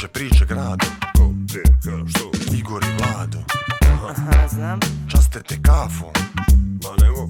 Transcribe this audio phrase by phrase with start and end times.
[0.00, 0.86] kruže priče grado.
[1.16, 2.30] Ko, gdje, ka, što?
[2.56, 3.38] Igor i Vlado.
[4.10, 4.80] Aha, znam.
[5.10, 6.10] Časte te kafom.
[6.82, 7.28] Ma nemo,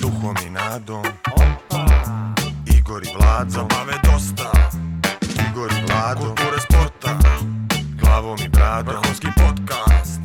[0.00, 1.04] Duhom i nadom.
[1.32, 1.86] Opa.
[2.78, 3.50] Igor i Vlado.
[3.50, 4.52] Zabave dosta.
[5.50, 6.20] Igor i Vlado.
[6.20, 7.18] Kulture sporta.
[8.00, 8.94] Glavom i bradom.
[8.94, 10.20] Vrhunski podcast.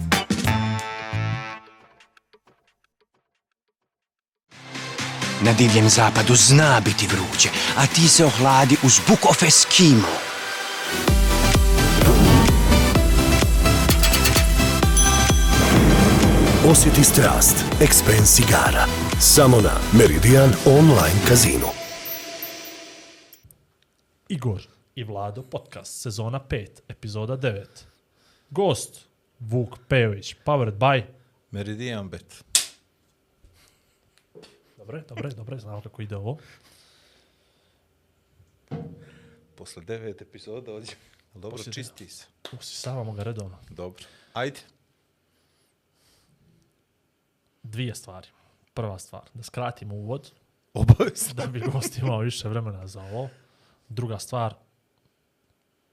[5.41, 10.26] Na divljem zapadu zna biti vruće, a ti se ohladi uz Book of Eskimo.
[16.71, 18.85] Osjeti strast Expense igara.
[19.19, 21.67] Samo na Meridian Online Casino.
[24.29, 24.61] Igor
[24.95, 27.65] i Vlado podcast, sezona 5, epizoda 9.
[28.49, 28.99] Gost,
[29.39, 31.03] Vuk Pejović, powered by...
[31.51, 32.43] Meridian Bet.
[34.77, 36.37] Dobre, dobre, dobre, znamo kako ide ovo.
[39.55, 40.95] Posle devet epizoda ovdje.
[41.33, 42.25] Dobro, Poslije čisti se.
[42.59, 43.57] Usisavamo ga redovno.
[43.69, 44.03] Dobro.
[44.33, 44.59] Ajde.
[47.71, 48.27] Dvije stvari.
[48.73, 50.31] Prva stvar, da skratimo uvod,
[50.73, 51.33] Obavezno.
[51.33, 53.29] da bi gost imao više vremena za ovo.
[53.89, 54.53] Druga stvar,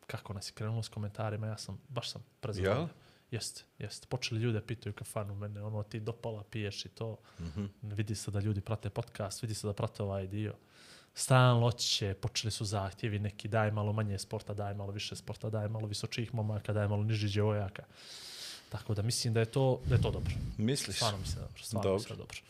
[0.07, 2.81] kako nas je krenulo s komentarima, ja sam, baš sam prezadovoljan.
[2.81, 2.89] Jel?
[3.31, 4.07] Jeste, jeste.
[4.07, 7.17] Počeli ljude pitaju kafanu mene, ono ti dopala piješ i to.
[7.41, 7.65] Mhm.
[7.83, 10.55] Vidi se da ljudi prate podcast, vidi se da prate ovaj dio.
[11.15, 15.69] Stalno će, počeli su zahtjevi neki, daj malo manje sporta, daj malo više sporta, daj
[15.69, 17.85] malo visočih momaka, daj malo nižih djevojaka.
[18.75, 20.33] Tako da mislim da je to, da je to dobro.
[20.59, 20.97] Misliš?
[20.97, 21.63] Stvarno mislim da je dobro.
[21.63, 21.95] Stvarno Dobro.
[21.95, 22.41] mislim da je dobro.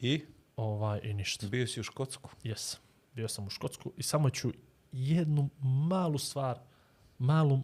[0.00, 0.24] I?
[0.56, 1.46] Ovaj, I ništa.
[1.46, 2.30] Bio si u Škotsku?
[2.42, 2.80] Jesam.
[3.12, 4.52] Bio sam u Škotsku i samo ću
[4.92, 6.58] jednu malu stvar,
[7.18, 7.60] malu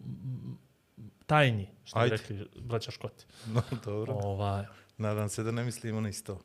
[1.25, 2.17] tajni, što bi Ajde.
[2.17, 3.25] rekli braća Škoti.
[3.53, 4.13] No, dobro.
[4.13, 4.65] Ovaj,
[4.97, 6.41] Nadam se da ne mislimo na isto.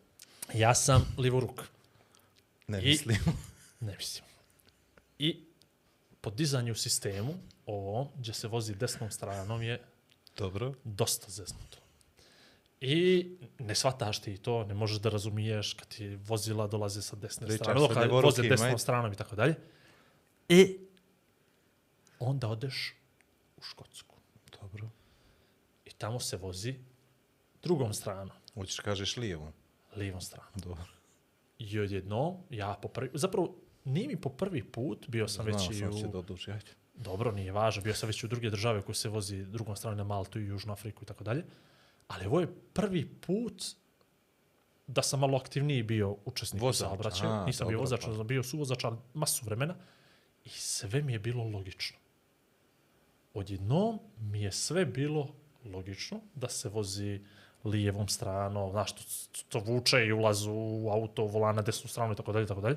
[0.54, 1.62] ja sam livoruk.
[2.68, 3.16] Ne I- mislim.
[3.80, 4.24] Ne mislim.
[5.18, 5.44] I
[6.20, 7.34] podizanje u sistemu,
[7.66, 9.82] ovo, gdje se vozi desnom stranom, je
[10.36, 10.74] Dobro.
[10.84, 11.78] dosta zeznuto.
[12.80, 13.28] I
[13.58, 17.64] ne shvataš ti to, ne možeš da razumiješ kad ti vozila dolaze sa desne Pričaš
[17.64, 18.78] strane, sa ono kad livorukim, voze desnom ajde.
[18.78, 19.54] stranom i tako dalje.
[20.48, 20.78] I
[22.18, 22.94] onda odeš
[23.56, 24.14] u Škotsku.
[24.60, 24.88] Dobro.
[25.84, 26.74] I tamo se vozi
[27.62, 29.52] drugom stranom, Hoćeš kažeš lijevo?
[29.96, 30.52] livom stranom.
[30.54, 30.86] Dobro.
[31.58, 35.70] I odjednom, ja po prvi, zapravo, nije mi po prvi put, bio sam Znao već
[35.70, 36.00] i sam u...
[36.00, 36.52] će da.
[36.52, 36.70] Ajde.
[36.96, 40.04] Dobro, nije važno, bio sam već u druge države koje se vozi drugom stranom na
[40.04, 41.44] Maltu i Južnu Afriku i tako dalje.
[42.08, 43.62] Ali ovo je prvi put
[44.86, 47.30] da sam malo aktivniji bio učesnik u Vozač, saobraćaju.
[47.30, 48.24] a, Nisam bio dobro, vozač, pa.
[48.24, 49.74] bio suvozač, ali masu vremena.
[50.44, 51.96] I sve mi je bilo logično.
[53.34, 57.20] Odjednom mi je sve bilo logično da se vozi
[57.64, 59.02] lijevom stranom, znaš, to,
[59.48, 62.76] to vuče i ulazu u auto, volan na desnu stranu i tako dalje, tako dalje.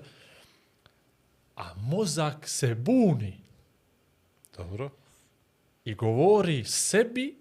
[1.56, 3.38] A mozak se buni
[4.60, 4.90] Dobro.
[5.86, 7.38] i govori sebi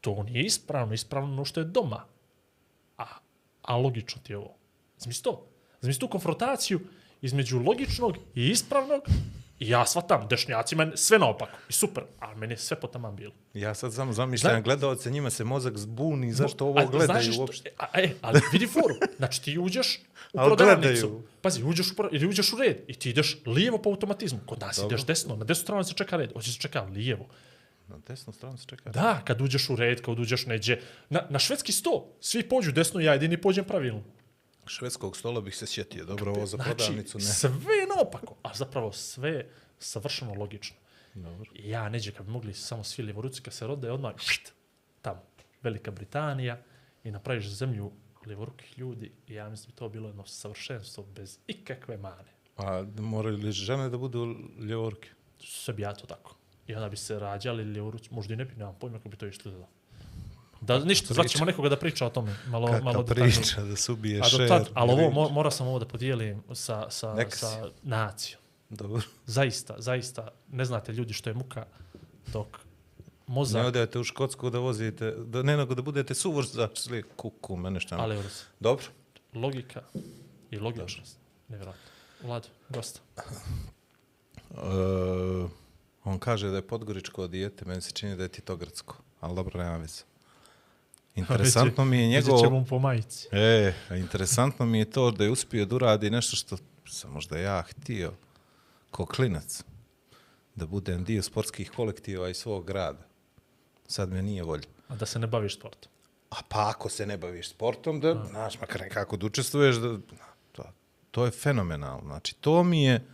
[0.00, 2.04] to nije ispravno, ispravno ono što je doma.
[2.98, 3.04] A,
[3.62, 4.54] a logično ti je ovo.
[4.98, 5.46] Zamisli to.
[5.80, 6.80] Zamisli tu konfrontaciju
[7.22, 9.02] između logičnog i ispravnog
[9.58, 11.58] i ja shvatam, dešnjaci meni sve naopako.
[11.68, 13.32] I super, ali meni je sve po taman bilo.
[13.54, 17.34] Ja sad samo zamišljam Zna- gledalce, njima se mozak zbuni, zašto ovo A, gledaju znaš
[17.34, 17.70] što- uopšte?
[17.78, 18.94] A, e, ali vidi foru.
[19.16, 20.00] Znači ti uđeš
[20.32, 20.88] u Ali prodavnicu.
[21.06, 21.22] gledaju.
[21.40, 24.38] Pazi, uđeš u, ili uđeš u red i ti ideš lijevo po automatizmu.
[24.46, 24.88] Kod nas Dobro.
[24.88, 25.36] ideš desno.
[25.36, 26.32] Na desnu stranu se čeka red.
[26.32, 27.26] Hoće se čeka lijevo.
[27.88, 28.90] Na desnu stranu se čeka.
[28.90, 30.78] Da, kad uđeš u red, kad uđeš neđe.
[31.10, 34.02] Na, na švedski sto, svi pođu desno, ja jedini pođem pravilno.
[34.66, 36.04] Švedskog stola bih se sjetio.
[36.04, 37.24] Dobro, ovo za Znači, prodavnicu ne.
[37.24, 40.76] sve je naopako, a zapravo sve je savršeno logično.
[41.14, 41.50] Dobro.
[41.54, 44.52] Ja neđe, kad bi mogli samo svi lijevoruci kad se rode, odmah št,
[45.02, 45.22] tamo,
[45.62, 46.62] Velika Britanija
[47.04, 47.92] i napraviš zemlju
[48.26, 52.30] lijevorukih ljudi i ja mislim da to bilo jedno savršenstvo bez ikakve mane.
[52.56, 55.08] A moraju li žene da budu ljevorke?
[55.38, 56.36] Sve bi ja to tako.
[56.66, 59.26] I onda bi se rađali lijevoruci, možda i ne bi, nemam pojma kako bi to
[59.26, 59.62] izgledalo.
[59.62, 59.68] Da,
[60.84, 62.36] ništa, zvat ćemo nekoga da priča o tome.
[62.46, 63.34] Malo, malo Kaka detaljnije.
[63.36, 64.48] priča da se ubije A do šer.
[64.48, 65.14] tad, ali ovo, riječ.
[65.14, 67.58] mo, mora sam ovo da podijelim sa, sa, Neka sa si.
[67.82, 68.40] nacijom.
[68.70, 69.02] Dobro.
[69.26, 71.66] Zaista, zaista, ne znate ljudi što je muka
[72.26, 72.46] dok
[73.28, 77.56] Ne mozak, odete u Škotsku da vozite, da, ne nego da budete suvozač, sli kuku,
[77.56, 77.96] mene šta.
[77.98, 78.84] ali Uruz, Dobro.
[79.34, 79.82] logika
[80.50, 81.18] i logičnost.
[81.48, 81.90] Nevjerojatno.
[82.22, 83.00] Vlado, gosta.
[84.50, 85.48] E,
[86.04, 89.76] on kaže da je podgoričko dijete, meni se čini da je titogradsko, ali dobro, nema
[89.76, 90.02] veze.
[91.16, 92.28] Interesantno mi je Njegov...
[92.28, 92.44] njegov...
[92.44, 93.28] ćemo mu po majici.
[93.32, 97.38] E, a interesantno mi je to da je uspio da uradi nešto što sam možda
[97.38, 98.12] ja htio,
[98.90, 99.62] ko klinac,
[100.54, 103.06] da budem dio sportskih kolektiva i svog grada.
[103.86, 104.64] Sad me nije volja.
[104.88, 105.92] A da se ne baviš sportom.
[106.30, 109.98] A pa ako se ne baviš sportom, da, znaš, makar nekako da učestvuješ, da,
[110.52, 110.64] to,
[111.10, 112.02] to je fenomenalno.
[112.04, 113.06] Znači, to mi je,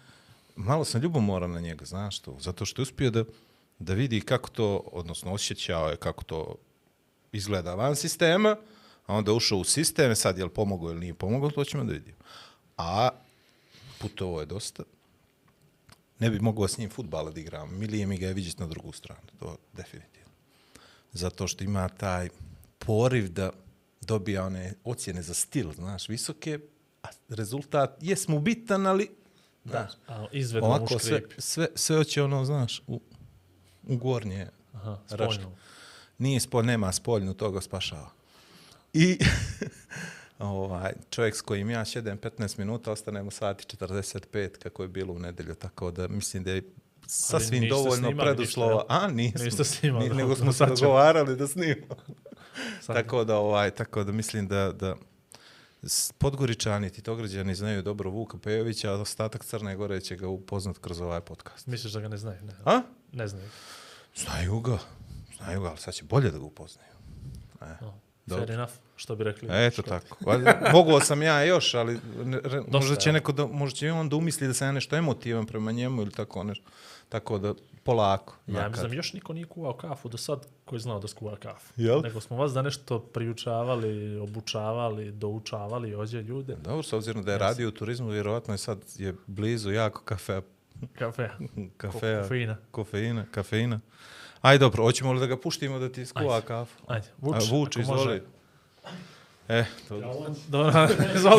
[0.57, 3.25] malo sam ljubomoran na njega, znaš to, zato što je uspio da,
[3.79, 6.55] da vidi kako to, odnosno osjećao je kako to
[7.33, 8.57] izgleda van sistema,
[9.07, 11.93] a onda ušao u sistem, sad je li pomogao ili nije pomogao, to ćemo da
[11.93, 12.17] vidimo.
[12.77, 13.09] A
[13.99, 14.83] putovo je dosta.
[16.19, 17.79] Ne bi mogao s njim futbala da igram.
[17.79, 20.33] Milije mi ga je vidjeti na drugu stranu, to definitivno.
[21.13, 22.29] Zato što ima taj
[22.79, 23.51] poriv da
[24.01, 26.59] dobija one ocjene za stil, znaš, visoke,
[27.03, 29.11] a rezultat jes mu bitan, ali
[29.65, 33.01] da, A izvedno ovako sve, sve, sve hoće ono, znaš, u,
[33.83, 35.45] u gornje Aha, raške.
[36.23, 38.11] Nije spolj, nema spoljnu, to ga spašava.
[38.93, 39.19] I
[40.39, 45.15] ovaj, čovjek s kojim ja šedem 15 minuta, ostane mu sati 45 kako je bilo
[45.15, 46.63] u nedelju, tako da mislim da je
[47.07, 48.75] sasvim dovoljno snimali preduslova.
[48.75, 48.87] ništa?
[48.89, 49.45] A, nismo.
[49.45, 51.95] Niste snimali, Ni- nego smo se dogovarali da snimamo.
[52.87, 54.97] Tako da, ovaj, tako da mislim da, da
[56.19, 61.21] Podgoričani, Titograđani znaju dobro Vuka Pejovića, a ostatak Crne Gore će ga upoznat kroz ovaj
[61.21, 61.67] podcast.
[61.67, 62.43] Misliš da ga ne znaju?
[62.43, 62.83] Ne, A?
[63.13, 63.49] ne znaju.
[64.17, 64.79] Znaju ga.
[65.45, 66.89] Znaju ga, ali sad će bolje da ga upoznaju.
[67.61, 67.95] E, No.
[68.27, 68.47] Dobro.
[68.47, 69.49] Fair enough, što bi rekli.
[69.51, 70.17] Eto tako.
[70.27, 74.09] Valjda, Mogao sam ja još, ali ne, re, možda će neko da, možda će on
[74.09, 76.65] da umisli da sam ja nešto emotivan prema njemu ili tako nešto.
[77.09, 78.35] Tako da, polako.
[78.47, 78.71] Ja znakad.
[78.73, 81.73] mislim, još niko nije kuvao kafu do sad koji je znao da skuva kafu.
[81.77, 82.01] Jel?
[82.03, 86.57] Nego smo vas da nešto priučavali, obučavali, doučavali ođe ljude.
[86.57, 90.41] Dobro, s obzirom da je radio u turizmu, vjerovatno je sad je blizu jako kafe,
[90.95, 91.29] Kafe.
[91.77, 92.57] kafea, Kofeina.
[92.71, 93.81] kofeina, kafeina.
[94.43, 96.47] Aj dobro, hoćemo li da ga puštimo da ti skuva Ajde.
[96.47, 96.83] kafu?
[96.87, 98.03] Ajde, A, vuč, vuč, ako može.
[98.03, 98.23] izvoli.
[99.51, 100.01] E, to,
[100.49, 100.89] Dobro,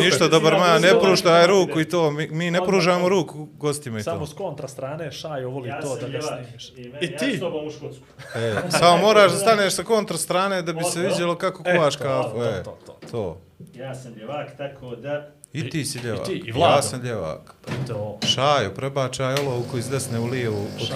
[0.00, 2.10] ništa, dobar man, ne pruštaj ruku i to.
[2.10, 4.04] Mi, mi ne pružamo ruku gostima i to.
[4.04, 6.68] Samo s kontra strane, Šajo voli Ja to da ga snimiš.
[6.68, 7.36] i, I ja ti?
[7.36, 8.04] s tobom u Škotsku.
[8.34, 11.96] E, samo moraš da staneš sa kontra strane da bi se vidjelo kako E, kuvaš
[11.96, 12.30] to, kafu.
[12.30, 12.98] to, E, to, to.
[13.02, 13.40] to.
[13.74, 15.30] Ja sam ljevak, tako da...
[15.54, 16.20] I ti si ljevak.
[16.20, 16.74] i ti, i Vlado.
[16.74, 17.54] Ja sam ljevak.
[17.88, 18.18] to.
[18.24, 20.66] Šajo, prebačaj olovku iz desne u lijevu.
[20.78, 20.88] Hit.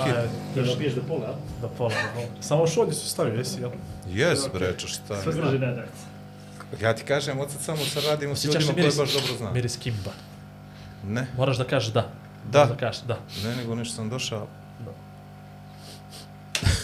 [0.55, 2.27] Ti dobiješ do pola, da pola, da pola.
[2.41, 3.71] Samo šolje su stavio, jesi, jel?
[4.09, 5.23] Jes, breče, šta?
[5.23, 5.89] Sve drži nadak.
[6.81, 9.55] Ja ti kažem, od sad samo se radimo s ljudima miris, baš dobro znam.
[9.55, 10.11] miris kimba.
[11.05, 12.11] Ne, Moraš da kažeš da.
[12.45, 12.59] Da.
[12.59, 13.19] Moraš da kažeš da.
[13.45, 14.47] ne, nego nešto sam došao.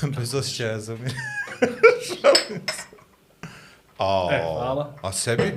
[0.17, 1.13] Bez osjećaja za mir.
[2.07, 2.83] Šalim se.
[3.99, 4.93] A, E, hvala.
[5.03, 5.55] a sebi?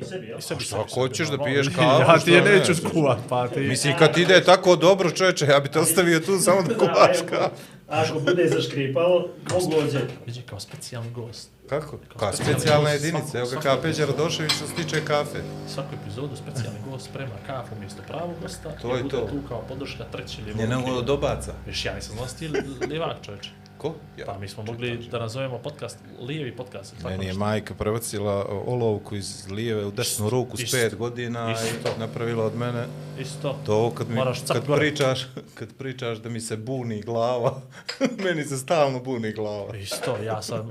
[0.00, 0.38] I sebi, jel?
[0.38, 3.18] I sebi, šta, sebi, ako hoćeš sebi, da piješ kafu, Ja ti je neću skuvat,
[3.28, 3.60] pa ti...
[3.60, 7.28] Mislim, kad ide tako dobro, čoveče, ja bi te ostavio tu samo da kuvaš ako,
[7.30, 7.54] kafu.
[7.88, 10.00] ako bude zaškripalo, mogu ođe.
[10.26, 11.50] Vidi kao specijalni gost.
[11.68, 11.98] Kako?
[12.16, 13.38] Kao specijalni specijalna jedinica.
[13.38, 15.38] Evo ga kao Peđa Radošević što se tiče kafe.
[15.74, 18.70] Svaku epizodu specijalni gost sprema kafu umjesto pravog gosta.
[18.82, 19.26] To i je bude to.
[19.26, 20.86] tu kao podrška treće Nije ljevog.
[20.86, 21.52] nego dobaca.
[21.66, 22.48] Viš, ja nisam znao da si ti
[22.88, 23.50] lijevak čovječe.
[23.80, 23.94] Ko?
[24.18, 24.26] Ja.
[24.26, 26.96] Pa mi smo mogli da nazovemo podcast lijevi podcast.
[26.96, 30.76] tako Meni je majka prebacila o, olovku iz lijeve u desnu ruku s Isto.
[30.76, 31.88] pet godina Isto.
[31.96, 32.86] i napravila od mene
[33.20, 33.58] Isto.
[33.66, 34.80] to kad, mi, Moraš kad, gore.
[34.80, 37.62] pričaš, kad pričaš da mi se buni glava,
[38.24, 39.76] meni se stalno buni glava.
[39.76, 40.70] Isto, ja sam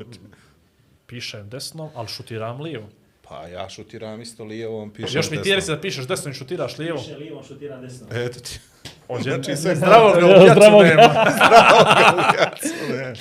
[1.07, 2.89] pišem desno, ali šutiram lijevo.
[3.21, 5.43] Pa ja šutiram isto lijevom, pišem Još mi desno.
[5.43, 6.99] tjeri se da pišeš desno i šutiraš lijevo.
[6.99, 8.07] Piše lijevom, šutiram desno.
[8.11, 8.59] Eto ti.
[9.17, 11.25] Znači, sve zdravog ga u Zdravog nema.
[12.89, 13.13] Ne.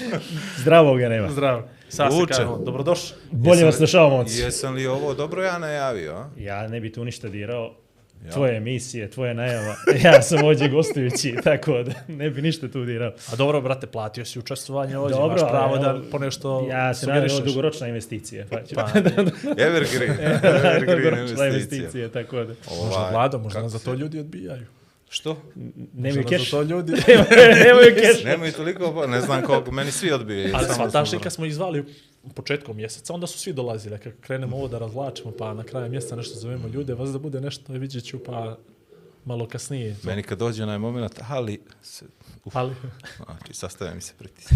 [0.56, 1.30] Zdravog ga nema.
[1.30, 1.62] Zdravo.
[1.88, 3.16] Sad se kažemo, dobrodošli.
[3.30, 4.40] Bolje Jesam vas slušao, momci.
[4.40, 6.28] Jesam li ovo dobro ja najavio, a?
[6.36, 7.74] Ja ne bi tu ništa dirao.
[8.26, 8.32] Ja.
[8.32, 9.74] Tvoje emisije, tvoja najava.
[10.04, 13.12] Ja sam ovdje gostujući, tako da ne bi ništa tu dirao.
[13.32, 17.30] A dobro, brate, platio si učestvovanje ovdje, Dobro, imaš pravo da ponešto Ja se nadam
[17.30, 18.46] ovo dugoročna investicija.
[18.50, 18.56] Pa.
[18.74, 18.88] Pa,
[19.56, 20.12] Evergreen.
[20.74, 21.46] Evergreen dugoročna investicija.
[21.46, 22.54] investicija, tako da.
[22.70, 24.66] možda Ovaj, možda kako nas za to ljudi odbijaju.
[25.08, 25.42] Što?
[25.94, 26.44] Nemaju keš.
[26.44, 26.92] za to ljudi...
[27.64, 28.24] Nemaju keš.
[28.30, 30.54] Nemoj toliko, pa ne znam koliko, meni svi odbijaju.
[30.54, 30.66] Ali
[31.16, 31.84] i kad smo izvali
[32.22, 33.98] u početkom mjeseca, onda su svi dolazili.
[33.98, 37.40] Kad krenemo ovo da razvlačimo, pa na kraju mjeseca nešto zovemo ljude, vas da bude
[37.40, 38.58] nešto, vidjet ću, pa
[39.24, 39.96] malo kasnije.
[40.02, 42.04] Meni kad dođe onaj moment, ali, se,
[42.44, 42.74] uf, Ali,
[43.24, 44.54] znači, sastavlja mi se pritisci.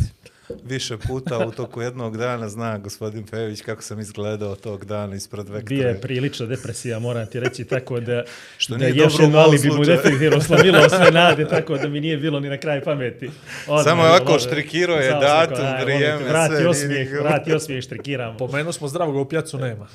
[0.65, 5.49] Više puta u toku jednog dana zna gospodin Pejević kako sam izgledao tog dana ispred
[5.49, 5.77] vektore.
[5.77, 8.25] Bio je prilična depresija, moram ti reći, tako da,
[8.59, 12.01] Što da nije još dobro mom alibi mu definitivno slavilo sve nade, tako da mi
[12.01, 13.31] nije bilo ni na kraj pameti.
[13.67, 17.29] Odmah Samo je ovako bilo, štrikirao je datum, vrijeme, Vrati sve, nije osmijeh, nikako.
[17.29, 18.39] vrati osmijeh, štrikiramo.
[18.39, 19.87] pomenuo smo zdravog u pjacu nema.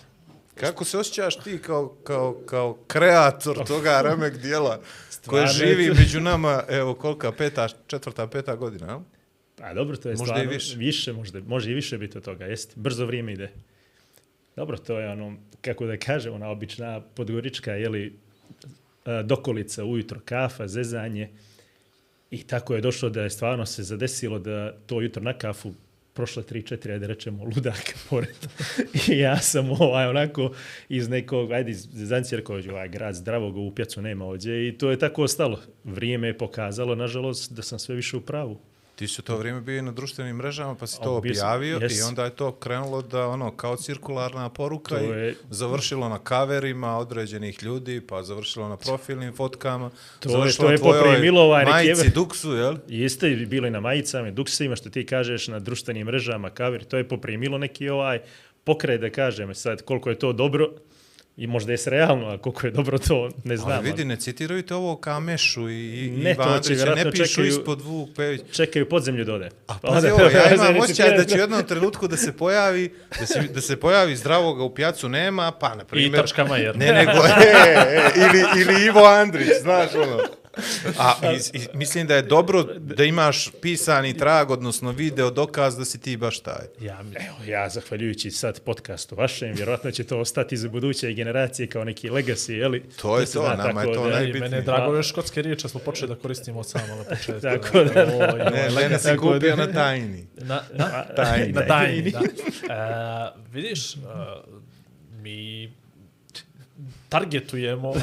[0.55, 4.79] Kako se osjećaš ti kao, kao, kao kreator toga remek dijela
[5.27, 8.99] koje živi među nama, evo kolika, peta, četvrta, peta godina?
[9.61, 10.77] A dobro, to je Možda stvarno i više.
[10.77, 12.73] više možda, može i više biti od toga, jeste.
[12.75, 13.49] Brzo vrijeme ide.
[14.55, 18.13] Dobro, to je ono, kako da kažem, ona obična podgorička, jeli,
[19.05, 21.29] a, dokolica ujutro, kafa, zezanje.
[22.31, 25.73] I tako je došlo da je stvarno se zadesilo da to jutro na kafu
[26.13, 28.35] prošle 3-4, ajde rečemo, ludaka pored.
[29.09, 30.51] I ja sam ovaj, onako
[30.89, 34.91] iz nekog, ajde, iz Zancije rekao, ovaj grad zdravog u pjacu nema ovdje i to
[34.91, 35.61] je tako ostalo.
[35.83, 38.59] Vrijeme je pokazalo, nažalost, da sam sve više u pravu.
[38.97, 41.13] Ti si u to vrijeme bio i na društvenim mrežama, pa si A, to sam,
[41.15, 42.03] objavio i jes.
[42.03, 46.97] onda je to krenulo da ono kao cirkularna poruka To i je- završilo na kaverima
[46.97, 49.89] određenih ljudi, pa završilo na profilnim fotkama,
[50.19, 52.75] To je- završilo to je na tvojoj poprimilo ovaj majici, ever- duksu, jel?
[52.87, 56.97] Jeste bilo i na majicama, i duksima, što ti kažeš na društvenim mrežama, kaver, to
[56.97, 58.19] je poprimilo neki ovaj
[58.63, 60.69] pokret, da kažem, sad koliko je to dobro,
[61.37, 63.71] i možda je realno, a koliko je dobro to, ne znam.
[63.71, 67.11] Ali vidi, ne citiraju te ovo Kamešu i, i Ne, to Iva će Andrića, ne
[67.11, 68.41] pišu čekaju- ispod Vuk Pević.
[68.51, 69.49] Čekaju podzemlju dode.
[69.67, 73.25] A pazi ovo, ja imam osjećaj da će u jednom trenutku da se pojavi, da
[73.25, 76.21] se, da se pojavi zdravoga u pijacu nema, pa na I primjer...
[76.21, 76.77] tačka Majer.
[76.77, 80.19] Ne, nego, e, e, ili, ili Ivo Andrić, znaš ono.
[80.97, 85.85] A i, i, mislim da je dobro da imaš pisani trag, odnosno video dokaz da
[85.85, 86.65] si ti baš taj.
[86.79, 91.83] Ja, Evo, ja, zahvaljujući sad podcastu vašem, vjerovatno će to ostati za buduće generacije kao
[91.83, 92.83] neki legacy, jeli?
[92.91, 94.41] To je Da to, zna, nama je to da- najbitnije.
[94.41, 97.41] mene je drago ove škotske riječi smo počeli da koristimo od samo na početku.
[97.49, 98.49] Tako da, da.
[98.49, 100.27] Ne, Lena si da- kupio na tajni.
[100.37, 101.51] Na, na, Tajni.
[101.53, 102.19] na tajni, da.
[102.69, 103.97] E, vidiš, e,
[105.13, 105.71] mi
[107.09, 107.93] targetujemo,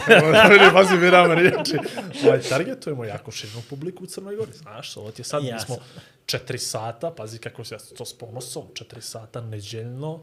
[0.73, 1.77] pazi mi rame riječi,
[2.25, 5.75] ovaj, targetujemo jako širnu publiku u Crnoj Gori, znaš, ovo ti je sad, mi Jasno.
[5.75, 5.85] smo
[6.27, 10.23] četiri sata, pazi kako se ja to s ponosom, četiri sata neđeljno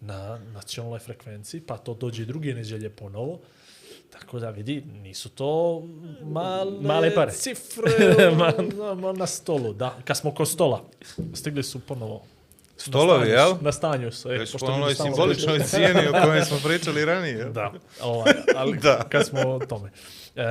[0.00, 3.38] na nacionalnoj frekvenciji, pa to dođe i druge neđelje ponovo,
[4.10, 5.82] Tako da vidi, nisu to
[6.22, 7.32] male, Male pare.
[7.32, 7.90] cifre
[8.38, 8.52] na,
[8.94, 9.72] na, na stolu.
[9.72, 10.84] Da, kad smo kod stola,
[11.34, 12.22] stigli su ponovo
[12.78, 13.54] Stolovi, na jel?
[13.60, 14.32] Na stanju su.
[14.32, 17.38] E, Već pošto po onoj simboličnoj cijeni o kojoj smo pričali ranije.
[17.38, 17.52] jel?
[17.52, 19.06] Da, ovaj, ali Da.
[19.08, 19.90] kad smo o tome.
[20.36, 20.42] E,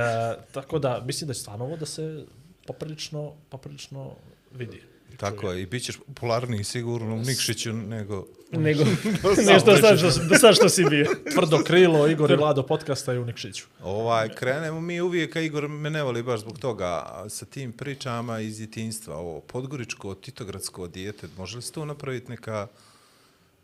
[0.52, 2.24] tako da, mislim da će stvarno ovo da se
[2.66, 4.10] poprilično, poprilično
[4.52, 4.82] vidi.
[5.18, 8.26] Tako je, i bit ćeš popularniji sigurno u Nikšiću nego...
[8.52, 8.84] Nego,
[9.52, 11.06] nešto sad što, do sad što si bio.
[11.34, 13.66] Tvrdo krilo Igor i Vlado podcasta i u Nikšiću.
[13.82, 18.40] Ovaj, krenemo mi uvijek, a Igor me ne voli baš zbog toga, sa tim pričama
[18.40, 22.66] iz djetinjstva, ovo podgoričko, titogradsko dijete, može li se tu napraviti neka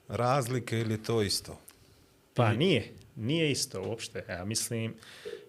[0.09, 1.59] razlika ili je to isto?
[2.35, 4.25] Pa nije, nije isto uopšte.
[4.29, 4.95] Ja mislim,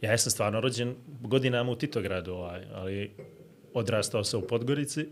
[0.02, 3.12] ja sam stvarno rođen godinama u Titogradu, ovaj, ali
[3.74, 5.06] odrastao sam u Podgorici.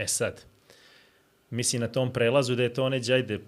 [0.00, 0.44] E sad,
[1.50, 3.38] mislim na tom prelazu da je to neđe, ajde,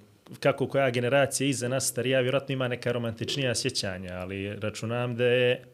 [0.40, 5.64] kako koja generacija iza nas starija, vjerojatno ima neka romantičnija sjećanja, ali računam da je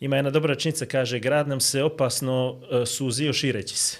[0.00, 3.98] ima jedna dobra rečenica, kaže, grad nam se opasno uh, suzio šireći se.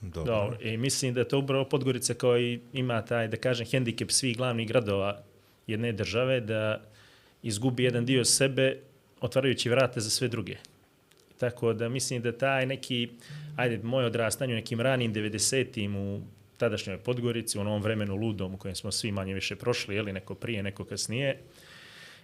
[0.00, 0.34] Dobro.
[0.34, 4.36] Dobro, i mislim da je to upravo Podgorica koji ima taj, da kažem, hendikep svih
[4.36, 5.22] glavnih gradova
[5.66, 6.82] jedne države, da
[7.42, 8.80] izgubi jedan dio sebe,
[9.20, 10.56] otvarajući vrate za sve druge.
[11.38, 13.08] Tako da mislim da taj neki,
[13.56, 16.20] ajde, moj odrastanje u nekim ranim 90-im u
[16.56, 20.34] tadašnjoj Podgorici, u onom vremenu ludom u kojem smo svi manje više prošli, jeli neko
[20.34, 21.42] prije, neko kasnije,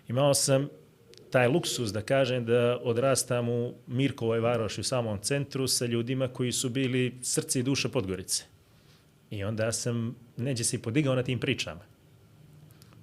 [0.09, 0.69] imao sam
[1.31, 6.53] taj luksus da kažem da odrastam u Mirkovoj varoši u samom centru sa ljudima koji
[6.53, 8.45] su bili srce i duša Podgorice.
[9.31, 11.81] I onda sam neđe se podigao na tim pričama.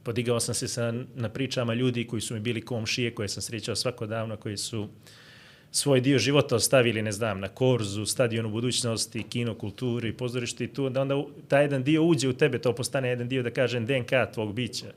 [0.03, 3.75] Podigao sam se sa, na pričama ljudi koji su mi bili komšije, koje sam srećao
[3.75, 4.87] svakodavno, koji su
[5.71, 10.89] svoj dio života ostavili, ne znam, na Korzu, stadionu budućnosti, kino, kulturi, pozorišti i tu,
[10.89, 14.11] da onda taj jedan dio uđe u tebe, to postane jedan dio, da kažem, DNK
[14.33, 14.93] tvog bića.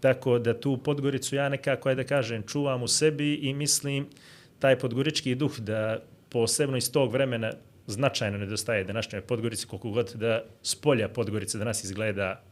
[0.00, 4.06] Tako da tu Podgoricu ja nekako, ajde da kažem, čuvam u sebi i mislim
[4.58, 7.52] taj podgorički duh da posebno iz tog vremena
[7.86, 12.42] značajno nedostaje današnjoj Podgorici, koliko god da s polja Podgorice danas izgleda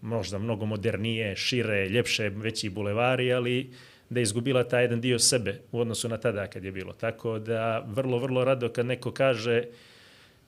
[0.00, 3.70] možda mnogo modernije, šire, ljepše, veći bulevari, ali
[4.10, 6.92] da je izgubila taj jedan dio sebe u odnosu na tada kad je bilo.
[6.92, 9.64] Tako da vrlo, vrlo rado kad neko kaže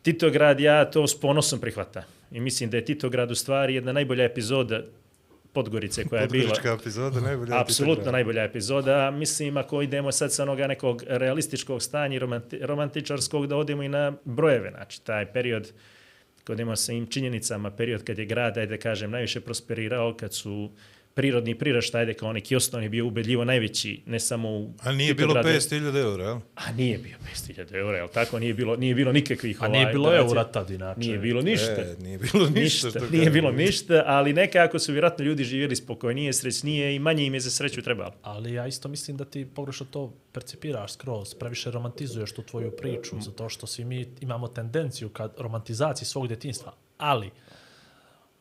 [0.02, 2.04] Titograd, ja to s ponosom prihvata.
[2.30, 4.82] I mislim da je Titograd u stvari jedna najbolja epizoda
[5.52, 6.42] Podgorice koja je bila.
[6.42, 7.60] Podgorička epizoda, najbolja.
[7.60, 9.10] Apsolutno najbolja epizoda.
[9.10, 14.12] Mislim, ako idemo sad sa onoga nekog realističkog stanja romanti romantičarskog, da odemo i na
[14.24, 14.70] brojeve.
[14.70, 15.72] Znači, taj period,
[16.44, 20.34] kad idemo sa im činjenicama, period kad je grad, ajde da kažem, najviše prosperirao, kad
[20.34, 20.70] su
[21.16, 25.34] prirodni priraštaj, ajde kao neki osnovni bio ubedljivo najveći, ne samo u A nije bilo
[25.34, 25.58] Titogradu.
[25.58, 26.38] 500.000 eura, jel?
[26.54, 28.38] A nije bio 500.000 eura, jel tako?
[28.38, 29.62] Nije bilo, nije bilo nikakvih...
[29.62, 31.00] A nije ovaj, bilo eura tad inače.
[31.00, 31.72] Nije bilo ništa.
[31.72, 32.86] E, nije bilo ništa.
[32.86, 37.34] ništa, nije bilo ništa, ali nekako su vjerojatno ljudi živjeli spokojnije, srećnije i manje im
[37.34, 38.12] je za sreću trebalo.
[38.22, 43.20] Ali ja isto mislim da ti pogrešno to percipiraš skroz, previše romantizuješ tu tvoju priču,
[43.20, 47.30] zato što svi mi imamo tendenciju kad romantizaciji svog djetinstva, ali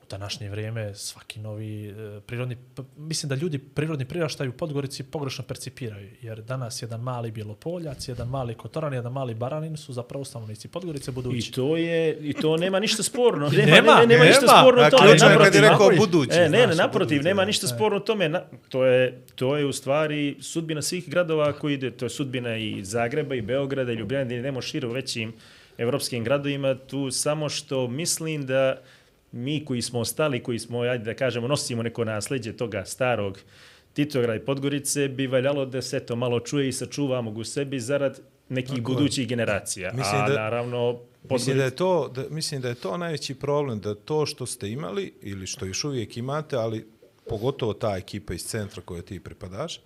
[0.05, 2.57] u današnje vrijeme svaki novi e, prirodni,
[2.97, 8.27] mislim da ljudi prirodni priraštaj u Podgorici pogrešno percipiraju, jer danas jedan mali Bjelopoljac, jedan
[8.27, 11.49] mali Kotoran, jedan mali Baranin su zapravo stanovnici Podgorice budući.
[11.49, 13.49] I to je i to nema ništa sporno.
[13.57, 14.59] Nema, nema, ne, nema ništa nema.
[14.61, 15.09] sporno u A tome.
[15.09, 15.63] ključno je kad naprotiv.
[15.63, 17.45] je rekao budući, E, ne, ne, naprotiv, budući, nema da.
[17.45, 18.29] ništa sporno u tome.
[18.29, 22.57] Na, to je to je u stvari sudbina svih gradova koji ide, to je sudbina
[22.57, 25.33] i Zagreba i Beograda i Ljubljane, da idemo šire u većim
[25.77, 28.81] evropskim gradovima, tu samo što mislim da
[29.35, 33.39] mi koji smo ostali, koji smo, ajde da kažemo, nosimo neko nasledđe toga starog
[33.93, 37.79] Titograda i Podgorice, bi valjalo da se to malo čuje i sačuvamo ga u sebi
[37.79, 38.95] zarad nekih Tako je.
[38.95, 39.91] budućih generacija.
[39.91, 43.35] Mislim A da- naravno, Mislim da je Podgorica- to da mislim da je to najveći
[43.35, 46.85] problem da to što ste imali ili što još uvijek imate, ali
[47.25, 49.79] pogotovo ta ekipa iz centra koje ti pripadaš,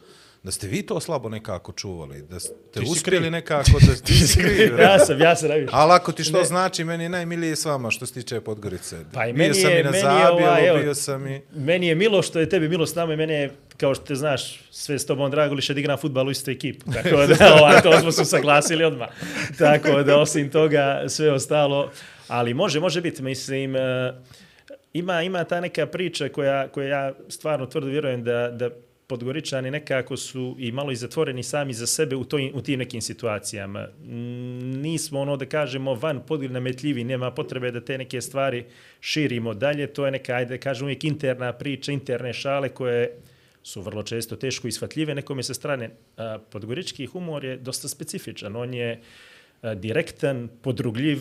[0.44, 4.80] da ste vi to slabo nekako čuvali, da ste uspjeli nekako da ti si kriv.
[4.80, 5.72] ja sam, ja sam najviše.
[5.74, 6.46] Ali ako ti što Ne.
[6.46, 8.98] znači, meni je najmilije s vama što se tiče Podgorice.
[9.14, 11.42] Pa i bio meni sam je- i na Zabijelu, ovaj, bio sam i...
[11.52, 14.16] Meni je milo što je tebi milo s nama i mene je, kao što te
[14.16, 16.92] znaš, sve s tobom drago liše da igram futbal u istoj ekipu.
[16.94, 19.10] Tako da, ovaj, to smo se saglasili odmah.
[19.58, 21.92] Tako da, osim toga, sve ostalo.
[22.28, 24.14] Ali može, može biti, mislim, eh,
[24.94, 28.70] ima, ima ta neka priča koja, koja ja stvarno tvrdo vjerujem da, da
[29.10, 33.02] Podgoričani nekako su i malo i zatvoreni sami za sebe u, toj, u tim nekim
[33.02, 33.88] situacijama.
[34.82, 38.66] Nismo ono da kažemo van podgorna metljivi, nema potrebe da te neke stvari
[39.00, 39.88] širimo dalje.
[39.88, 43.18] To je neka, ajde da kažem, uvijek interna priča, interne šale koje
[43.64, 45.90] su vrlo često teško isfatljive nekome sa strane.
[46.18, 48.56] A, Podgorički humor je dosta specifičan.
[48.56, 49.02] On je
[49.62, 51.20] a, direktan, podrugljiv,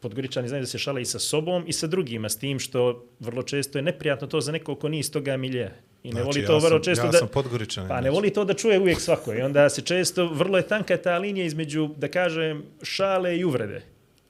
[0.00, 3.42] Podgoričani znaju da se šale i sa sobom i sa drugima, s tim što vrlo
[3.42, 5.70] često je neprijatno to za nekog ko nije iz toga milje.
[6.02, 7.18] I ne Znači, voli ja to vrlo sam- često ja da...
[7.18, 8.14] sam Podgoričanin, Pa ne znači.
[8.14, 9.34] voli to da čuje uvijek svako.
[9.34, 13.82] I onda se često, vrlo je tanka ta linija između, da kažem, šale i uvrede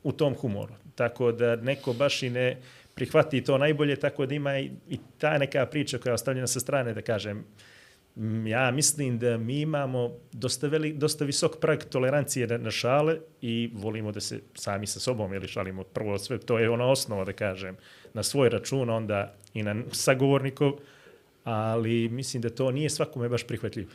[0.03, 0.75] u tom humoru.
[0.95, 2.57] Tako da neko baš i ne
[2.95, 6.61] prihvati to najbolje, tako da ima i, i ta neka priča koja je ostavljena sa
[6.61, 7.45] strane, da kažem, Mm,
[8.47, 13.71] ja mislim da mi imamo dosta, veli, dosta visok prag tolerancije na, na šale i
[13.75, 17.33] volimo da se sami sa sobom ili šalimo prvo sve, to je ona osnova da
[17.33, 17.77] kažem,
[18.15, 20.73] na svoj račun, onda i na sagovornikov,
[21.45, 23.91] ali mislim da to nije svakome baš prihvatljivo.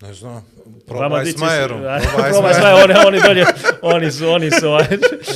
[0.00, 0.46] Ne znam,
[0.86, 1.80] probaj s Majerom.
[2.30, 2.80] Probaj s Majerom.
[2.82, 3.44] Oni, oni dolje,
[3.82, 4.66] oni su, oni su,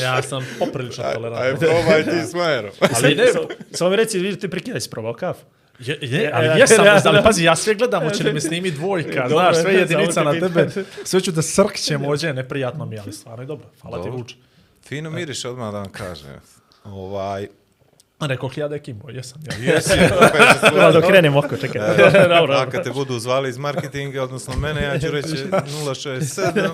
[0.02, 1.58] Ja sam poprilično Aj, tolerantan.
[1.58, 2.70] probaj ti s Majerom.
[2.96, 3.24] Ali ne,
[3.72, 5.44] Samo- mi reci, vidi, ti prekidaj si probao kafu.
[5.78, 8.70] Je, je, Ja, ali jesam, ja, ali pazi, ja sve gledam, hoće li mi snimi
[8.70, 10.68] dvojka, Dobro, znaš, sve jedinica na te tebe,
[11.04, 14.18] sve ću da srkćem ođe, neprijatno mi ali stvarno je dobro, hvala ti Dobro.
[14.18, 14.36] Vuče.
[14.86, 16.30] Fino miriš odmah da vam kažem.
[16.84, 17.46] Ovaj,
[18.20, 19.42] Rekao ja da je Kimbo, jesam.
[19.46, 19.72] Ja.
[19.74, 19.90] jesi,
[20.60, 21.80] Prvo da okrenem oko, čekaj.
[21.80, 22.70] dobro, A dobro.
[22.70, 26.70] kad te budu zvali iz marketinga, odnosno mene, ja ću reći 067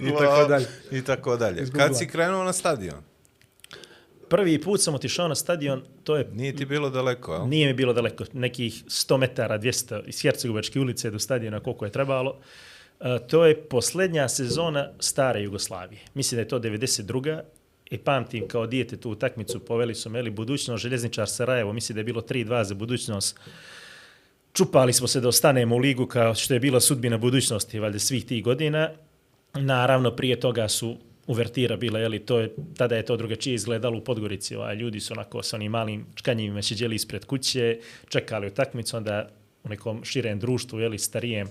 [0.00, 0.66] I tako dalje.
[0.90, 1.70] I tako dalje.
[1.76, 3.09] Kad si krenuo na stadion?
[4.30, 7.48] Prvi put sam otišao na stadion, to je Nije ti bilo daleko, jel?
[7.48, 11.90] Nije mi bilo daleko, nekih 100 metara, 200 iz Hercegovačke ulice do stadiona koliko je
[11.90, 12.36] trebalo.
[13.00, 16.00] E, to je posljednja sezona stare Jugoslavije.
[16.14, 17.40] Mislim da je to 92.
[17.90, 22.04] I pamtim kao dijete tu utakmicu poveli su meli budućnost, željezničar Sarajevo, mislim da je
[22.04, 23.38] bilo 3-2 za budućnost.
[24.52, 28.26] Čupali smo se da ostanemo u ligu kao što je bila sudbina budućnosti valjda svih
[28.26, 28.90] tih godina.
[29.54, 34.04] Naravno, prije toga su uvertira bila, jeli, to je, tada je to drugačije izgledalo u
[34.04, 37.78] Podgorici, ovaj, ljudi su onako sa onim malim čkanjivima sjeđeli ispred kuće,
[38.08, 39.28] čekali utakmicu, onda
[39.64, 41.48] u nekom širem društvu, jeli, starijem,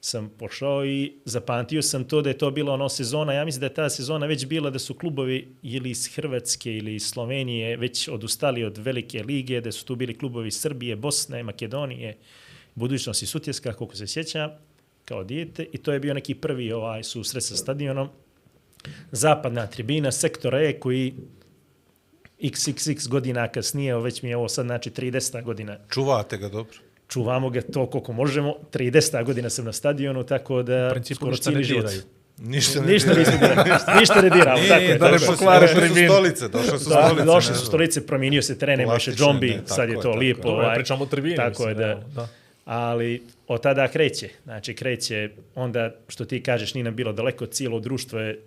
[0.00, 3.66] sam pošao i zapamtio sam to da je to bila ono sezona, ja mislim da
[3.66, 8.08] je ta sezona već bila da su klubovi ili iz Hrvatske ili iz Slovenije već
[8.08, 12.16] odustali od velike lige, da su tu bili klubovi Srbije, Bosne, Makedonije,
[12.74, 14.50] budućnost i Sutjeska, koliko se sjećam,
[15.04, 18.08] kao dijete i to je bio neki prvi ovaj susret sa stadionom.
[19.12, 21.14] Zapadna tribina, sektor E koji
[22.40, 26.76] xxx godina kasnije, evo već mi je ovo sad znači 30 godina Čuvate ga dobro.
[27.08, 28.54] čuvamo ga to koliko možemo.
[28.72, 31.82] 30 godina sam na stadionu, tako da principu skoro ništa ne cijeli život.
[31.82, 32.02] diraju.
[32.38, 33.28] Ništa ne Ništa dirali,
[33.64, 34.98] ništa, ništa ne diramo, Nije, tako je.
[34.98, 35.18] došle tako je.
[35.20, 37.24] su- pokvare došle su stolice, došle su Da, stolice.
[37.24, 40.16] došle su stolice, promijenio se teren, nema više džombi, ne, sad je je, to tako
[40.16, 40.38] lijepo.
[40.40, 40.44] je.
[40.44, 41.36] Dobro, ovaj, pričamo o tribini.
[41.36, 41.86] Tako mislim, je, da.
[41.86, 42.28] evo, da.
[42.64, 44.28] Ali od tada kreće.
[44.44, 48.40] Znači, kreće, onda, što ti kažeš, nije nam bilo daleko, cijelo društvo je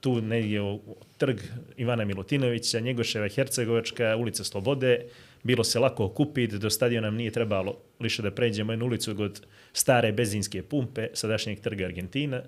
[0.00, 1.40] tu negdje u trg
[1.76, 5.06] Ivana Milutinovića, Njegoševa, Hercegovačka, ulica Slobode,
[5.42, 9.46] bilo se lako okupiti, do stadiona nam nije trebalo liše da pređemo jednu ulicu od
[9.72, 12.42] stare benzinske pumpe, sadašnjeg trga Argentina,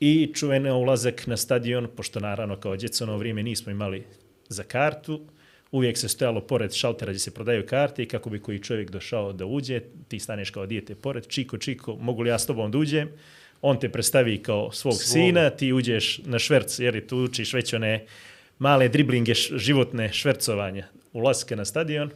[0.00, 4.04] i čuveno ulazak na stadion, pošto naravno kao djecono vrijeme nismo imali
[4.48, 5.20] za kartu,
[5.70, 9.32] uvijek se stojalo pored šaltera gdje se prodaju karte i kako bi koji čovjek došao
[9.32, 12.78] da uđe, ti staneš kao dijete pored, čiko, čiko, mogu li ja s tobom da
[12.78, 13.10] uđem?
[13.60, 15.02] On te predstavi kao svog Svog.
[15.04, 18.04] sina, ti uđeš na šverc, jer tu učiš već one
[18.58, 22.10] male driblinge š- životne švercovanja, ulaske na stadion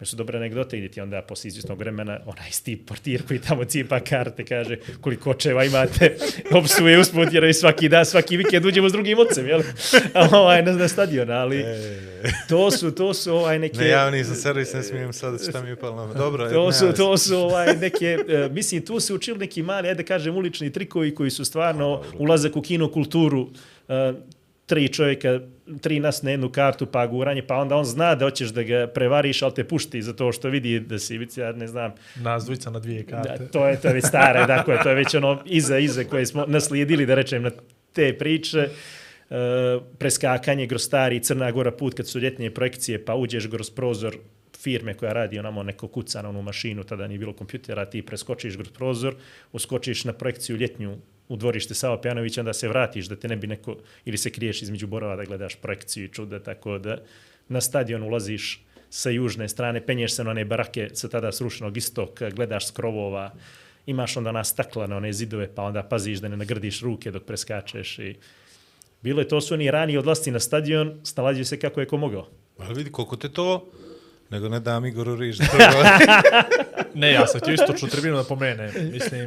[0.00, 3.64] Jer su dobre anegdote, gdje ti onda posle izvjesnog vremena onaj Steve portir koji tamo
[3.64, 6.16] cijepa karte kaže koliko očeva imate,
[6.58, 9.62] opsuje usput jer svaki dan, svaki vikend uđemo s drugim ocem, jel?
[10.14, 11.64] A ovaj, na, na stadion, ali
[12.48, 13.78] to su, to su ovaj neke...
[13.78, 16.72] Ne, ja nisam servis, ne smijem sad šta mi je palo na Dobro, To ne,
[16.72, 20.36] su, to su ovaj neke, e, mislim, tu se učili neki mali, ajde da kažem,
[20.36, 23.48] ulični trikovi koji su stvarno ulazak u kino kulturu,
[23.88, 24.12] e,
[24.66, 25.40] tri čovjeka,
[25.80, 28.86] tri nas na jednu kartu, pa guranje, pa onda on zna da hoćeš da ga
[28.86, 32.44] prevariš, ali te pušti za to što vidi da si, vici, ja ne znam, Nas
[32.44, 33.28] dvojica na dvije karte.
[33.38, 36.26] da, to je to je već stare, dakle, to je već ono iza, iza koje
[36.26, 37.50] smo naslijedili, da rečem, na
[37.92, 38.68] te priče.
[39.30, 44.16] E, preskakanje Grostari, Crna Gora put kad su ljetnje projekcije, pa uđeš kroz prozor
[44.58, 48.54] firme koja radi onamo neko kuca na onu mašinu, tada nije bilo kompjutera, ti preskočiš
[48.54, 49.14] kroz prozor,
[49.52, 50.96] uskočiš na projekciju ljetnju
[51.28, 54.62] u dvorište Sava Pjanovića, onda se vratiš da te ne bi neko, ili se kriješ
[54.62, 56.98] između borova da gledaš projekciju i čuda, tako da
[57.48, 62.30] na stadion ulaziš sa južne strane, penješ se na one barake sa tada srušenog istoka,
[62.30, 63.30] gledaš s krovova,
[63.86, 67.24] imaš onda ona stakla na one zidove, pa onda paziš da ne nagrdiš ruke dok
[67.24, 68.14] preskačeš i
[69.02, 72.28] bilo je to su oni ranije odlasti na stadion, snalazio se kako je ko mogao.
[72.58, 73.70] Ali vidi koliko te to,
[74.30, 75.38] nego ne dam Igoru Riž.
[75.38, 75.46] da.
[76.94, 78.72] Ne, ja sam htio istočnu tribinu da pomene.
[78.92, 79.26] Mislim,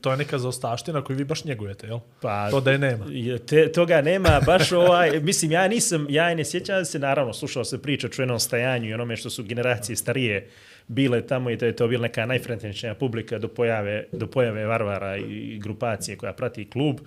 [0.00, 1.98] to je neka zaostaština koju vi baš njegujete, jel?
[2.20, 3.04] Pa, To da je nema.
[3.08, 7.64] Je, Te, toga nema, baš ovaj, mislim, ja nisam, ja ne sjećam se, naravno, slušao
[7.64, 10.48] se priča o čuvenom stajanju i onome što su generacije starije
[10.88, 15.16] bile tamo i to je to bila neka najfrekventnija publika do pojave, do pojave Varvara
[15.16, 17.00] i grupacije koja prati klub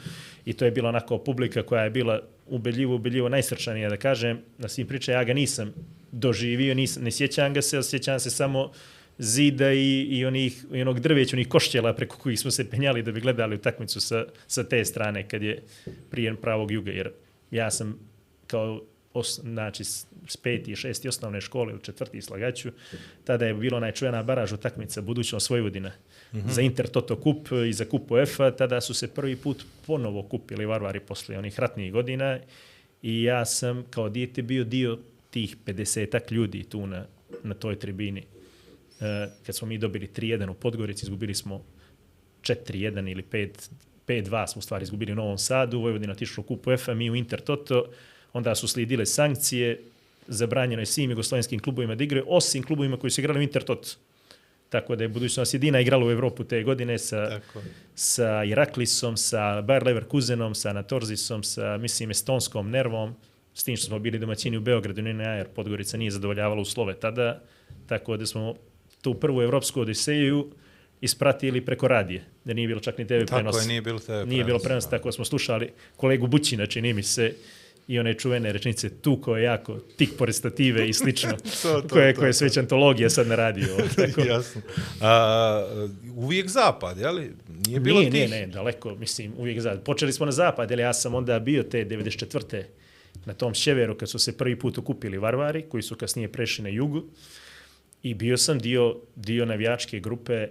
[0.45, 4.67] i to je bila onako publika koja je bila ubedljivo, ubedljivo najsrčanija, da kažem, na
[4.67, 5.73] svim priča, ja ga nisam
[6.12, 8.72] doživio, nisam, ne sjećam ga se, ali sjećam se samo
[9.17, 13.12] zida i, i, onih, i onog drveća, onih košćela preko kojih smo se penjali da
[13.12, 15.63] bi gledali utakmicu sa, sa te strane kad je
[16.10, 17.12] prijem pravog juga, jer
[17.52, 18.00] ja sam
[18.48, 18.82] kao
[19.13, 22.72] os, znači, s s peti i šesti osnovne škole ili četvrti slagaću,
[23.24, 25.91] tada je bilo najčuvena baraž utakmica budućnost Vojvodina
[26.34, 26.50] mm -hmm.
[26.50, 30.65] za Inter Toto Kup i za Kup UEFA, tada su se prvi put ponovo kupili
[30.65, 32.39] Varvari posle onih ratnih godina
[33.02, 37.06] i ja sam kao dijete bio dio tih 50 ljudi tu na,
[37.44, 38.24] na toj tribini.
[39.02, 41.63] E, kad smo mi dobili 3-1 u Podgorici, izgubili smo
[42.42, 43.50] 4-1 ili 5
[44.10, 47.15] 5-2 smo u stvari izgubili u Novom Sadu, Vojvodina otišla u kupu UEFA, mi u
[47.15, 47.86] Inter Toto,
[48.34, 49.82] onda su slijedile sankcije,
[50.28, 53.89] zabranjeno je svim jugoslovenskim klubovima da igraju, osim klubovima koji su igrali u Inter Toto.
[54.70, 57.62] Tako da je budućnost jedina igrala u Evropu te godine sa, Tako
[57.96, 63.15] sa Iraklisom, sa Bayer Leverkusenom, sa Anatorzisom, sa, mislim, Estonskom Nervom,
[63.60, 66.93] s tim što smo bili domaćini u Beogradu, ne, ne, jer Podgorica nije zadovoljavala uslove
[66.93, 67.41] tada,
[67.88, 68.56] tako da smo
[69.02, 70.52] tu prvu evropsku odiseju
[71.02, 73.62] ispratili preko radije, da nije bilo čak ni TV Tako prenosa.
[73.62, 74.98] je, nije bilo TV Nije bilo prenosa, da.
[74.98, 77.34] tako smo slušali kolegu Bućina, čini mi se,
[77.88, 81.88] i one čuvene rečnice tu ko je jako, tik pored stative i slično, To, to,
[81.88, 82.38] koje, to, koje je to.
[82.38, 83.67] sveć antologija sad na radiju.
[83.95, 84.22] Tako.
[84.22, 84.62] Jasno.
[85.02, 85.65] A,
[86.15, 87.32] uvijek zapad, jeli?
[87.67, 88.30] Nije bilo Nije, tih...
[88.30, 89.84] nije, ne, daleko, mislim, uvijek zapad.
[89.84, 92.63] Počeli smo na zapad, jer ja sam onda bio te 94.
[93.25, 96.69] na tom sjeveru kad su se prvi put okupili Varvari, koji su kasnije prešli na
[96.69, 97.03] jugu.
[98.03, 100.47] I bio sam dio, dio navijačke grupe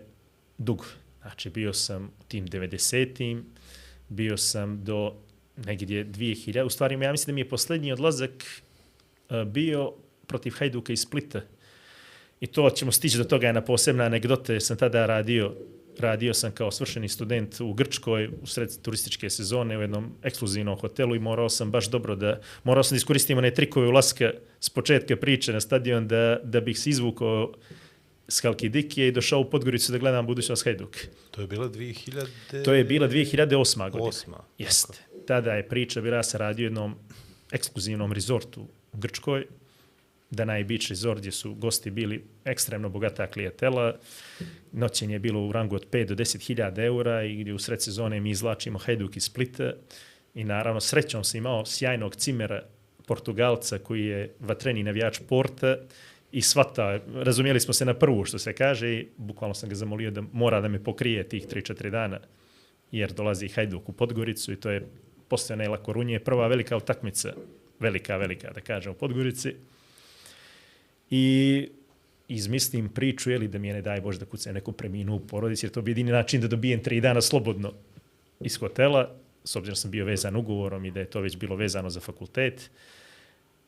[0.58, 0.84] dugo.
[1.22, 3.44] Znači, bio sam u tim 90-im,
[4.08, 5.14] bio sam do
[5.56, 8.30] negdje 2000, u stvari ja mislim da mi je posljednji odlazak
[9.30, 9.92] uh, bio
[10.26, 11.40] protiv Hajduka iz Splita.
[12.40, 15.54] I to ćemo stići do toga na posebna anegdote, sam tada radio
[16.00, 21.14] radio sam kao svršeni student u Grčkoj u sred turističke sezone u jednom ekskluzivnom hotelu
[21.14, 24.30] i morao sam baš dobro da, morao sam da iskoristim one trikove ulaska
[24.60, 27.52] s početka priče na stadion da, da bih se izvukao
[28.28, 30.96] s Halkidikije i došao u Podgoricu da gledam budućnost Hajduk.
[31.30, 32.64] To je bila 2000...
[32.64, 33.90] To je bila 2008.
[33.90, 34.08] godina.
[34.08, 34.98] Osma, Jeste.
[35.26, 36.94] Tada je priča bila, ja sam radio jednom
[37.52, 39.46] ekskluzivnom rezortu u Grčkoj,
[40.30, 43.96] da Beach Resort gdje su gosti bili ekstremno bogata klijatela.
[44.72, 47.82] Noćenje je bilo u rangu od 5 do 10 hiljada eura i gdje u sred
[47.82, 49.72] sezone mi izlačimo Hajduk iz Splita
[50.34, 52.62] i naravno srećom sam imao sjajnog cimera
[53.06, 55.76] Portugalca koji je vatreni navijač Porta
[56.32, 60.10] i svata, razumijeli smo se na prvu što se kaže i bukvalno sam ga zamolio
[60.10, 62.20] da mora da me pokrije tih 3-4 dana
[62.92, 64.88] jer dolazi Hajduk u Podgoricu i to je
[65.28, 67.32] posle Nela Korunje prva velika utakmica,
[67.80, 69.54] velika, velika da kažem u Podgorici
[71.10, 71.68] i
[72.28, 75.66] izmislim priču, jeli, da mi je ne daj Bože da kucam neku preminu u porodici,
[75.66, 77.72] jer to bi jedini način da dobijem tri dana slobodno
[78.40, 81.56] iz hotela, s obzirom da sam bio vezan ugovorom i da je to već bilo
[81.56, 82.70] vezano za fakultet.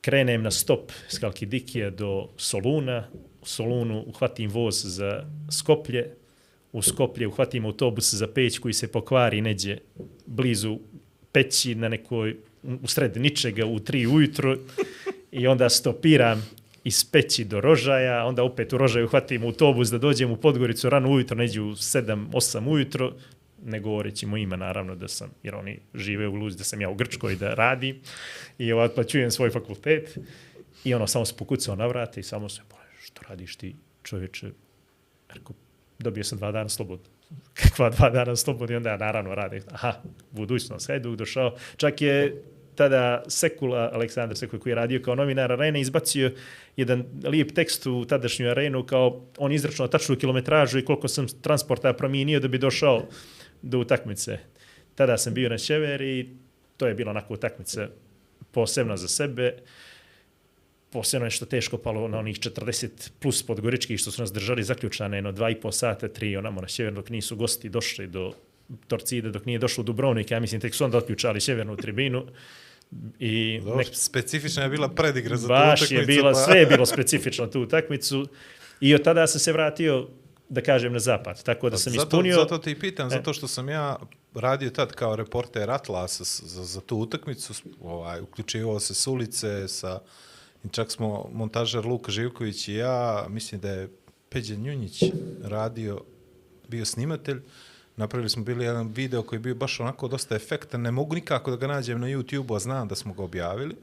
[0.00, 3.08] Krenem na stop s Kalkidikija do Soluna,
[3.42, 6.14] u Solunu uhvatim voz za Skoplje,
[6.72, 9.78] u Skoplje uhvatim autobus za Peć koji se pokvari neđe
[10.26, 10.78] blizu
[11.32, 12.36] Peći na nekoj,
[12.82, 14.58] u sred ničega u tri ujutru
[15.32, 16.46] i onda stopiram
[16.84, 21.10] iz Peći do Rožaja, onda opet u Rožaju hvatimo autobus da dođem u Podgoricu rano
[21.10, 23.12] ujutro, neđu u 7-8 ujutro,
[23.64, 26.90] ne govoreći mu ima naravno da sam, jer oni žive u Luzi, da sam ja
[26.90, 28.00] u Grčkoj da radim
[28.58, 30.18] i otplaćujem svoj fakultet
[30.84, 34.50] i ono, samo se pokucao na vrate i samo se, "Pa, što radiš ti čovječe?
[35.28, 35.52] Rekao,
[35.98, 37.06] dobio sam dva dana slobodno.
[37.62, 39.62] Kakva dva dana slobodno i onda ja naravno radim.
[39.70, 39.92] Aha,
[40.30, 41.56] budućnost, Hajduk došao.
[41.76, 42.42] Čak je
[42.80, 46.30] tada Sekula, Aleksandar Sekula koji je radio kao novinar arene, izbacio
[46.76, 51.92] jedan lijep tekst u tadašnju arenu kao on izračunao tačnu kilometražu i koliko sam transporta
[51.92, 53.02] promijenio da bi došao
[53.62, 54.38] do utakmice.
[54.94, 56.28] Tada sam bio na Čever i
[56.76, 57.88] to je bilo onako utakmica
[58.50, 59.58] posebno za sebe.
[60.90, 65.16] Posebno je što teško palo na onih 40 plus podgoričkih što su nas držali zaključane
[65.16, 68.32] jedno dva i po sata, tri onamo na Čever dok nisu gosti došli do
[68.88, 72.26] Torcide, dok nije došlo u Dubrovnik, ja mislim tek su onda otključali sjevernu tribinu.
[73.18, 75.94] I Dobro, specifična je bila predigra za tu baš utakmicu.
[75.94, 78.26] je bilo, pa- sve je bilo specifično tu utakmicu.
[78.80, 80.08] I od tada sam se vratio,
[80.48, 81.42] da kažem, na zapad.
[81.42, 82.34] Tako da sam zato, ispunio...
[82.34, 83.10] Zato ti i pitam, E.
[83.10, 83.96] zato što sam ja
[84.34, 90.00] radio tad kao reporter Atlasa za, za tu utakmicu, ovaj, uključivao se s ulice, sa,
[90.64, 93.88] i čak smo montažer Luka Živković i ja, mislim da je
[94.28, 95.02] Peđa Njunjić
[95.42, 96.00] radio,
[96.68, 97.40] bio snimatelj,
[98.00, 101.50] napravili smo bili jedan video koji je bio baš onako dosta efektan, ne mogu nikako
[101.50, 103.76] da ga nađem na YouTube-u, a znam da smo ga objavili,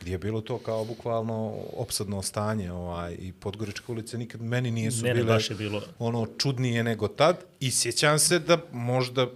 [0.00, 4.90] gdje je bilo to kao bukvalno opsadno stanje ovaj, i Podgoričke ulice nikad meni Ne,
[5.02, 5.82] ne, bile baš je bilo.
[5.98, 9.26] ono čudnije nego tad i sjećam se da možda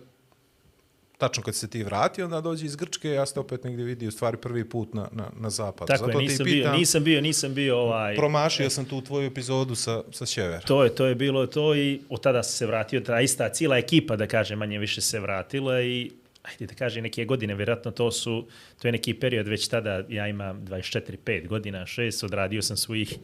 [1.20, 4.12] tačno kad se ti vrati, onda dođe iz Grčke, ja ste opet negdje vidio u
[4.12, 5.88] stvari prvi put na, na, na zapad.
[5.88, 8.16] Tako Zato je, ti nisam pitam, bio, nisam bio, nisam bio ovaj...
[8.16, 10.60] promašio sam tu tvoju epizodu sa, sa Sjevera.
[10.60, 14.16] To je, to je bilo to i od tada se vratio, ta ista cijela ekipa,
[14.16, 16.10] da kažem, manje više se vratila i
[16.42, 18.46] ajde da kažem, neke godine, vjerojatno to su,
[18.78, 23.18] to je neki period, već tada ja imam 24-5 godina, 6, odradio sam svojih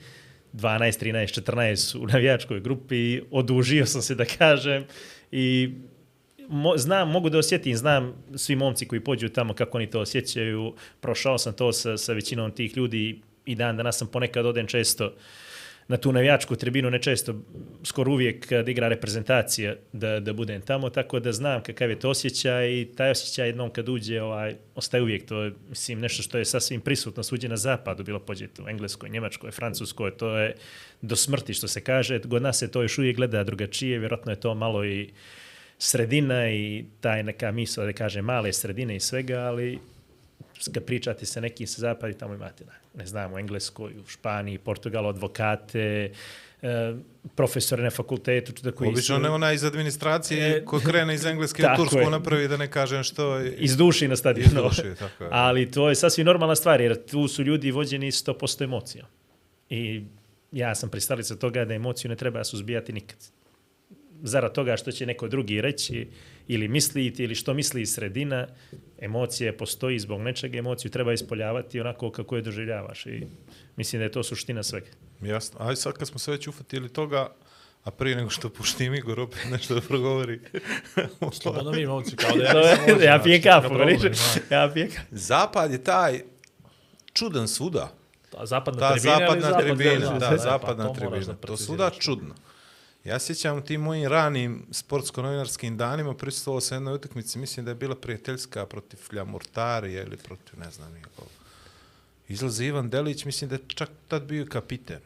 [0.53, 4.85] 12, 13, 14 u navijačkoj grupi, odužio sam se, da kažem,
[5.33, 5.71] i
[6.49, 10.75] mo, znam, mogu da osjetim, znam svi momci koji pođu tamo kako oni to osjećaju,
[11.01, 15.13] prošao sam to sa, sa većinom tih ljudi i dan danas sam ponekad odem često
[15.89, 17.35] na tu navijačku tribinu, ne često,
[17.85, 22.11] skoro uvijek kad igra reprezentacija da, da budem tamo, tako da znam kakav je to
[22.11, 26.39] osjećaj i taj osjećaj jednom kad uđe, ovaj, ostaje uvijek, to je, mislim, nešto što
[26.39, 30.55] je sasvim prisutno suđe na zapadu, bilo pođete u Engleskoj, Njemačkoj, Francuskoj, to je
[31.03, 34.41] do smrti, što se kaže, god nas se to još uvijek gleda drugačije, vjerojatno je
[34.41, 35.11] to malo i
[35.79, 39.79] sredina i taj neka misla, da kaže, male sredine i svega, ali
[40.75, 44.59] kad pričate sa nekim sa zapadi, tamo imate, ne, ne znam, u Engleskoj, u Španiji,
[44.59, 46.11] Portugalu, advokate,
[46.63, 46.95] e,
[47.35, 51.25] profesore na fakultetu, da koji Obično su ne ona iz administracije E, ko krene iz
[51.25, 52.11] Engleske u Tursku je.
[52.11, 53.41] napravi da ne kažem što.
[53.41, 54.51] iz duši na stadionu.
[54.51, 55.31] Iz duši, tako je.
[55.33, 59.07] Ali to je sasvim normalna stvar, jer tu su ljudi vođeni 100% emocija.
[59.71, 60.03] I
[60.53, 63.19] ja sam pristalica toga da emociju ne treba suzbijati nikad.
[64.23, 66.09] Zarad toga što će neko drugi reći
[66.49, 68.47] ili misliti ili što misli iz sredina,
[68.99, 73.07] emocije postoji zbog nečega, emociju treba ispoljavati onako kako je doživljavaš.
[73.07, 73.27] I
[73.77, 74.87] mislim da je to suština svega.
[75.23, 75.59] Jasno.
[75.61, 77.29] Aj sad kad smo se već ufatili toga,
[77.85, 80.41] a prije nego što puštim Igor opet nešto da progovori.
[81.43, 83.75] Slobodno mi momci, kao da ja nisam ovdje, ja znači, pijem nikakav kafu,
[84.51, 84.57] da.
[84.57, 85.07] Ja pijem kafu.
[85.11, 86.21] Zapad je taj
[87.13, 87.93] čudan svuda.
[88.31, 91.33] Ta zapadna Ta tribina, ali zapadna zapad tribina, veliki, da, zapadna pa to tribina.
[91.33, 92.35] da To svuda čudno.
[93.07, 97.75] Ja sjećam u tim mojim ranim sportsko-novinarskim danima prisustvovao sam jednoj utakmici, mislim da je
[97.75, 101.29] bila prijateljska protiv Ljamurtarija ili protiv, ne znam, nikog.
[102.29, 105.01] Izlazi Ivan Delić, mislim da je čak tad bio kapiten.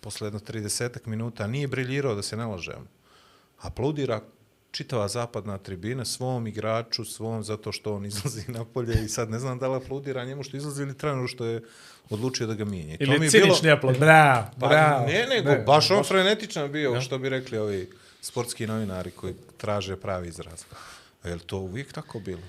[0.00, 2.88] Posle jedno 30 minuta nije briljirao da se ne lažem.
[3.58, 4.20] Aplaudira
[4.76, 9.58] čitava zapadna tribina svom igraču, svom zato što on izlazi napolje i sad ne znam
[9.58, 11.62] da li aplaudira njemu što izlazi ili treneru što je
[12.10, 12.94] odlučio da ga mijenja.
[12.94, 13.98] I to mi Ili je cinični aplauz.
[13.98, 15.06] Bravo, Pa, bravo.
[15.06, 19.96] ne, nego, Ne, baš on frenetičan bio, što bi rekli ovi sportski novinari koji traže
[19.96, 20.64] pravi izraz.
[21.22, 22.42] A je li to uvijek tako bilo?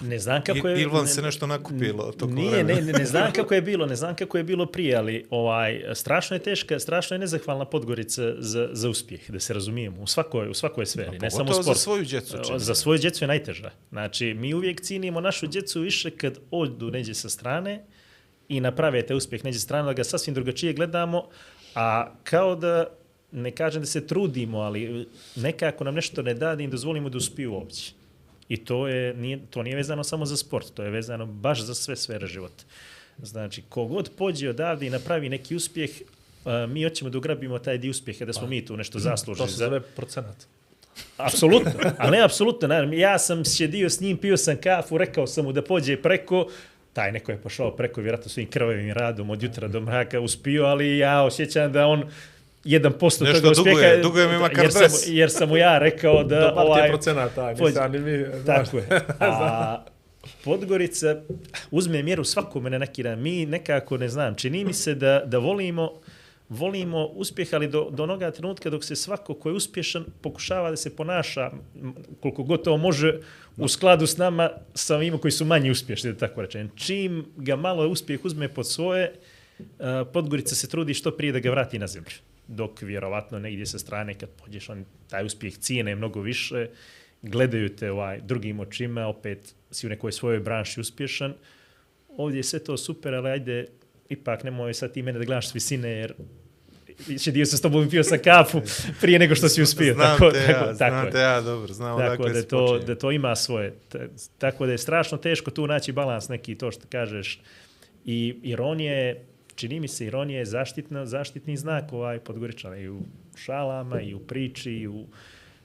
[0.00, 0.82] Ne znam kako je...
[0.82, 2.80] ili vam se nešto nakupilo tokom Nije, vremena?
[2.80, 5.84] ne, ne, ne znam kako je bilo, ne znam kako je bilo prije, ali ovaj,
[5.94, 10.48] strašno je teška, strašno je nezahvalna Podgorica za, za uspjeh, da se razumijemo, u svakoj,
[10.48, 13.28] u svakoj sferi, ne samo u pogotovo za svoju djecu, čini Za svoju djecu je
[13.28, 13.70] najteža.
[13.90, 17.84] Znači, mi uvijek cinimo našu djecu više kad odu neđe sa strane
[18.48, 21.28] i naprave te uspjeh neđe sa strane, da ga sasvim drugačije gledamo,
[21.74, 22.86] a kao da
[23.32, 27.18] ne kažem da se trudimo, ali nekako nam nešto ne da da im dozvolimo da
[27.18, 27.92] uspiju uopće.
[28.48, 31.74] I to, je, nije, to nije vezano samo za sport, to je vezano baš za
[31.74, 32.64] sve sfere života.
[33.22, 35.90] Znači, kogod pođe odavde i napravi neki uspjeh,
[36.44, 39.46] a, mi hoćemo da ugrabimo taj dio uspjeha, da smo mi tu nešto zaslužili.
[39.46, 40.46] To se zove procenat.
[41.16, 42.68] Apsolutno, ali ne apsolutno.
[42.68, 46.48] Naravno, ja sam sjedio s njim, pio sam kafu, rekao sam mu da pođe preko,
[46.92, 50.98] taj neko je pošao preko vjerojatno svojim krvavim radom od jutra do mraka uspio, ali
[50.98, 52.10] ja osjećam da on
[52.66, 53.54] 1% Nešto toga uspjeha...
[53.54, 56.40] duguje, duguje mi makar jer sam, jer sam mu ja rekao da...
[56.40, 58.66] Da, partija ovaj, procenata, nisam ni mi, znaš.
[58.66, 58.86] Tako je.
[59.20, 59.84] A
[60.44, 61.16] Podgorica
[61.70, 63.22] uzme mjeru svakome na neki dan.
[63.22, 65.90] Mi nekako, ne znam, čini mi se da, da volimo
[66.48, 70.76] volimo uspjeh, ali do, do onoga trenutka dok se svako ko je uspješan pokušava da
[70.76, 71.50] se ponaša
[72.20, 73.18] koliko god to može
[73.56, 76.70] u skladu s nama sa ovima koji su manje uspješni, da tako rečem.
[76.76, 79.12] Čim ga malo uspjeh uzme pod svoje,
[79.78, 82.16] a, Podgorica se trudi što prije da ga vrati na zemlju.
[82.48, 86.68] Dok vjerovatno negdje sa strane kad pođeš, on taj uspjeh cijene mnogo više,
[87.22, 91.34] gledaju te ovaj, drugim očima, opet si u nekoj svojoj branši uspješan.
[92.08, 93.66] Ovdje je sve to super, ali ajde,
[94.08, 96.14] ipak nemoj sad ti mene da gledaš s visine, jer
[97.06, 98.62] više dio se s tobom pio sa kafu
[99.00, 99.94] prije nego što si uspio.
[99.94, 102.78] Znam tako, te tako, ja, tako znam te ja, dobro, znam Tako odakle da, to,
[102.78, 103.74] da to ima svoje.
[104.38, 107.40] Tako da je strašno teško tu naći balans neki, to što kažeš.
[108.04, 109.24] I ironija je,
[109.56, 113.00] čini mi se, ironija je zaštitna, zaštitni znak ovaj Podgoričana i u
[113.36, 115.06] šalama, i u priči, i u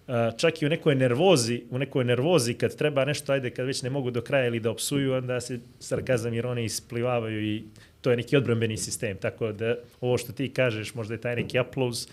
[0.08, 3.82] a, čak i u nekoj nervozi, u nekoj nervozi kad treba nešto, ajde, kad već
[3.82, 7.64] ne mogu do kraja ili da opsuju, onda se sarkazam i ironija isplivavaju i
[8.02, 9.18] to je neki odbrambeni sistem.
[9.18, 12.08] Tako da ovo što ti kažeš, možda je taj neki aplauz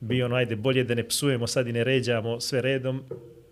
[0.00, 3.02] bio ono, ajde, bolje da ne psujemo sad i ne ređamo sve redom,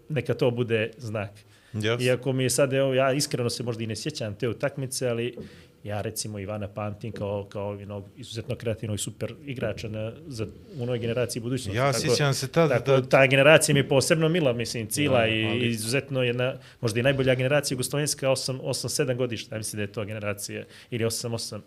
[0.09, 1.31] neka to bude znak.
[1.73, 2.07] Jasno.
[2.07, 5.37] Iako mi je sad, evo, ja iskreno se možda i ne sjećam te utakmice, ali
[5.85, 10.79] ja recimo Ivana pamtim kao, kao jednog izuzetno kreativnog i super igrača na, za, u
[10.79, 11.77] novoj generaciji budućnosti.
[11.77, 15.29] Ja sjećam se tada tako, da- Ta generacija mi je posebno mila, mislim, Cila Ja,
[15.29, 19.93] i ali- izuzetno jedna, možda i najbolja generacija Jugoslovenska, 8-7 godišta, ja mislim da je
[19.93, 21.61] to generacija, ili 8-8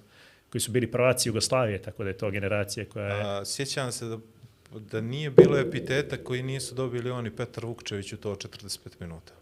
[0.49, 3.23] koji su bili prvaci Jugoslavije, tako da je to generacija koja je...
[3.23, 4.17] A, sjećam se da,
[4.82, 9.34] da nije bilo epiteta koji nisu dobili oni Petar Vukčević u to 45 minuta.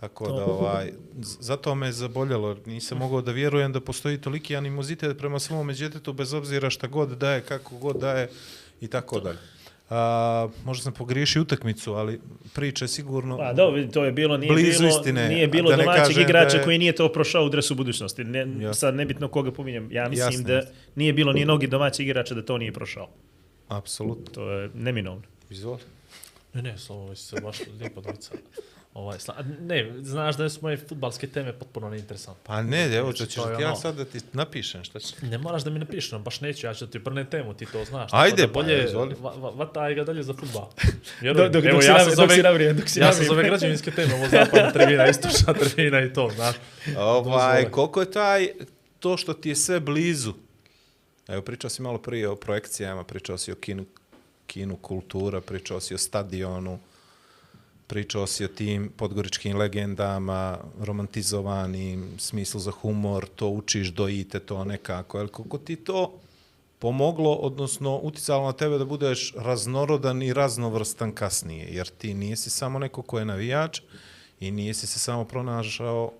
[0.00, 0.92] Tako da, ovaj,
[1.40, 2.56] zato me je zaboljelo.
[2.66, 7.08] Nisam mogao da vjerujem da postoji toliki animozitet prema svom djetetu, bez obzira šta god
[7.10, 8.28] daje, kako god daje
[8.80, 9.38] i tako dalje.
[9.90, 12.20] A, možda sam pogriješio utakmicu, ali
[12.54, 13.36] priča je sigurno...
[13.38, 16.48] Pa dobro, to je bilo, nije Blizu bilo, istine, nije bilo da ne domaćeg igrača
[16.48, 18.24] da je- koji nije to prošao u dresu budućnosti.
[18.24, 18.74] Ne, Jasno.
[18.74, 19.92] sad nebitno koga pominjem.
[19.92, 20.62] Ja mislim Jasno, da
[20.94, 23.08] nije bilo ni nogi domaćeg igrača da to nije prošao.
[23.68, 24.34] Apsolutno.
[24.34, 25.22] To je neminovno.
[25.50, 25.80] Izvoli.
[26.54, 28.30] Ne, ne, slovo se baš lijepo dvojica.
[28.94, 29.34] Ovaj, sla...
[29.60, 32.42] Ne, znaš da su moje futbalske teme potpuno neinteresantne.
[32.44, 35.14] Pa ne, evo, Znači, ćeš ti ja sad da ti napišem, šta će?
[35.22, 37.84] Ne moraš da mi napišeš, baš neću, ja ću da ti prne temu, ti to
[37.84, 38.10] znaš.
[38.12, 39.14] Ajde, da pa, bolje, izvoli.
[39.20, 40.68] va, va, vataj ga dalje za futbal.
[41.22, 41.64] Dok- dok- dok
[42.16, 43.28] dok si navrijen, dok si Ja sam navrijen.
[43.28, 46.56] zove građevinske teme, ovo zapadna tribina, istočna tribina i to, znaš.
[46.98, 48.48] Ovaj, koliko je taj,
[49.00, 50.32] to što ti je sve blizu,
[51.28, 53.84] evo pričao si malo prije o projekcijama, pričao si o kinu,
[54.46, 56.78] kinu kultura, pričao si o stadionu,
[57.88, 65.18] pričao si o tim podgoričkim legendama, romantizovanim, smislu za humor, to učiš, dojite to nekako,
[65.18, 65.28] jel?
[65.28, 66.12] Koliko ti to
[66.78, 72.78] pomoglo, odnosno uticalo na tebe da budeš raznorodan i raznovrstan kasnije, jer ti nisi samo
[72.78, 73.80] neko ko je navijač
[74.40, 76.12] i nisi se samo pronašao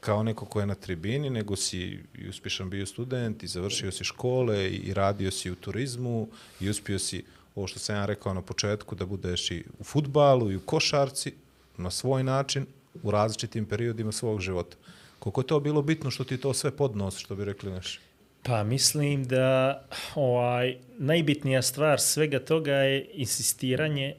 [0.00, 4.04] kao neko ko je na tribini, nego si i uspješan bio student i završio si
[4.04, 6.28] škole i radio si u turizmu
[6.60, 10.50] i uspio si, ovo što sam ja rekao na početku, da budeš i u futbalu
[10.50, 11.32] i u košarci
[11.76, 12.66] na svoj način
[13.02, 14.76] u različitim periodima svog života.
[15.18, 18.00] Koliko je to bilo bitno što ti to sve podnosi, što bi rekli naši?
[18.42, 19.82] Pa mislim da
[20.14, 24.14] ovaj, najbitnija stvar svega toga je insistiranje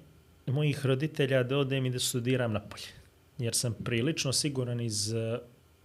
[0.48, 2.88] mojih roditelja da odem i da studiram napolje.
[3.38, 5.14] Jer sam prilično siguran iz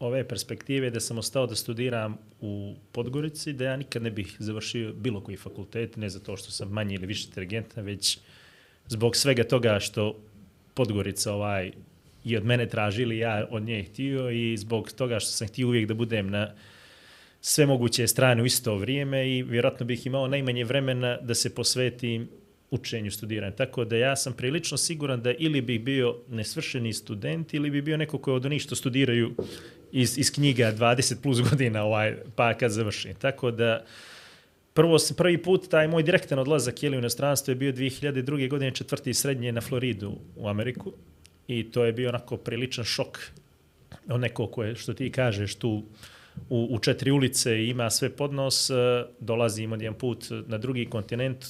[0.01, 4.93] ove perspektive da sam ostao da studiram u Podgorici, da ja nikad ne bih završio
[4.93, 8.19] bilo koji fakultet, ne zato što sam manje ili više inteligentan, već
[8.87, 10.17] zbog svega toga što
[10.75, 11.73] Podgorica ovaj,
[12.25, 15.89] i od mene tražili, ja od nje htio i zbog toga što sam htio uvijek
[15.89, 16.55] da budem na
[17.41, 22.29] sve moguće strane u isto vrijeme i vjerojatno bih imao najmanje vremena da se posvetim
[22.71, 23.57] učenju, studiranju.
[23.57, 27.97] Tako da ja sam prilično siguran da ili bih bio nesvršeni student ili bi bio
[27.97, 29.35] neko koji od onih što studiraju
[29.92, 33.14] iz, iz knjiga 20 plus godina ovaj, pa kad završim.
[33.14, 33.85] Tako da
[34.74, 38.48] prvo, prvi put taj moj direktan odlazak jeli, u inostranstvo je bio 2002.
[38.51, 40.92] godine četvrti srednje na Floridu u Ameriku
[41.48, 43.18] i to je bio onako priličan šok
[44.09, 45.83] od nekog koje, što ti kažeš, tu
[46.48, 48.74] u, u četiri ulice ima sve pod nos, e,
[49.20, 51.46] dolazim od jedan put na drugi kontinent,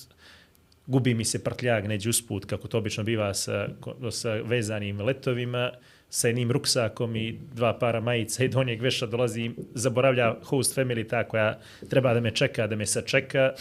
[0.86, 3.68] gubi mi se prtljag neđe usput, kako to obično biva sa,
[4.10, 5.70] sa vezanim letovima,
[6.10, 11.24] sa jednim ruksakom i dva para majica i donjeg veša dolazim, zaboravlja host family ta
[11.28, 11.58] koja
[11.90, 13.52] treba da me čeka, da me sačeka,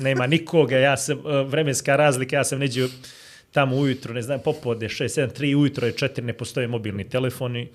[0.00, 2.88] nema nikoga, ja sam, e, vremenska razlika, ja sam neđe
[3.52, 7.68] tamo ujutro, ne znam, popodne, 6, 7, 3 ujutro je 4, ne postoje mobilni telefoni,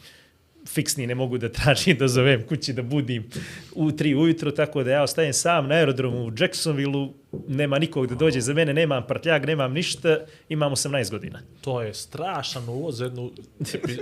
[0.68, 3.30] fiksni ne mogu da tražim, da zovem kući, da budim
[3.76, 7.14] u tri ujutro, tako da ja ostajem sam na aerodromu u Jacksonville-u,
[7.48, 10.18] nema nikog da dođe za mene, nemam prtljag, nemam ništa,
[10.50, 11.40] imam 18 godina.
[11.62, 13.32] To je strašan uvoz za jednu,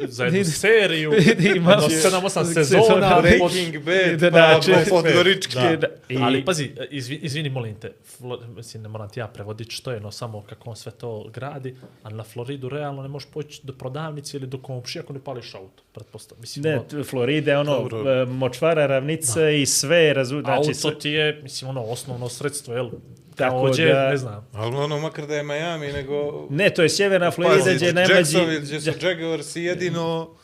[0.08, 1.12] za jednu seriju.
[1.56, 3.22] Ima- jedno 7-8 sezona.
[3.22, 5.54] Breaking Bad, Da, pa znači, Podgorički.
[5.56, 5.76] Da.
[5.76, 5.88] Da.
[6.10, 9.92] I- Ali pazi, izvi, izvini, molim te, Flo, mislim, ne moram ti ja prevoditi što
[9.92, 13.62] je, no samo kako on sve to gradi, a na Floridu realno ne možeš poći
[13.64, 16.42] do prodavnice ili do komšije ako ne pališ auto, pretpostavljam.
[16.42, 18.12] Mislim, Ne, ono, t- Florida je ono, Dobro.
[18.12, 22.74] e, močvara, ravnica i sve, razu, znači, auto sve, ti je, mislim, ono, osnovno sredstvo,
[22.74, 22.90] jel?
[23.36, 24.48] Tako Takođe, da- ne znam.
[24.54, 26.48] Ali ono, makar da je Miami, nego...
[26.50, 28.38] ne, to je sjeverna Florida gdje je najmlađi...
[28.38, 30.36] Jacksonville, gdje su Jaguars jedino...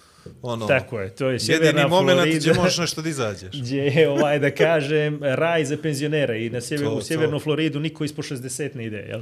[0.42, 2.38] Ono, Tako je, to je jedini sjeverna moment Florida.
[2.40, 3.50] gdje možeš nešto da izađeš.
[3.54, 7.44] gdje je, ovaj, da kažem, raj za penzionere i na sjever, To, u sjevernu to.
[7.44, 9.22] Floridu niko ispod 60 ne ide, jel?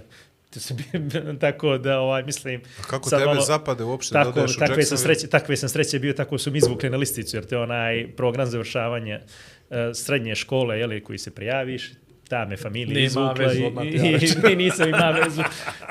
[0.50, 0.76] To se,
[1.40, 2.62] tako da, ovaj, mislim...
[2.80, 5.58] A kako sad tebe malo- zapade uopšte da Tako, odeš u takve sam, sreće, takve
[5.58, 9.20] sam sreće bio, tako su mi izvukli na listicu, jer to je onaj program završavanja
[9.70, 11.92] uh, srednje škole, jeli, koji se prijaviš,
[12.30, 15.42] ta me familija izvukla vezu, i, i, i, nisam imao vezu.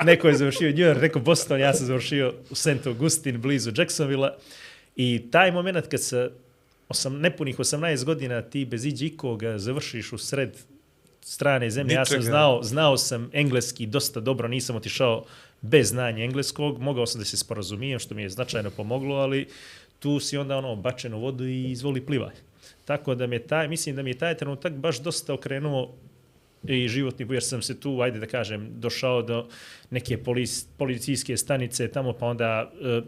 [0.03, 2.87] Neko je završio New York, neko Boston, ja sam završio u St.
[2.87, 4.29] Augustine, blizu Jacksonville
[4.95, 6.31] I taj moment kad se
[6.89, 10.57] osam, nepunih 18 godina ti bez iđe ikoga završiš u sred
[11.21, 12.31] strane zemlje, ja sam Ničega.
[12.31, 15.25] znao, znao sam engleski dosta dobro, nisam otišao
[15.61, 19.47] bez znanja engleskog, mogao sam da se sporazumijem, što mi je značajno pomoglo, ali
[19.99, 22.35] tu si onda ono bačen u vodu i izvoli plivaj.
[22.85, 25.93] Tako da mi je taj, mislim da mi je taj trenutak baš dosta okrenuo
[26.67, 29.47] i životni, jer sam se tu, ajde da kažem, došao do
[29.89, 33.03] neke polis, policijske stanice tamo, pa onda uh,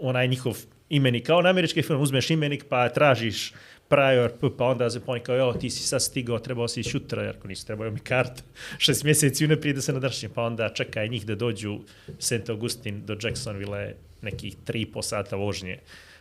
[0.00, 3.52] onaj njihov imenik, kao na američki film, uzmeš imenik pa tražiš
[3.88, 7.36] prior, pa onda se poni kao, jo, ti si sad stigao, trebao si šutra, jer
[7.36, 8.42] ako nisi trebao mi kartu,
[8.84, 11.78] šest mjeseci unaprijed da se nadršim, pa onda čekaj njih da dođu
[12.18, 12.48] St.
[12.48, 15.78] Augustin do Jacksonville, nekih tri i po sata vožnje,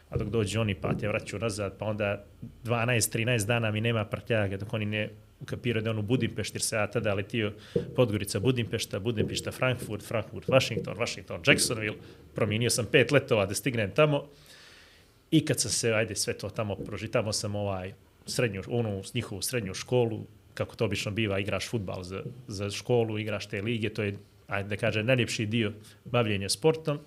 [0.09, 2.25] a dok dođu oni pa te vraću nazad, pa onda
[2.63, 5.09] 12-13 dana mi nema prtljaga dok oni ne
[5.39, 7.53] ukapiraju da on u Budimpešti, jer se ja tada letio
[7.95, 11.97] Podgorica, Budimpešta, Budimpešta, Frankfurt, Frankfurt, Washington, Washington, Jacksonville,
[12.35, 14.27] promijenio sam pet letova da stignem tamo
[15.31, 17.93] i kad sam se, ajde, sve to tamo prožitamo sam ovaj
[18.25, 23.45] srednju, onu njihovu srednju školu, kako to obično biva, igraš futbal za, za školu, igraš
[23.47, 24.17] te lige, to je,
[24.47, 25.73] ajde da kažem, najljepši dio
[26.05, 26.99] bavljenja sportom.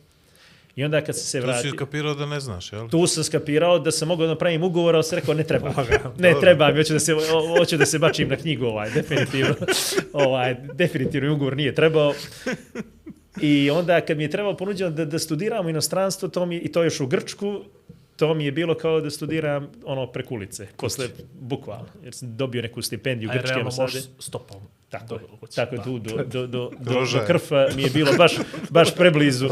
[0.76, 1.70] I onda kad sam se Tu vratio...
[1.70, 2.88] si kapirao da ne znaš, jel?
[2.88, 5.84] Tu sam skapirao da sam mogao da napravim ugovor, ali sam rekao ne treba.
[6.18, 7.14] ne treba mi, hoću da se,
[7.58, 9.54] hoću da se bačim na knjigu, ovaj, definitivno.
[10.12, 12.14] ovaj, definitivno ugovor nije trebao.
[13.40, 16.72] I onda kad mi je trebalo ponuđeno da, da studiram u inostranstvo, to mi, i
[16.72, 17.60] to još u Grčku,
[18.16, 21.08] to mi je bilo kao da studiram ono preko ulice, posle
[21.40, 23.82] bukvalno, jer sam dobio neku stipendiju A je Grčke ambasade.
[23.82, 24.60] možeš stopom.
[24.90, 25.54] Tako do kuće.
[25.54, 25.82] tako Da.
[25.82, 27.26] tu do, do, do, do, do Rože.
[27.26, 28.32] krfa mi je bilo baš,
[28.70, 29.48] baš preblizu.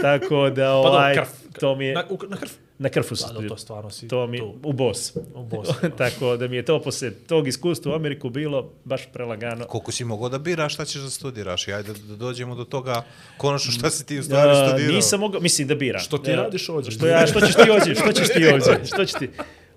[0.00, 1.28] Tako da, Pa dobro, ovaj, krf.
[1.52, 2.50] to mi je, Na, u, na krv.
[2.78, 4.54] na krfu sam Da, da, to stvarno si To mi tu.
[4.62, 5.12] u Bos.
[5.34, 5.90] U Bosni.
[5.98, 9.64] Tako da mi je to posle tog iskustva u Ameriku bilo baš prelagano.
[9.64, 11.68] Koliko si mogao da biraš šta ćeš da studiraš?
[11.68, 13.04] I ajde da dođemo do toga
[13.36, 14.94] konačno šta si ti u stvari studirao.
[14.94, 16.00] nisam mogao, mislim da biram.
[16.00, 16.90] Što ti Ja, radiš ovdje?
[16.90, 17.94] Što, ja, što ćeš ti ovdje?
[17.94, 18.86] Što ćeš ti ovdje?
[18.86, 19.30] Što ćeš ti?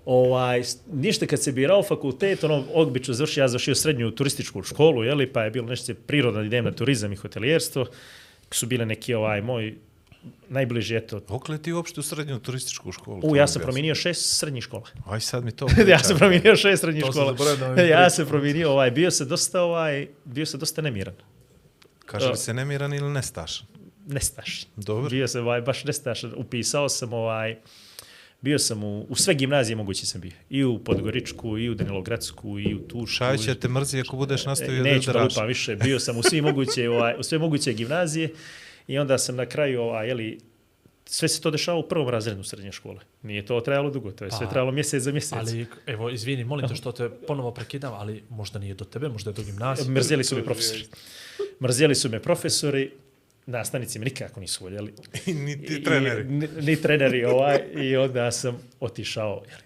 [0.04, 5.32] Ovaj, ništa kad se birao fakultet, ono, obično završio, ja završio srednju turističku školu, jeli,
[5.32, 7.86] pa je bilo nešto prirodno da idem na turizam i hotelijerstvo,
[8.50, 9.74] su bile neki ovaj moj
[10.48, 13.20] najbliži, eto, Okle ti uopšte u srednju turističku školu?
[13.22, 14.84] U, ja sam promijenio šest srednjih škola.
[15.06, 17.36] Aj sad mi to ja sam promijenio šest srednjih To sam škola.
[17.36, 21.14] zaboravio da ja sam promijenio, ovaj, bio se dosta, ovaj, bio se dosta nemiran.
[22.06, 23.66] Kaže li se nemiran ili nestašan?
[24.06, 24.68] Nestašan.
[24.76, 25.10] Dobro.
[25.10, 26.32] Bio sam ovaj, baš nestašan.
[26.36, 27.56] Upisao sam ovaj,
[28.42, 30.32] bio sam u, u sve gimnazije moguće sam bio.
[30.50, 33.06] I u Podgoričku, i u Danilogradsku, i u Tušku.
[33.06, 35.36] Šaj će te mrzi ako budeš E, nastavio neću da da draš.
[35.36, 35.76] lupam više.
[35.76, 38.28] Bio sam u svi moguće, ovaj, u sve moguće gimnazije
[38.88, 40.38] i onda sam na kraju, ovaj, jeli,
[41.04, 43.00] sve se to dešava u prvom razredu srednje škole.
[43.22, 45.32] Nije to trajalo dugo, to je sve Pa, trajalo mjesec za mjesec.
[45.32, 49.30] Ali, evo, izvini, molim te što te ponovo prekidam, ali možda nije do tebe, možda
[49.30, 49.90] je do gimnazije.
[49.90, 50.84] Mrzeli su me profesori.
[51.60, 52.90] Mrzeli su me profesori,
[53.46, 54.92] nastavnici me nikako nisu voljeli.
[55.36, 56.24] Ni ti I- treneri.
[56.24, 57.58] Ni, ni treneri ovaj.
[57.74, 59.62] I onda sam otišao jeli,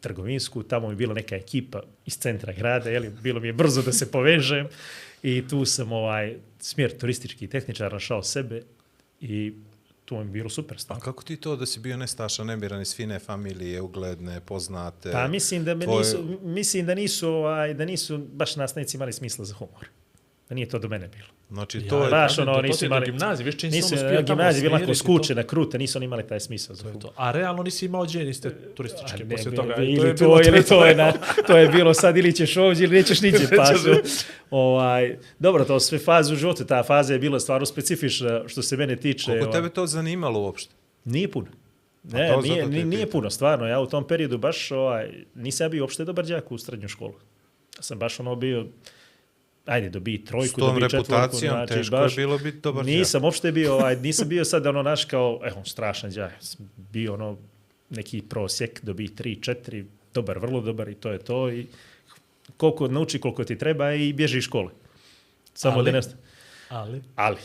[0.00, 3.82] trgovinsku, tamo mi je bila neka ekipa iz centra grada, jeli, bilo mi je brzo
[3.82, 4.68] da se povežem
[5.22, 8.62] i tu sam ovaj smjer turistički tehničar našao sebe
[9.20, 9.52] i
[10.04, 10.98] tu mi je bilo super A stav.
[10.98, 15.12] kako ti to da si bio nestašan, nemiran iz fine familije, ugledne, poznate?
[15.12, 19.12] Pa mislim da me tvoje- nisu, mislim da nisu, ovaj, da nisu baš nastavnici imali
[19.12, 19.86] smisla za humor.
[20.48, 21.28] Da nije to do mene bilo.
[21.52, 22.10] Znači, Ja, to je...
[22.10, 23.06] Baš ono, to nisu imali...
[23.06, 24.94] gimnazije, viš, čim nisu, ono na spio tamo gimnaziji bila onako to.
[24.94, 27.12] skučena, kruta, nisu oni imali taj smisao za To to.
[27.16, 29.74] A realno nisi imao džen iste turističke A poslije ne, toga.
[29.76, 31.02] Ili To to, je bilo ili to je, to.
[31.02, 31.12] na,
[31.46, 33.90] to je bilo sad ili ćeš ovdje ili nećeš niđe pa su,
[34.50, 38.76] ovaj, dobro, to sve faze u životu, ta faza je bila stvarno specifična što se
[38.76, 39.24] mene tiče.
[39.24, 40.74] Koliko ovaj, tebe to zanimalo uopšte?
[41.04, 41.48] Nije puno.
[42.02, 43.66] Ne, to nije, nije, nije puno, stvarno.
[43.66, 47.14] Ja u tom periodu baš, ovaj, nisam ja bio uopšte dobar đak u srednju školu.
[47.76, 48.66] Ja sam baš ono bio,
[49.66, 51.36] ajde, dobi trojku, S tom dobi četvorku.
[51.36, 52.84] znači, teško je bilo biti dobar.
[52.84, 56.12] Nisam uopšte bio, ovaj, nisam bio sad ono naš kao, evo, strašan.
[56.40, 57.38] Sam Bio ono
[57.90, 59.84] neki prosjek, dobi 3, 4,
[60.14, 61.50] dobar, vrlo dobar i to je to.
[61.50, 61.66] I
[62.56, 64.70] koliko nauči, koliko ti treba i bježi iz škole.
[65.54, 65.92] Samo Ali?
[65.92, 66.04] da ne...
[66.68, 67.36] Ali, Ali.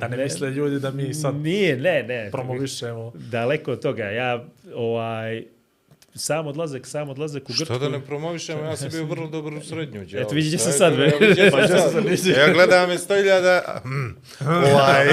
[0.00, 2.28] da ne misle ljudi da mi sad Nije, ne, ne.
[2.32, 3.12] promovišemo.
[3.14, 4.04] Daleko od toga.
[4.04, 4.44] Ja,
[4.74, 5.44] ovaj,
[6.16, 7.64] sam odlazak, sam odlazak u Grčku.
[7.64, 10.04] Što da ne promovišemo, ja sam bio vrlo dobar u srednju.
[10.04, 10.22] đavo.
[10.22, 11.10] Eto, vidi gdje sam Eto, sad, ve.
[11.50, 15.06] Pa, sam nisi- Ja gledam je 100.000, mm, ovaj,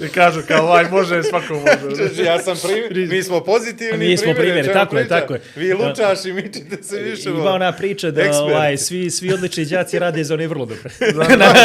[0.00, 2.22] I kažu kao ovaj može, svako može.
[2.22, 5.40] ja sam primjer, mi smo pozitivni Mi smo primjeri, čemu tako je, tako je.
[5.56, 7.28] Vi lučaš i mičite se više.
[7.30, 10.90] Ima ona priča da ovaj, svi, svi odlični đaci rade za one vrlo dobre.
[11.12, 11.58] Znaš,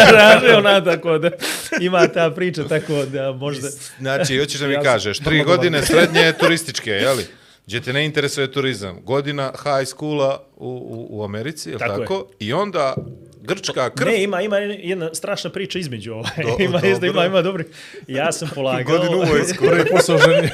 [0.57, 1.31] ona tako da
[1.81, 3.67] ima ta priča tako da možda...
[3.99, 7.25] Znači, hoćeš da mi Ja kažeš, tri vrlo godine srednje je turističke, jeli?
[7.69, 9.01] Gdje te ne interesuje turizam.
[9.03, 12.27] Godina high schoola u, u, u Americi, je li Tako tako?
[12.39, 12.47] je.
[12.47, 12.95] I onda
[13.41, 14.07] grčka krv.
[14.07, 16.31] Ne, ima, ima jedna strašna priča između ovaj.
[16.43, 17.07] Do- ima, dobro.
[17.09, 17.63] ima, ima dobri.
[18.07, 18.83] Ja sam polagao...
[18.97, 19.65] Godinu u vojsku.
[19.65, 20.49] Prvi posao ženi.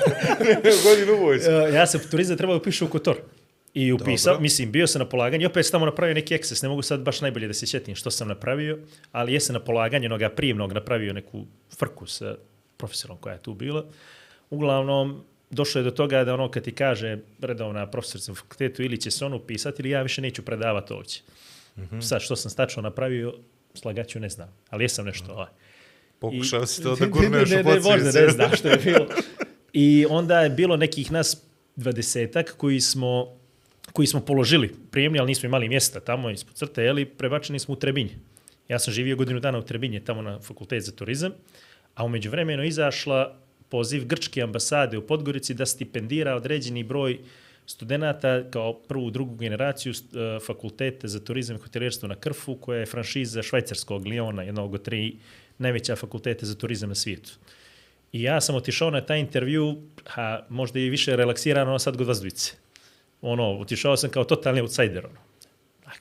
[0.84, 1.52] godinu u vojsku.
[1.52, 3.16] Ja sam turizam trebao upišu u Kotor.
[3.74, 6.70] I upisao, mislim, bio sam na polaganju, i opet sam tamo napravio neki ekses, ne
[6.70, 8.80] mogu sad baš najbolje da se sjetim što sam napravio,
[9.12, 11.46] ali jesam na polaganju onoga prijemnog napravio neku
[11.80, 12.36] frku sa
[12.78, 13.86] profesorom koja je tu bila.
[14.50, 15.24] Uglavnom,
[15.56, 19.12] došlo je do toga da ono kad ti kaže redovna profesorica na fakultetu ili će
[19.12, 21.18] se ono upisati ili ja više neću predavati ovdje.
[22.02, 23.34] Sad što sam stačno napravio,
[23.74, 25.50] slagaću ne znam, ali jesam nešto ovaj.
[26.20, 28.16] Pokušao si to da gurneš ne, u ne, ne, možda podsvijest.
[28.16, 29.08] ne znam što je bilo.
[29.74, 31.38] I onda je bilo nekih nas
[31.76, 33.36] dvadesetak koji smo
[33.94, 37.78] koji smo položili prijemni, ali nismo imali mjesta tamo ispod crte, jeli, prebačeni smo u
[37.78, 38.16] Trebinje.
[38.68, 41.32] Ja sam živio godinu dana u Trebinje, tamo na fakultet za turizam,
[41.96, 43.38] a umeđu vremenu izašla
[43.76, 47.18] poziv Grčke ambasade u Podgorici da stipendira određeni broj
[47.66, 52.86] studenta kao prvu, drugu generaciju uh, fakultete za turizam i hoteljerstvo na Krfu, koja je
[52.86, 55.18] franšiza švajcarskog Liona, jednog od tri
[55.58, 57.36] najveća fakultete za turizam na svijetu.
[58.14, 59.76] I ja sam otišao na taj intervju,
[60.16, 62.56] a možda i više relaksirano sad vas dvice.
[63.22, 65.06] Ono, otišao sam kao totalni outsider.
[65.06, 65.20] Ono.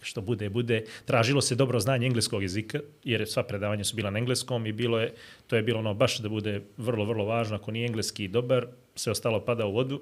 [0.03, 0.85] Što bude, bude.
[1.05, 4.99] Tražilo se dobro znanje engleskog jezika, jer sva predavanja su bila na engleskom i bilo
[5.01, 5.13] je,
[5.47, 7.57] to je bilo ono baš da bude vrlo, vrlo važno.
[7.57, 10.01] Ako nije engleski dobar, sve ostalo pada u vodu.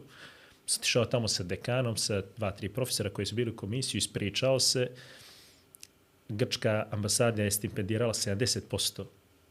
[0.67, 4.61] Sam otišao tamo sa dekanom, sa dva, tri profesora koji su bili u komisiju, ispričao
[4.61, 4.91] se.
[6.29, 9.05] Grčka ambasada je stipendirala 70%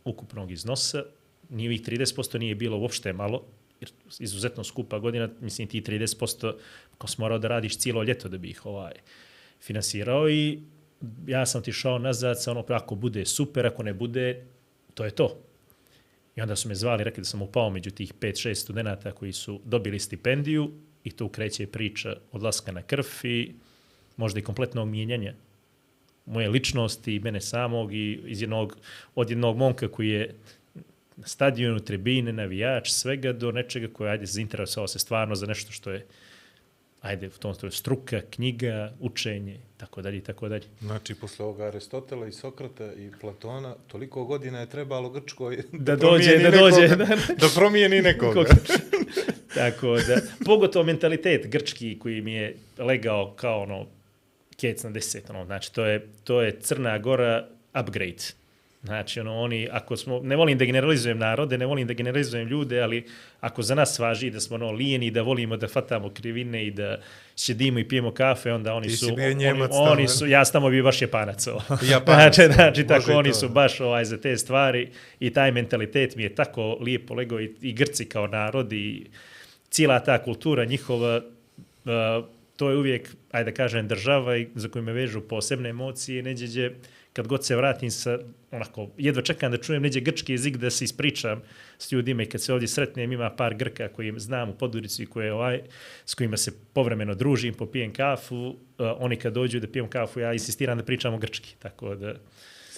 [0.05, 1.03] ukupnog iznosa,
[1.49, 3.43] ni ovih 30% nije bilo uopšte malo,
[3.81, 3.89] jer
[4.19, 6.53] izuzetno skupa godina, mislim ti 30%
[6.97, 8.93] ko si morao da radiš cijelo ljeto da bi ih ovaj,
[9.61, 10.59] finansirao i
[11.27, 14.45] ja sam otišao nazad sa ono, ako bude super, ako ne bude,
[14.93, 15.37] to je to.
[16.35, 19.61] I onda su me zvali, rekli da sam upao među tih 5-6 studenta koji su
[19.65, 20.71] dobili stipendiju
[21.03, 23.53] i tu kreće priča odlaska na krv i
[24.17, 25.33] možda i kompletnog mijenjanja
[26.25, 28.77] moje ličnosti, mene samog i iz jednog,
[29.15, 30.35] od jednog momka koji je
[31.17, 35.91] na stadionu, tribine, navijač, svega do nečega koji ajde zainteresovao se stvarno za nešto što
[35.91, 36.05] je
[37.01, 40.63] ajde, u tom to je struka, knjiga, učenje, tako dalje i tako dalje.
[40.81, 46.29] Znači, posle ovoga Aristotela i Sokrata i Platona, toliko godina je trebalo Grčkoj Da dođe,
[46.29, 48.33] promijeni da dođe, nekoga, da- da promijeni nekoga.
[48.33, 48.49] Koga?
[49.55, 53.85] tako da, pogotovo mentalitet grčki koji mi je legao kao ono
[54.57, 57.47] kec na deset, ono, znači to je, to je Crna Gora
[57.81, 58.23] upgrade.
[58.83, 62.81] Znači, ono, oni, ako smo, ne volim da generalizujem narode, ne volim da generalizujem ljude,
[62.81, 63.05] ali
[63.39, 66.97] ako za nas važi da smo ono, lijeni, da volimo da fatamo krivine i da
[67.37, 69.13] šedimo i pijemo kafe, onda oni Ti su...
[69.13, 71.47] oni, Njemac oni tamo, su, ja tamo bio baš Japanac.
[71.47, 71.61] ovo.
[71.91, 73.35] Japanac, znači, znači tako, oni to.
[73.35, 77.55] su baš ovaj, za te stvari i taj mentalitet mi je tako lijepo lego i,
[77.61, 79.05] i Grci kao narod i
[79.69, 81.21] cijela ta kultura njihova,
[81.85, 81.91] uh,
[82.55, 86.45] to je uvijek, ajde da kažem, država i za koju me vežu posebne emocije, neđe
[86.47, 86.75] gdje,
[87.13, 88.19] kad god se vratim sa,
[88.51, 91.41] onako, jedva čekam da čujem neđe grčki jezik da se ispričam
[91.77, 95.33] s ljudima i kad se ovdje sretnem ima par Grka koji znam u Podurici koje
[95.33, 95.61] ovaj,
[96.05, 100.33] s kojima se povremeno družim, popijem kafu, uh, oni kad dođu da pijem kafu, ja
[100.33, 102.13] insistiram da pričamo grčki, tako da...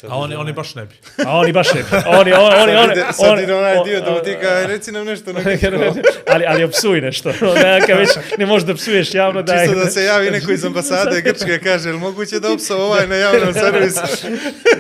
[0.03, 0.95] A oni, oni baš ne bi.
[1.25, 1.81] A oni baš ne.
[2.07, 4.35] Oni, oni, oni, oni, Sad ide, sad oni- ide onaj on- dio da mu ti
[4.41, 5.39] kaže, reci nam nešto na
[6.31, 7.31] ali, ali opsuj nešto.
[7.63, 10.65] Da, kad već ne možeš da psuješ javno, da Čisto da se javi neko iz
[10.65, 14.01] ambasade Grčke kaže, je li moguće da opsa ovaj na javnom servisu?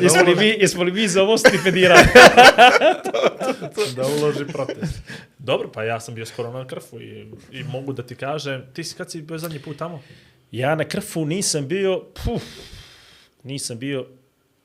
[0.01, 2.03] Jesmo li mi, jesmo li mi za ovo stipendirali?
[3.95, 4.93] da uloži protest.
[5.39, 8.83] Dobro, pa ja sam bio skoro na krfu i, i mogu da ti kažem, ti
[8.83, 10.01] si kad si bio zadnji put tamo?
[10.51, 12.43] ja na krfu nisam bio, puf,
[13.43, 14.05] nisam bio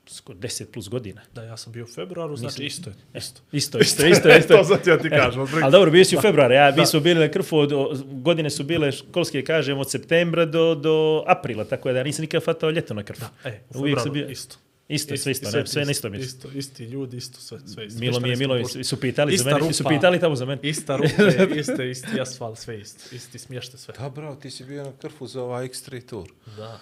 [0.09, 1.21] skoro 10 plus godina.
[1.33, 2.95] Da, ja sam bio u februaru, znači isto je.
[3.15, 3.41] Isto.
[3.51, 4.53] Isto, isto, isto, isto.
[4.53, 5.41] to sad ja ti kažem.
[5.41, 5.63] otprilike.
[5.63, 8.49] Ali dobro, bio si u februaru, ja, mi smo bili na krfu, od, od- godine
[8.49, 12.93] su bile školske, kažem, od septembra do, do aprila, tako da nisam nikad fatao ljeto
[12.93, 13.25] na krfu.
[13.45, 14.55] E, u Uvijek februaru sam bio, isto.
[14.87, 16.47] isto, sve isto, ne, sve na isto mjesto.
[16.47, 17.99] Isto, isti ljudi, isto, sve, sve isto.
[17.99, 18.83] Milo mi je, Milo prošli.
[18.83, 19.89] su pitali Ista za mene, su rupa.
[19.89, 20.61] pitali tamo za mene.
[20.63, 21.23] Ista rupa,
[21.59, 23.15] iste, isti asfalt, sve isto.
[23.15, 23.93] Isti smješta, sve.
[23.93, 26.27] Da, bravo, ti si bio na krfu za ovaj X3 tour.
[26.57, 26.79] Da.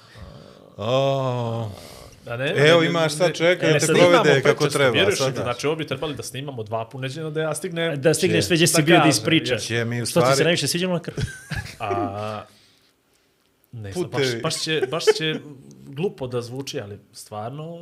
[0.78, 1.69] O,
[2.28, 5.43] Da ne, Evo, sad ne- čovjeka ne da te provede kako treba, vjeruješ sad daš.
[5.43, 8.01] Znači, ovo bi trebali da snimamo dva puneđenja da ja stignem.
[8.01, 9.63] Da stigneš sve gdje si Da bio da ispričaš.
[9.65, 11.21] Će mi u Što ti se najviše sviđalo na krfu?
[11.80, 12.43] A,
[13.71, 15.36] ne znam, baš, baš, će, baš će
[15.86, 17.80] glupo da zvuči, ali stvarno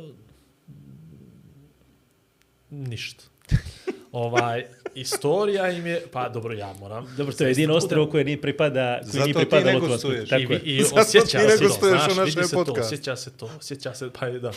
[2.70, 3.24] ništa.
[4.12, 4.64] ovaj,
[5.00, 7.06] istorija im je, pa dobro, ja moram.
[7.16, 10.26] Dobro, to je jedino Zaista ostrovo koje nije pripada, koje Zato nije ti pripada ne.
[10.26, 10.52] Tako.
[10.52, 12.80] I, i Zato osjeća ti ne se to, gostuješ u našem to, podcastu.
[12.80, 14.52] osjeća se to, osjeća se, pa da,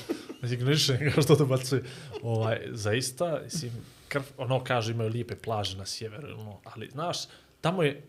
[0.52, 1.84] ignorišem ga što dobacuje.
[2.22, 3.72] Ovaj, zaista, mislim,
[4.08, 7.18] krv, ono kaže imaju lijepe plaže na sjeveru, ono, ali, znaš,
[7.62, 8.04] tamo je,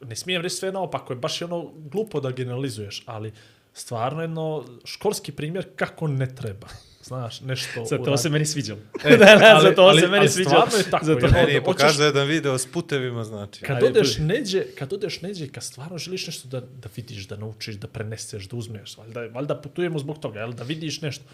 [0.00, 3.32] ne smijem reći sve naopako, je baš je ono glupo da generalizuješ, ali
[3.72, 6.66] stvarno jedno školski primjer kako ne treba.
[7.02, 7.84] Znaš, nešto...
[7.84, 8.78] Za to se meni sviđalo.
[9.04, 10.54] E, da, da, ali- za to ali- se meni ali sviđalo.
[10.56, 13.60] stvarno je tako, Za to- jer Meni je hoćeš- pokazao jedan video s putevima, znači.
[13.60, 17.36] Kad Ajde, odeš neđe, kad odeš neđe, kad stvarno želiš nešto da, da vidiš, da
[17.36, 21.24] naučiš, da preneseš, da uzmeš, valjda, valjda putujemo zbog toga, jel, da vidiš nešto.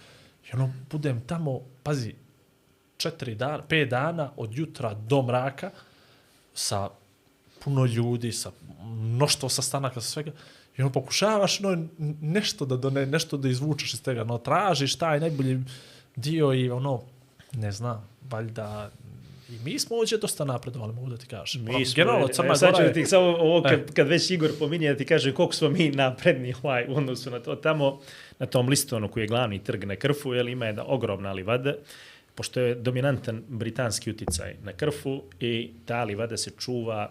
[0.44, 2.14] I ono, budem tamo, pazi,
[2.96, 5.70] četiri dana, pet dana od jutra do mraka
[6.54, 6.88] sa
[7.58, 8.50] puno ljudi, sa
[8.84, 10.30] mnoštvo sastanaka, sa svega.
[10.78, 11.86] I ono, pokušavaš no,
[12.20, 14.24] nešto da done, nešto da izvučeš iz tega.
[14.24, 15.60] No, tražiš taj najbolji
[16.16, 17.02] dio i ono,
[17.52, 18.90] ne znam, valjda
[19.48, 21.64] i mi smo ovdje dosta napredovali, mogu da ti kažem.
[21.64, 22.92] Mi Ono, smo, Generalno, Crna e, sad ću Gora je...
[22.92, 23.86] ti samo ovo kad, E.
[23.94, 27.40] kad već Igor pominje da ti kaže koliko smo mi napredni ovaj, u odnosu na
[27.40, 27.56] to.
[27.56, 28.00] Tamo
[28.38, 31.74] na tom listonu koji je glavni trg na Krfu, jel, ima jedna ogromna livada,
[32.34, 37.10] pošto je dominantan britanski uticaj na Krfu i ta livada se čuva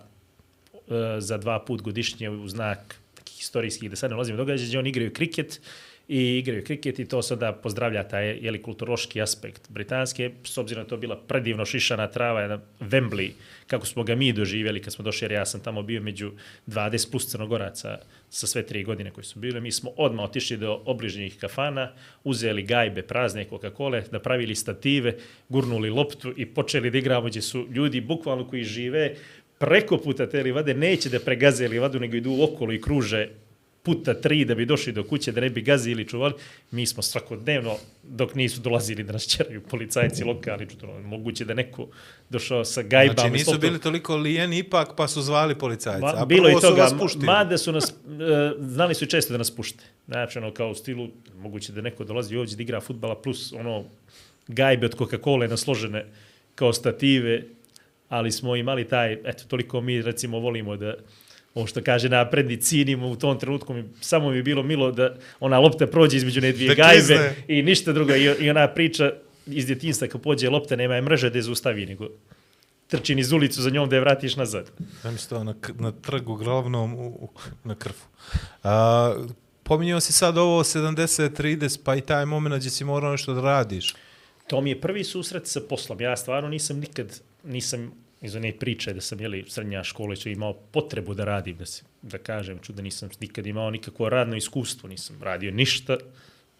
[0.74, 0.82] e,
[1.20, 2.99] za dva put godišnje u znak
[3.38, 5.62] historijskih, da sad ne ulazimo događaja, gdje oni igraju kriket
[6.08, 10.90] i igraju kriket i to sada pozdravlja taj jeli, kulturološki aspekt britanske, s obzirom da
[10.90, 13.32] to bila predivno šišana trava, jedan Wembley,
[13.68, 16.32] kako smo ga mi doživjeli kad smo došli, jer ja sam tamo bio među
[16.68, 19.62] 20 plus crnogoraca sa sve tri godine koji su bili.
[19.62, 21.92] Mi smo odmah otišli do obližnjih kafana,
[22.24, 25.16] uzeli gajbe prazne Coca-Cola, napravili stative,
[25.50, 29.16] gurnuli loptu i počeli da igramo gdje su ljudi bukvalno koji žive
[29.58, 33.30] preko puta te livade, neće da pregaze livadu, nego idu okolo i kruže
[33.88, 36.34] puta tri da bi došli do kuće, da ne bi gazili ili čuvali.
[36.72, 41.88] Mi smo svakodnevno, dok nisu dolazili da nas čeraju policajci lokalni, čutno, moguće da neko
[42.30, 43.22] došao sa gajbama.
[43.22, 46.05] Znači nisu bili toliko lijeni ipak pa su zvali policajca.
[46.05, 46.89] Ma, a bilo i toga,
[47.24, 47.93] mada su nas, e,
[48.60, 49.84] znali su i često da nas pušte.
[50.08, 53.84] Znači, ono, kao u stilu, moguće da neko dolazi ovdje da igra futbala, plus, ono,
[54.47, 56.05] gajbe od Coca-Cola nasložene
[56.55, 57.43] kao stative,
[58.10, 60.93] ali smo imali taj, eto, toliko mi, recimo, volimo da,
[61.55, 65.16] ovo što kaže napredni cinimo u tom trenutku, mi, samo mi je bilo milo da
[65.39, 68.16] ona lopta prođe između ne dvije Da gajbe i ništa drugo.
[68.16, 69.12] I, I ona priča
[69.45, 72.08] iz djetinstva kad pođe lopta, nema je mreže da je zaustavi, nego
[72.88, 74.72] trči niz ulicu za njom da je vratiš nazad.
[75.03, 77.30] Zamisli to na, k- na trgu glavnom u, u,
[77.64, 78.05] na krfu.
[78.64, 79.16] A,
[79.64, 83.95] pominjao si sad ovo 70-30, pa i taj moment gdje si morao nešto da radiš.
[84.47, 86.01] To mi je prvi susret sa poslom.
[86.01, 87.91] Ja stvarno nisam nikad, nisam
[88.22, 91.84] iz one priče da sam, jeli, srednja škola i imao potrebu da radim, da, se,
[92.02, 95.98] da kažem, ču da nisam nikad imao nikakvo radno iskustvo, nisam radio ništa,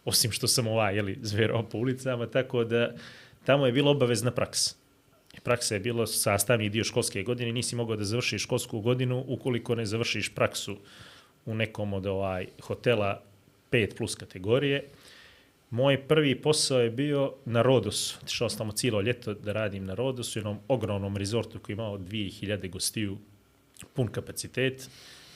[0.06, 2.94] osim što sam ovaj, jeli, zverao po ulicama, tako da
[3.46, 4.76] tamo je bila obavezna praksa.
[5.38, 9.76] I praksa je bilo sastavni dio školske godine, nisi mogao da završiš školsku godinu ukoliko
[9.76, 10.78] ne završiš praksu
[11.46, 13.22] u nekom od ovaj hotela
[13.72, 14.84] 5 plus kategorije.
[15.70, 18.18] Moj prvi posao je bio na Rodosu.
[18.24, 22.70] Otišao sam tamo cijelo ljeto da radim na Rodosu, jednom ogromnom rezortu koji imao 2000
[22.70, 23.18] gostiju,
[23.94, 24.90] pun kapacitet.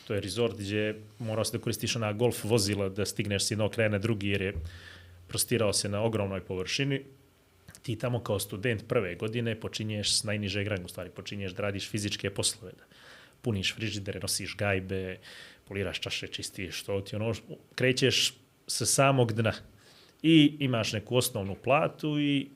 [0.08, 3.72] To je rezort gdje morao se da koristiš ona golf vozila da stigneš s jednog
[3.72, 4.54] kraja na drugi jer je
[5.28, 7.02] prostirao se na ogromnoj površini.
[7.82, 11.90] Ti tamo kao student prve godine počinješ s najnižeg ranga, u stvari počinješ da radiš
[11.90, 12.84] fizičke poslove, da
[13.42, 15.20] puniš frižidere, nosiš gajbe,
[15.68, 17.34] poliraš čaše, čistiš to, ti ono,
[17.76, 18.34] krećeš
[18.68, 19.54] sa samog dna
[20.24, 22.48] i imaš neku osnovnu platu i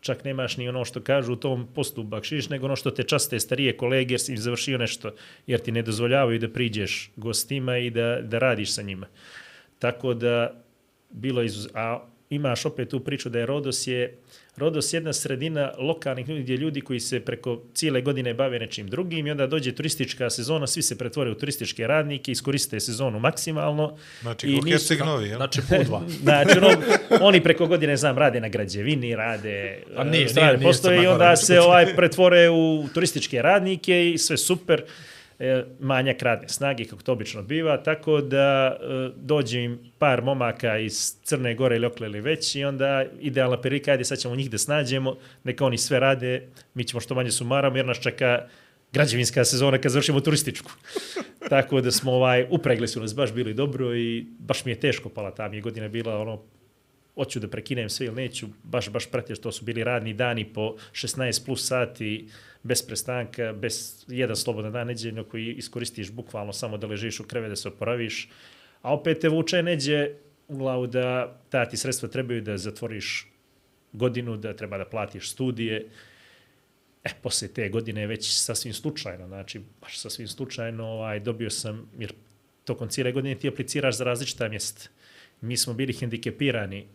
[0.00, 3.40] čak nemaš ni ono što kažu u tom postu bakšiš, nego ono što te časte
[3.40, 5.10] starije kolege jer si im završio nešto,
[5.46, 9.06] jer ti ne dozvoljavaju da priđeš gostima i da, da radiš sa njima.
[9.78, 10.64] Tako da,
[11.10, 11.68] bilo izuz...
[11.74, 14.18] A imaš opet tu priču da je Rodos je
[14.56, 18.88] Rodos je jedna sredina lokalnih ljudi gdje ljudi koji se preko cijele godine bave nečim
[18.88, 23.96] drugim i onda dođe turistička sezona, svi se pretvore u turističke radnike, iskoriste sezonu maksimalno.
[24.20, 25.36] Znači, I nisu- Herceg-Novi, jel?
[25.36, 26.02] Znači, put dva.
[26.22, 26.68] Znači, ono,
[27.20, 30.96] oni preko godine, znam, rade na građevini, rade A e, nije, strane nije, nije poslove
[30.96, 34.82] Crna i onda se ovaj pretvore u turističke radnike i sve super
[35.80, 41.16] manjak radne snage, kako to obično biva, tako da e, dođe im par momaka iz
[41.22, 44.58] Crne Gore ili okle ili već i onda idealna prilika, ajde sad ćemo njih da
[44.58, 48.48] snađemo, neka oni sve rade, mi ćemo što manje sumaramo jer nas čeka
[48.92, 50.70] građevinska sezona kad završimo turističku.
[51.50, 55.08] Tako da smo ovaj upregli su nas baš bili dobro i baš mi je teško
[55.08, 56.42] pala ta mi je godina bila ono
[57.14, 60.76] hoću da prekinem sve ili neću, baš, baš pretješ, to su bili radni dani po
[60.92, 62.28] 16 plus sati,
[62.64, 67.48] bez prestanka, bez jedan slobodan dan neđeljno koji iskoristiš bukvalno samo da ležiš u kreve
[67.48, 68.28] da se oporaviš,
[68.82, 70.10] a opet te vuče neđe
[70.48, 73.28] u glavu da ta ti sredstva trebaju da zatvoriš
[73.92, 75.88] godinu, da treba da platiš studije,
[77.04, 82.12] E, posle te godine već sasvim slučajno, znači baš sasvim slučajno ovaj, dobio sam, jer
[82.64, 84.88] tokom cijele godine ti apliciraš za različita mjesta.
[85.40, 86.86] Mi smo bili hendikepirani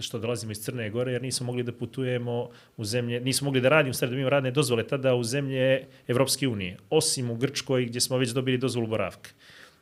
[0.00, 3.68] što dolazimo iz Crne Gore, jer nismo mogli da putujemo u zemlje, nismo mogli da
[3.68, 8.00] radimo, stvari da imamo radne dozvole tada u zemlje Evropske unije, osim u Grčkoj gdje
[8.00, 9.30] smo već dobili dozvolu boravka.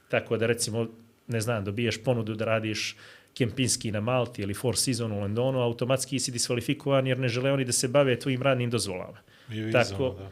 [0.08, 0.86] Tako da recimo,
[1.28, 2.96] ne znam, dobiješ ponudu da radiš
[3.34, 7.64] kempinski na Malti ili Four Season u Londonu, automatski si diskvalifikovan jer ne žele oni
[7.64, 9.18] da se bave tvojim radnim dozvolama.
[9.50, 10.30] I Tako, da.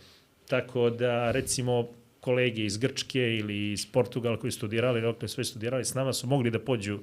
[0.49, 1.89] tako da, recimo,
[2.21, 6.51] kolege iz Grčke ili iz Portugala koji studirali, opet sve studirali s nama, su mogli
[6.51, 6.99] da pođu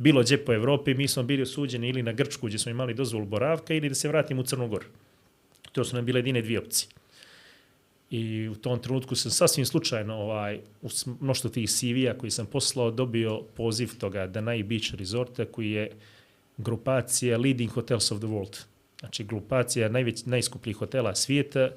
[0.00, 3.26] bilo gdje po Evropi, mi smo bili osuđeni ili na Grčku gdje smo imali dozvolu
[3.26, 4.86] boravka ili da se vratimo u Crnu Goru.
[5.72, 6.88] To su nam bile jedine dvije opcije.
[8.10, 10.88] I u tom trenutku sam sasvim slučajno ovaj, u
[11.20, 15.90] mnoštvo tih CV-a koji sam poslao dobio poziv toga Danai Beach Resorta koji je
[16.56, 18.64] grupacija Leading Hotels of the World.
[19.00, 21.70] Znači grupacija najveć, najskupljih hotela svijeta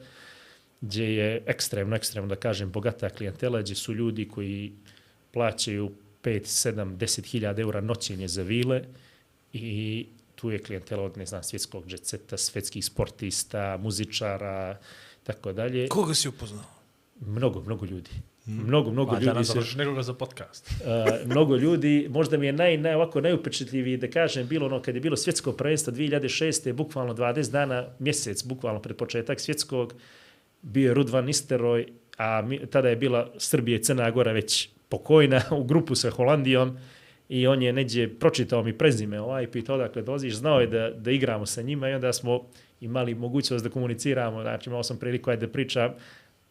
[0.81, 4.71] gdje je ekstremno, ekstremno da kažem bogata klijentela, gdje su ljudi koji
[5.31, 5.91] plaćaju
[6.23, 8.81] 5, 7, 10 hiljada eura noćenje za vile
[9.53, 10.05] i
[10.35, 14.79] tu je klijentela od, ne znam, svjetskog džetseta, svetskih sportista, muzičara,
[15.23, 15.87] tako dalje.
[15.87, 16.63] Koga si upoznao?
[17.19, 18.09] Mnogo, mnogo ljudi.
[18.45, 19.77] Mnogo, mnogo Pa, ljudi danas se...
[19.77, 20.71] nekoga za podcast.
[20.83, 24.95] Uh, mnogo ljudi, možda mi je naj, naj, ovako najupečetljiviji da kažem, bilo ono kad
[24.95, 26.73] je bilo svjetsko prvenstvo 2006.
[26.73, 29.93] bukvalno 20 dana, mjesec, bukvalno pred početak svjetskog,
[30.61, 35.41] bio je Rudvan Nisteroj, a mi, tada je bila Srbija i Crna Gora već pokojna
[35.51, 36.77] u grupu sa Holandijom
[37.29, 41.11] i on je neđe pročitao mi prezime ovaj, pitao odakle dolaziš, znao je da, da
[41.11, 42.41] igramo sa njima i onda smo
[42.81, 45.93] imali mogućnost da komuniciramo, znači imao sam priliku da pričam,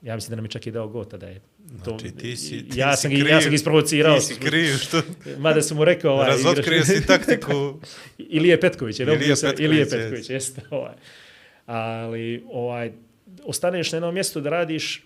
[0.03, 1.41] ja mislim da nam je čak i dao go tada je.
[1.85, 4.15] To, Znači, ti si, ti ja si sam, ga- kriv, ja sam ga isprovocirao.
[4.15, 5.03] Ti si kriv što
[5.39, 6.13] Mada sam mu rekao...
[6.13, 7.53] Ovaj, razotkrio igraš- si taktiku.
[8.39, 9.85] Ilije Petković, je, Ilije Petković, Petković, Ilije.
[9.87, 10.61] Petković, jeste.
[10.71, 10.95] Ovaj.
[11.67, 12.93] Ali, ovaj,
[13.45, 15.05] ostaneš na jednom mjestu da radiš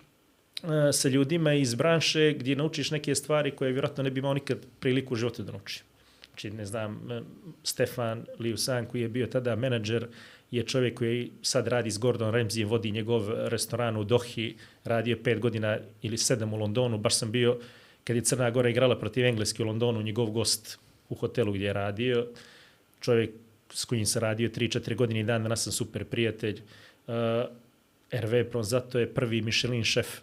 [0.93, 5.13] sa ljudima iz branše gdje naučiš neke stvari koje vjerojatno ne bi imao nikad priliku
[5.13, 5.83] u životu da nauči.
[6.29, 7.21] Znači, ne znam, eh,
[7.63, 10.07] Stefan Liusan koji je bio tada menadžer
[10.51, 15.39] je čovjek koji sad radi s Gordon Ramsay, vodi njegov restoran u Dohi, radio pet
[15.39, 17.59] godina ili sedam u Londonu, baš sam bio,
[18.03, 20.79] kad je Crna Gora igrala protiv Engleske u Londonu, njegov gost
[21.09, 22.27] u hotelu gdje je radio,
[22.99, 23.31] čovjek
[23.73, 26.61] s kojim sam radio 3-4 godine i dan danas sam super prijatelj.
[27.07, 27.13] Uh,
[28.11, 30.19] Hervé Pronzato je prvi Michelin šef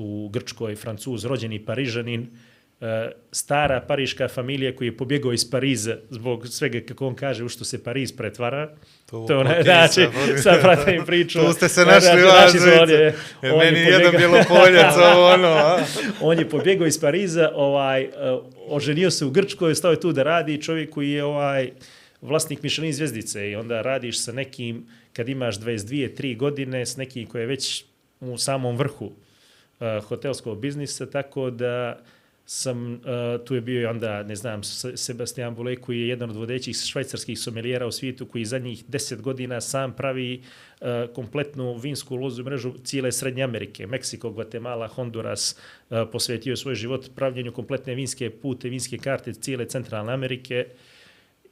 [0.00, 2.86] u Grčkoj, francuz, rođeni parižanin, uh,
[3.32, 7.64] stara pariška familija koji je pobjegao iz Pariza zbog svega, kako on kaže, u što
[7.64, 8.74] se Pariz pretvara.
[9.06, 10.06] To- To, ne, znači,
[10.42, 11.38] sad pratim priču.
[11.40, 12.98] Tu ste se našli znači, ovdje,
[13.42, 15.78] Jer on je meni jedan pobjegao- bilo poljac, ovo ono, a?
[16.20, 18.10] on je pobjegao iz Pariza, ovaj, uh,
[18.68, 21.70] oženio se u Grčkoj, stao je tu da radi, čovjek koji je ovaj
[22.22, 24.82] vlasnik Michelin zvjezdice i onda radiš sa nekim,
[25.12, 25.76] kad imaš 22,
[26.12, 27.84] 3 godine, s nekim koji je već
[28.20, 29.12] u samom vrhu
[30.08, 32.00] hotelskog biznisa, tako da
[32.52, 33.00] sam, uh,
[33.44, 36.76] tu je bio i onda, ne znam, Se- Sebastian Boulay koji je jedan od vodećih
[36.76, 40.42] švajcarskih sommelijera u svijetu koji zadnjih 10 godina sam pravi
[40.80, 45.56] uh, kompletnu vinsku lozu mrežu cijele Srednje Amerike, Meksiko, Guatemala, Honduras,
[45.90, 50.66] uh, posvetio svoj život pravljenju kompletne vinske pute, vinske karte cijele Centralne Amerike.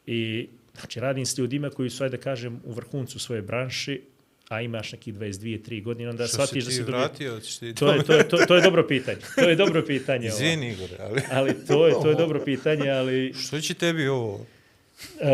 [0.07, 0.49] I
[0.81, 4.03] znači radim s ljudima koji su, ajde da kažem, u vrhuncu svoje branši,
[4.49, 6.99] a imaš neki 22-3 godine, onda Što shvatiš da se dobije...
[6.99, 7.41] vratio?
[7.41, 9.19] Ti To je, to, je, to, to je dobro pitanje.
[9.35, 10.27] To je dobro pitanje.
[10.35, 11.21] Izvini, Igore, ali...
[11.31, 14.47] Ali to je, to je dobro pitanje, ali Što će tebi ovo?
[15.15, 15.27] Uh,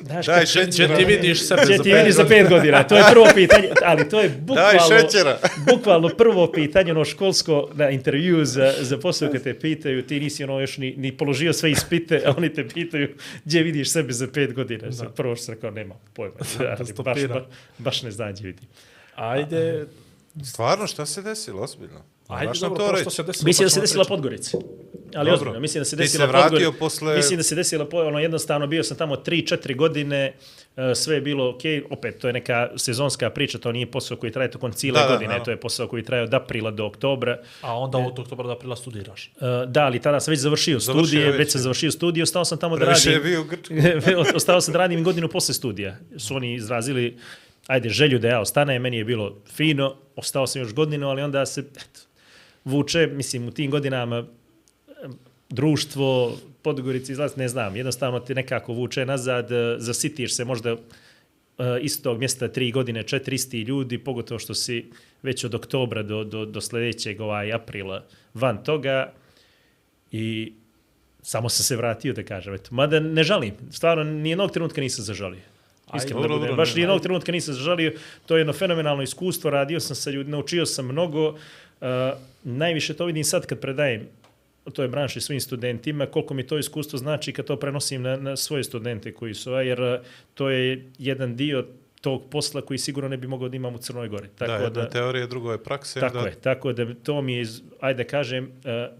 [0.00, 0.96] Daj kad- Če šećera.
[0.96, 2.82] ti vidiš sebe za ti pet vidiš za pet godina?
[2.82, 5.38] To je prvo pitanje, ali to je bukvalno, šećera.
[5.66, 10.44] bukvalno prvo pitanje, ono školsko na intervju za, za posao kad te pitaju, ti nisi
[10.44, 14.28] ono još ni, ni položio sve ispite, a oni te pitaju gdje vidiš sebe za
[14.28, 14.88] pet godina.
[14.90, 15.08] Da.
[15.08, 16.34] Prvo što sam rekao, nema pojma.
[16.58, 17.46] Da, ali baš, ba,
[17.78, 18.68] baš ne znam gdje vidim.
[19.14, 19.86] Ajde,
[20.44, 22.00] Stvarno, šta se desilo, ozbiljno?
[22.28, 23.02] Ajde, dobro, to reći.
[23.02, 23.46] što se desilo.
[23.46, 24.04] Mislim da se desila.
[24.04, 24.58] Podgorica.
[25.14, 25.32] Ali Dobro.
[25.34, 26.78] ozbiljno, mislim da se Ti desila se vratio Podgorica.
[26.78, 30.32] posle- Mislim da se desila po- ono jednostavno bio sam tamo 3-4 godine,
[30.76, 31.60] e, sve je bilo ok,
[31.90, 35.08] opet to je neka sezonska priča, to nije posao koji traje tokom cijele Da, da,
[35.08, 35.44] godine, naravno.
[35.44, 37.38] to je posao koji traje od aprila do oktobra.
[37.60, 39.26] A onda od oktobra do aprila studiraš.
[39.26, 39.30] E,
[39.66, 41.38] Da, ali tada sam već završio Završio studije, već.
[41.38, 43.30] već sam završio studije, ostao sam tamo da Previše je radim.
[43.30, 43.76] bio u Grčkoj.
[44.36, 45.96] ostao sam da radim i godinu posle studija.
[46.18, 47.18] Su oni izrazili,
[47.66, 51.46] ajde, želju da ja ostanem, meni je bilo fino, ostao sam još godinu, ali onda
[51.46, 52.00] se, eto,
[52.64, 54.24] vuče, mislim, u tim godinama
[55.50, 60.76] društvo, Podgorici, izlaz, ne znam, jednostavno te nekako vuče nazad, e, zasitiš se možda e,
[61.80, 64.84] istog mjesta tri godine, četiri isti ljudi, pogotovo što si
[65.22, 68.04] već od oktobra do, do, do sljedećeg ovaj, aprila
[68.34, 69.12] van toga
[70.12, 70.52] i
[71.22, 72.54] samo sam se vratio da kažem.
[72.54, 75.42] Eto, mada ne žalim, stvarno nijednog trenutka nisam zažalio.
[75.96, 76.56] Iskreno da budem.
[76.56, 77.92] Baš nijednog trenutka nisam zažalio.
[78.26, 79.50] To je jedno fenomenalno iskustvo.
[79.50, 81.28] Radio sam sa ljudima, naučio sam mnogo.
[81.28, 81.38] Uh,
[82.44, 84.08] najviše to vidim sad kad predajem
[84.66, 88.36] u toj branši svim studentima, koliko mi to iskustvo znači kad to prenosim na, na
[88.36, 89.94] svoje studente koji su, a, jer uh,
[90.34, 91.66] to je jedan dio
[92.00, 94.28] tog posla koji sigurno ne bi mogao da imam u Crnoj Gori.
[94.28, 96.00] Tako Da, da, jedna teorija, drugo je praksa.
[96.00, 98.52] Tako onda- je, tako da to mi je, iz- ajde da kažem, uh,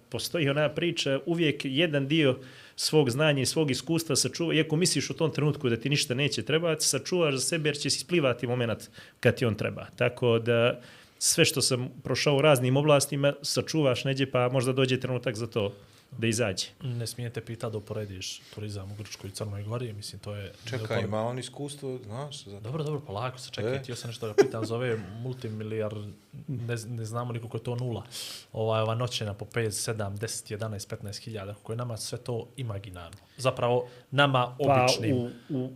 [0.08, 2.38] postoji ona priča, uvijek jedan dio
[2.76, 6.42] svog znanja i svog iskustva sačuva, iako misliš u tom trenutku da ti ništa neće
[6.42, 9.86] trebati, sačuvaš za sebe jer će se isplivati moment kad ti on treba.
[9.96, 10.80] Tako da
[11.24, 15.72] sve što sam prošao u raznim oblastima, sačuvaš neđe, pa možda dođe trenutak za to
[16.18, 16.66] da izađe.
[16.82, 20.52] Ne smijete pita da uporediš turizam u Grčkoj i Crnoj Gori, mislim, to je...
[20.64, 23.78] Čekaj, ima on iskustvo, znaš, za Dobro, dobro, polako se čekaj, E.
[23.78, 25.94] htio sam nešto da ga pitam za ove multimilijar,
[26.48, 28.02] ne, ne znamo ni koliko je to nula,
[28.52, 32.48] ovaj, ova noćena po 5, 7, 10, 11, 15 hiljada, kako je nama sve to
[32.56, 33.18] imaginarno.
[33.36, 35.32] Zapravo, nama običnim.
[35.48, 35.70] Pa, u, u,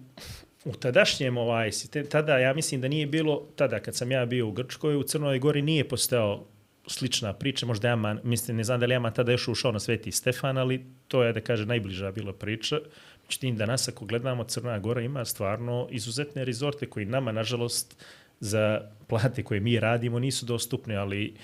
[0.64, 4.48] u tadašnjem, ovaj, site- tada ja mislim da nije bilo, tada kad sam ja bio
[4.48, 6.44] u Grčkoj, u Crnoj Gori nije postao
[6.86, 10.12] slična priča, možda Jaman, mislim, ne znam da li Jaman tada još ušao na Sveti
[10.12, 12.80] Stefan, ali to je, da kaže, najbliža bila priča.
[13.24, 18.04] Međutim, danas ako gledamo, Crna Gora ima stvarno izuzetne rezorte koji nama, nažalost,
[18.40, 21.34] za plate koje mi radimo nisu dostupne, ali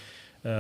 [0.43, 0.51] uh,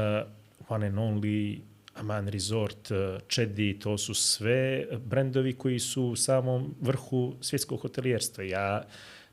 [0.68, 1.58] one and only,
[1.94, 2.90] Aman Resort,
[3.28, 8.44] Čedi, to su sve brendovi koji su u samom vrhu svjetskog hotelijerstva.
[8.44, 8.84] Ja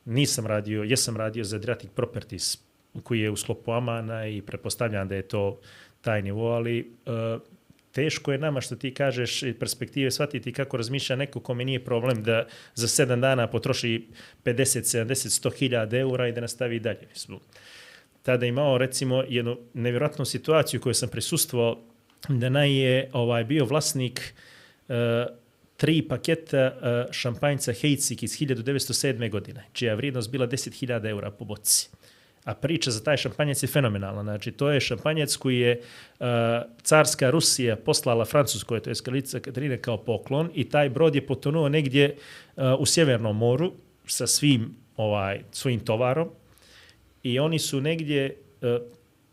[0.05, 2.57] nisam radio, jesam radio za Adriatic Properties,
[3.03, 5.59] koji je u sklopu Amana i pretpostavljam da je to
[6.01, 7.41] taj nivo, ali uh,
[7.91, 12.47] teško je nama što ti kažeš perspektive shvatiti kako razmišlja neko kome nije problem da
[12.75, 14.07] za sedam dana potroši
[14.43, 17.07] 50, 70, 100 hiljada eura i da nastavi dalje.
[18.23, 21.90] Tada imao recimo jednu nevjerojatnu situaciju koju sam prisustvovao
[22.29, 24.33] naj je ovaj, bio vlasnik
[24.87, 24.95] uh,
[25.77, 29.29] tri paketa uh, šampanjca Heitsik iz 1907.
[29.29, 31.89] godine, čija vrijednost bila 10.000 eura po boci.
[32.43, 34.23] A priča za taj šampanjac je fenomenalna.
[34.23, 35.81] Znači, to je šampanjac koji je
[36.19, 36.27] uh,
[36.83, 41.69] carska Rusija poslala Francuskoj, to je Skalica Katarina kao poklon i taj brod je potonuo
[41.69, 42.15] negdje
[42.55, 43.73] uh, u Sjevernom moru
[44.05, 46.29] sa svim ovaj svojim tovarom
[47.23, 48.37] i oni su negdje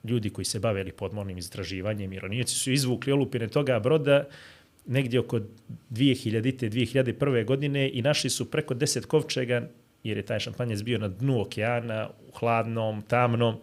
[0.05, 4.25] ljudi koji se bavili podmornim istraživanjem, ironijaci su izvukli olupine toga broda
[4.87, 5.41] negdje oko
[5.91, 6.71] 2000.
[6.71, 7.45] 2001.
[7.45, 9.69] godine i našli su preko 10 kovčega,
[10.05, 13.57] jer je taj šampanjac bio na dnu okeana, u hladnom, tamnom,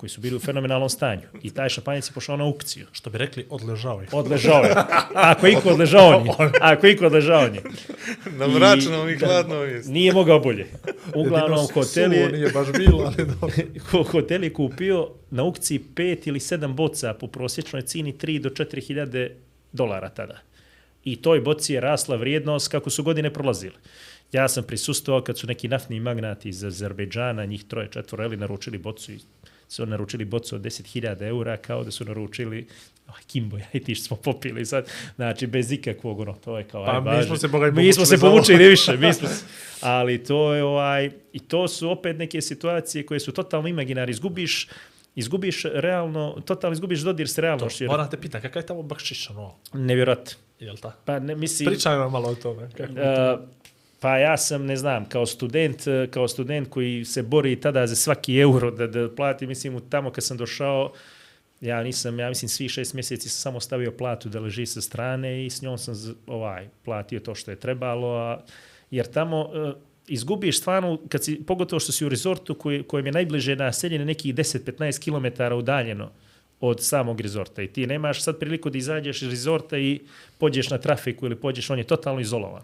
[0.00, 1.22] koji su bili u fenomenalnom stanju.
[1.42, 2.86] I taj šampanjac je pošao na aukciju.
[2.92, 4.08] Što bi rekli, odležao je.
[4.12, 4.74] Odležao je.
[5.14, 6.32] Ako je iko odležao on je.
[6.60, 7.62] Ako je iko odležao on je.
[8.38, 9.92] Na mračnom i hladnom mjestu.
[9.92, 10.66] Nije mogao bolje.
[11.14, 13.56] Uglavnom, hotel je, nije baš bilo, ali dobro.
[13.90, 18.48] Ho- hotel je kupio na aukciji pet ili sedam boca po prosječnoj cini 3 do
[18.48, 19.36] 4 hiljade
[19.72, 20.38] dolara tada.
[21.04, 23.76] I toj boci je rasla vrijednost kako su godine prolazile.
[24.32, 28.78] Ja sam prisustovao kad su neki naftni magnati iz Azerbejdžana, njih troje, četvoro, eli naručili
[28.78, 29.18] bocu i
[29.70, 32.66] su naručili bocu od 10.000 eura kao da su naručili
[33.08, 36.64] oh, Kimbo, ja i ti što smo popili sad, znači bez ikakvog, ono, to je
[36.64, 39.44] kao, Pa aj, mi smo se, boga mi, smo se povučili više, mi smo se,
[39.80, 44.68] ali to je ovaj, i to su opet neke situacije koje su totalno imaginari, izgubiš,
[45.14, 49.30] izgubiš realno, totalno izgubiš dodir s realnošću, jer Moram te pitan, kakav je tamo bakšiš,
[49.30, 50.32] ono, nevjerojatno.
[50.60, 50.96] jel ta?
[51.04, 52.68] Pa ne, mislim, Pričaj nam malo o tome.
[52.76, 52.92] Kako?
[52.92, 53.59] Uh,
[54.00, 57.96] pa ja sam, ne znam, kao student, eh, kao student koji se bori tada za
[57.96, 60.92] svaki euro da, da plati, mislim, tamo kad sam došao,
[61.60, 65.46] ja nisam, ja mislim, svi šest mjeseci sam samo stavio platu da leži sa strane
[65.46, 65.94] i s njom sam
[66.26, 68.40] ovaj, platio to što je trebalo, a
[68.90, 69.72] jer tamo uh,
[70.08, 74.34] izgubiš stvarno, kad si, pogotovo što si u rezortu koji, kojem je najbliže naseljene nekih
[74.34, 76.10] 10-15 km udaljeno
[76.60, 80.00] od samog rezorta i ti nemaš sad priliku da izađeš iz rezorta i
[80.38, 82.62] pođeš na trafiku ili pođeš, on je totalno izolovan.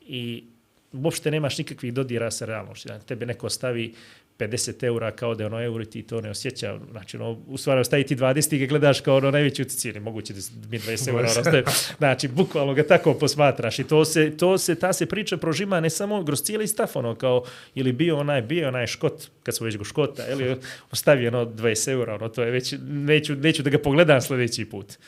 [0.00, 0.44] I
[0.92, 2.88] uopšte nemaš nikakvih dodira sa realnošću.
[2.88, 3.94] Da tebe neko stavi
[4.38, 6.78] 50 eura kao da je ono euro i ti to ne osjeća.
[6.90, 10.00] Znači, ono, u stvari, ostaje ti 20 i ga gledaš kao ono najveći uticini.
[10.00, 11.64] Moguće da mi 20 eura ostaje.
[11.98, 13.78] Znači, bukvalno ga tako posmatraš.
[13.78, 17.14] I to se, to se, ta se priča prožima ne samo kroz cijeli staf, ono,
[17.14, 20.56] kao, ili bio onaj, bio onaj škot, kad smo već go škota, ili
[20.90, 24.98] ostavi ono 20 eura, ono, to je već, neću, neću da ga pogledam sljedeći put.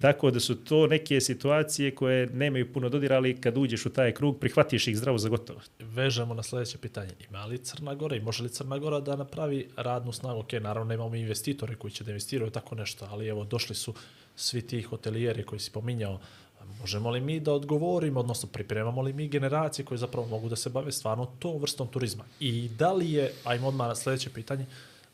[0.00, 4.12] Tako da su to neke situacije koje nemaju puno dodira, ali kad uđeš u taj
[4.14, 5.60] krug, prihvatiš ih zdravo za gotovo.
[5.78, 7.10] Vežemo na sljedeće pitanje.
[7.28, 10.40] Ima li Crna Gora i može li Crna Gora da napravi radnu snagu?
[10.40, 13.94] Ok, naravno nemamo investitore koji će da investiraju tako nešto, ali evo, došli su
[14.36, 16.20] svi ti hotelijeri koji si pominjao.
[16.80, 20.70] Možemo li mi da odgovorimo, odnosno pripremamo li mi generacije koje zapravo mogu da se
[20.70, 22.24] bave stvarno tom vrstom turizma?
[22.40, 24.66] I da li je, ajmo odmah na sljedeće pitanje,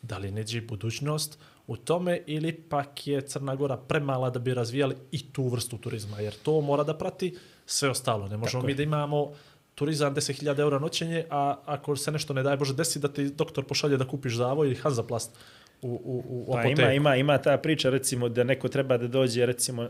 [0.03, 4.97] da li neđe budućnost u tome ili pak je Crna Gora premala da bi razvijali
[5.11, 7.37] i tu vrstu turizma, jer to mora da prati
[7.67, 8.29] sve ostalo.
[8.29, 8.77] Ne možemo Tako mi je.
[8.77, 9.33] da imamo
[9.75, 13.65] turizam 10.000 eura noćenje, a ako se nešto ne daje Bože desi da ti doktor
[13.65, 15.37] pošalje da kupiš zavoj ili Hanzaplast
[15.83, 16.81] u, u, u Pa apoteku.
[16.81, 19.89] ima, ima, ima ta priča, recimo, da neko treba da dođe, recimo, e,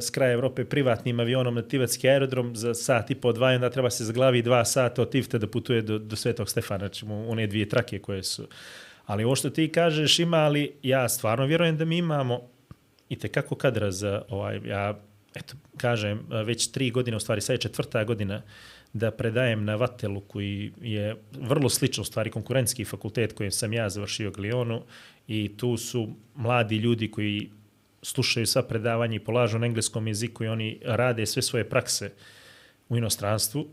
[0.00, 3.70] s kraja Evrope privatnim avionom na Tivatski aerodrom za sat i po dva i onda
[3.70, 7.46] treba se zaglavi dva sata od Tivta da putuje do, do Svetog Stefana, znači one
[7.46, 8.46] dvije trake koje su.
[9.08, 12.40] Ali ovo što ti kažeš ima, ali ja stvarno vjerujem da mi imamo
[13.08, 15.00] i tekako kadra za ovaj, ja
[15.34, 18.42] eto, kažem, već tri godine, u stvari sad je četvrta godina
[18.92, 23.88] da predajem na Vatelu koji je vrlo slično, u stvari konkurentski fakultet kojem sam ja
[23.88, 24.82] završio Glionu.
[25.28, 27.50] I tu su mladi ljudi koji
[28.02, 32.12] slušaju sva predavanja i polažu na engleskom jeziku i oni rade sve svoje prakse
[32.88, 33.66] u inostranstvu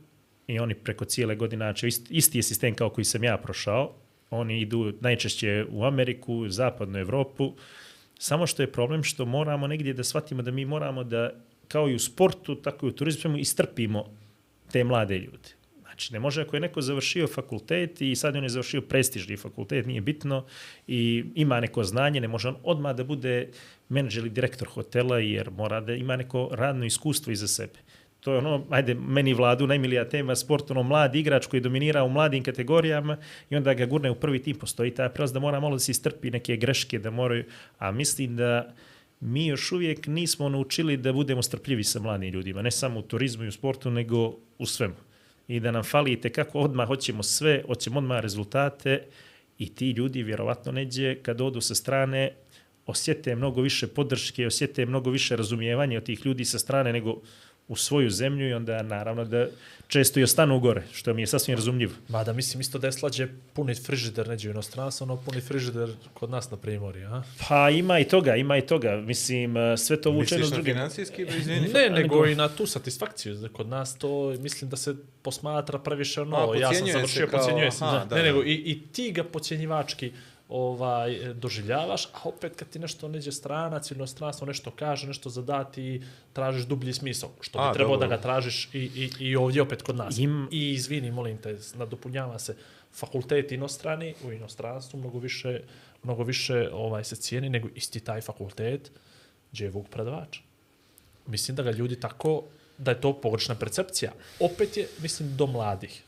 [0.48, 4.62] i oni preko cijele godine, znači isti je sistem kao koji sam ja prošao, oni
[4.62, 7.54] idu najčešće u Ameriku, zapadnu Evropu,
[8.20, 11.30] samo što je problem što moramo negdje da shvatimo da mi moramo da,
[11.68, 14.06] kao i u sportu, tako i u turizmu, istrpimo
[14.72, 15.56] te mlade ljude.
[15.82, 19.86] Znači, ne može ako je neko završio fakultet i sad on je završio prestižni fakultet,
[19.86, 20.46] nije bitno,
[20.88, 23.50] i ima neko znanje, ne može on odmah da bude
[23.90, 27.80] menadžer ili direktor hotela, jer mora da ima neko radno iskustvo iza sebe.
[28.26, 32.10] To je ono, ajde, meni vladu najmilija tema sport, ono mladi igrač koji dominira u
[32.10, 33.18] mladim kategorijama
[33.50, 35.92] i onda ga gurne u prvi tim, postoji ta prelaz da mora malo da se
[35.92, 37.44] istrpi neke greške, da moraju,
[37.78, 38.74] a mislim da
[39.20, 43.44] mi još uvijek nismo naučili da budemo strpljivi sa mladim ljudima, ne samo u turizmu
[43.44, 44.96] i u sportu, nego u svemu.
[45.48, 49.04] I da nam fali kako odmah hoćemo sve, hoćemo odmah rezultate
[49.58, 52.32] i ti ljudi vjerovatno neđe kad odu sa strane
[52.86, 57.22] osjete mnogo više podrške, osjete mnogo više razumijevanja od tih ljudi sa strane nego
[57.68, 59.48] u svoju zemlju i onda naravno da
[59.88, 61.94] često i ostanu gore, što mi je sasvim razumljivo.
[62.10, 66.30] Mada mislim isto da je slađe punit frižider neđe u inostranstvu, ono punit frižider kod
[66.30, 67.24] nas na primorju, a?
[67.48, 68.96] Pa ima i toga, ima i toga.
[68.96, 70.64] Mislim, eh, sve to s na drugim.
[70.64, 71.68] financijski, izvini?
[71.68, 73.50] Ne, nego i na tu satisfakciju.
[73.54, 77.72] Kod nas to, mislim da se posmatra previše ono, A, ja sam završio, kao, pocijenjuje
[77.72, 77.84] se.
[77.84, 78.28] aha, Da, da, ne, da.
[78.28, 80.12] nego i, i ti ga pocijenjivački
[80.50, 86.02] ovaj, doživljavaš, a opet kad ti nešto neđe stranac ili inostranstvo nešto kaže, nešto zadati,
[86.34, 88.08] tražiš dublji smisao, što bi dobro.
[88.08, 90.18] da ga tražiš i, i, i ovdje opet kod nas.
[90.18, 92.56] Im- I izvini, molim te, nadopunjava se
[92.94, 95.62] fakultet inostrani u inostranstvu mnogo više,
[96.04, 98.92] mnogo više ovaj se cijeni nego isti taj fakultet
[99.52, 100.40] gdje je Vuk predavač.
[101.28, 102.44] Mislim da ga ljudi tako,
[102.78, 104.12] da je to pogrešna percepcija.
[104.40, 106.04] Opet je, mislim, do mladih.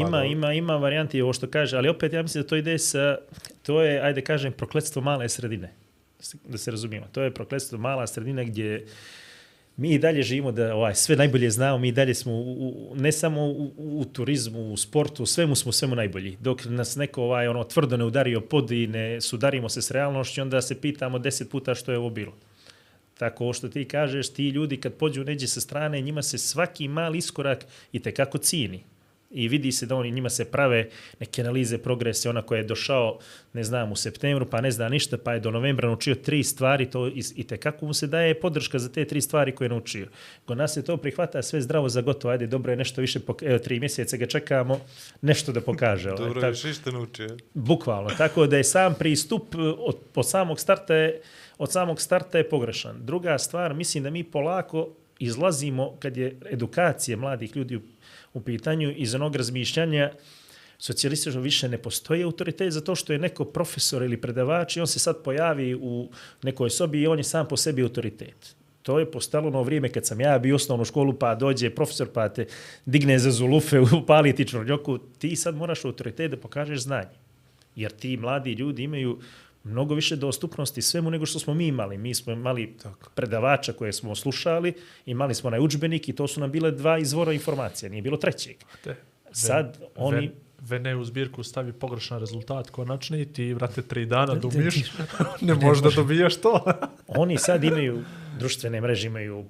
[0.00, 3.18] Ima, ima, ima varijanti ovo što kaže, ali opet ja mislim da to ide sa,
[3.62, 5.72] to je, ajde kažem, prokletstvo male sredine.
[6.48, 7.06] Da se razumijemo.
[7.12, 8.86] To je prokletstvo mala sredina gdje
[9.76, 12.94] mi i dalje živimo da ovaj, sve najbolje znamo, mi i dalje smo u, u,
[12.96, 16.36] ne samo u, u, turizmu, u sportu, svemu smo svemu najbolji.
[16.40, 20.42] Dok nas neko ovaj, ono, tvrdo ne udario pod i ne sudarimo se s realnošću,
[20.42, 22.32] onda se pitamo deset puta što je ovo bilo.
[23.18, 27.18] Tako što ti kažeš, ti ljudi kad pođu neđe sa strane, njima se svaki mali
[27.18, 28.82] iskorak i tekako cijeni.
[29.30, 30.88] I vidi se da oni njima se prave
[31.20, 33.18] neke analize progrese, ona koja je došao,
[33.52, 36.90] ne znam, u septembru, pa ne zna ništa, pa je do novembra naučio tri stvari,
[36.90, 40.08] to i, i tekako mu se daje podrška za te tri stvari koje je naučio.
[40.44, 43.42] Kod nas se to prihvata sve zdravo za gotovo, ajde, dobro je nešto više, pok
[43.42, 44.80] evo, tri mjeseca ga čekamo,
[45.22, 46.10] nešto da pokaže.
[46.12, 47.36] ovaj, Dobro, tako- još ništa naučio.
[47.54, 51.20] Bukvalno, tako da je sam pristup e, od, od samog starta je,
[51.58, 52.96] od samog starta je pogrešan.
[53.06, 57.80] Druga stvar, mislim da mi polako izlazimo kad je edukacija mladih ljudi u,
[58.36, 60.10] u pitanju iz onog razmišljanja
[60.78, 64.98] socijalistično više ne postoji autoritet zato što je neko profesor ili predavač i on se
[64.98, 66.10] sad pojavi u
[66.42, 68.56] nekoj sobi i on je sam po sebi autoritet.
[68.82, 72.08] To je postalo ono vrijeme kad sam ja bio u osnovnu školu, pa dođe profesor,
[72.12, 72.46] pa te
[72.84, 74.98] digne za zulufe, upali ti čvrnjoku.
[74.98, 77.16] Ti sad moraš autoritet da pokažeš znanje.
[77.76, 79.18] Jer ti mladi ljudi imaju
[79.66, 81.98] mnogo više dostupnosti svemu nego što smo mi imali.
[81.98, 83.10] Mi smo imali Tako.
[83.14, 84.72] predavača koje smo slušali,
[85.06, 88.56] imali smo onaj učbenik i to su nam bile dva izvora informacija, nije bilo trećeg.
[88.84, 88.96] Te,
[89.32, 90.16] Sad oni...
[90.16, 94.92] Ven, Vene u zbirku stavi pogrešan rezultat konačni i ti, vrate, tri dana dumiš,
[95.40, 96.64] ne možeš da dobijaš to.
[97.06, 98.04] oni sad imaju
[98.38, 99.46] društvene mreže, imaju uh,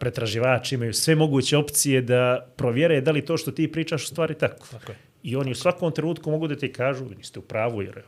[0.00, 4.34] pretraživač, imaju sve moguće opcije da provjere da li to što ti pričaš u stvari
[4.34, 4.66] tako.
[4.70, 4.98] Tako je.
[5.22, 8.02] I oni u svakom trenutku mogu da ti kažu, vi niste u pravu, jer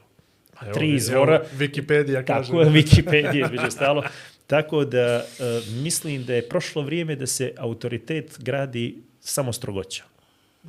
[0.65, 1.45] evo, evo, tri evo, izvora.
[1.59, 2.49] Wikipedia kaže.
[2.49, 4.03] Tako je, Wikipedia između stalo.
[4.47, 10.07] Tako da uh, mislim da je prošlo vrijeme da se autoritet gradi samo strogoćom.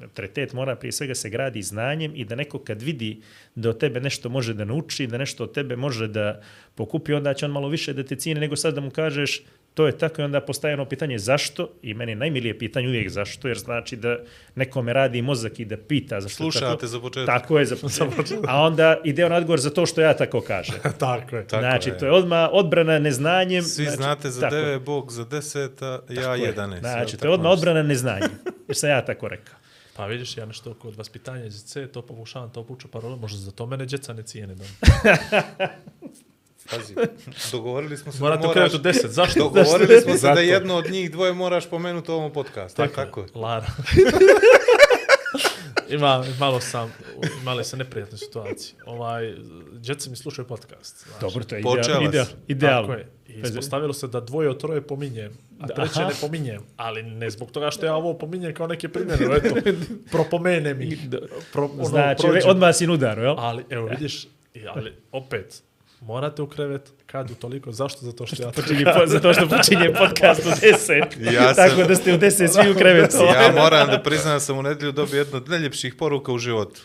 [0.02, 3.22] Autoritet mora prije svega se gradi znanjem i da neko kad vidi
[3.56, 6.42] da od tebe nešto može da nauči, da nešto od tebe može da
[6.76, 9.44] pokupi, onda će on malo više da te cijene nego sad da mu kažeš
[9.76, 13.48] to je tako i onda postaje ono pitanje zašto i meni najmilije pitanje uvijek zašto,
[13.48, 14.18] jer znači da
[14.56, 16.88] nekome radi mozak i da pita zašto Slušate tako.
[16.88, 17.42] za početak.
[17.42, 17.76] Tako je, za
[18.18, 18.46] početak.
[18.48, 20.76] A onda ide on odgovor za to što ja tako kažem.
[21.00, 21.48] tako je.
[21.48, 21.98] Tako znači, je.
[21.98, 23.64] to je odmah odbrana neznanjem.
[23.64, 24.56] Svi znači, znate za tako.
[24.56, 26.54] 9, Bog za 10, a ja Tako je.
[26.56, 26.80] 11.
[26.80, 27.50] Znači, jel to je nešto?
[27.50, 28.32] odbrana neznanjem.
[28.68, 29.56] Jer sam ja tako rekao.
[29.96, 33.52] Pa vidiš, ja nešto kod vaspitanja iz C, to pokušavam, to puču parole, možda za
[33.52, 34.56] to mene djeca ne cijene.
[34.56, 34.66] Da.
[36.72, 36.96] Pazi,
[37.52, 38.74] dogovorili smo se Morate da moraš...
[38.74, 39.40] u deset, zašto?
[39.40, 42.78] Dogovorili smo se da jedno od njih dvoje moraš pomenuti u ovom podcastu.
[42.78, 43.28] Tako, tako je.
[43.36, 43.66] Lara.
[45.90, 46.94] Ima, malo sam,
[47.42, 48.76] imali se neprijatne situacije.
[48.86, 49.34] Ovaj,
[49.74, 51.06] djeca mi slušaju podcast.
[51.08, 51.22] Znaš.
[51.22, 52.32] Dobro, to je ideal, si.
[52.48, 53.10] ideal, Tako je.
[53.28, 56.04] I ispostavilo se da dvoje od troje pominjem, a treće Aha.
[56.04, 56.62] ne pominjem.
[56.78, 59.36] Ali ne zbog toga što ja ovo pominjem kao neke primjene.
[59.36, 59.56] Eto,
[60.12, 60.98] propomene mi.
[61.54, 62.50] Pro, ono, Znači, prođem.
[62.50, 63.36] odmah si na udaru, jel?
[63.38, 65.64] Ali, evo, vidiš, i- ali opet,
[66.06, 68.00] morate u krevet, kad u toliko, zašto?
[68.02, 71.06] Zato što ja Počinje, po, zato što počinje podcast u 10.
[71.36, 73.18] Ja sam- Tako da ste u 10 svi u krevetu.
[73.18, 76.82] Ja moram da priznam da sam u nedelju dobio jednu od najljepših poruka u životu.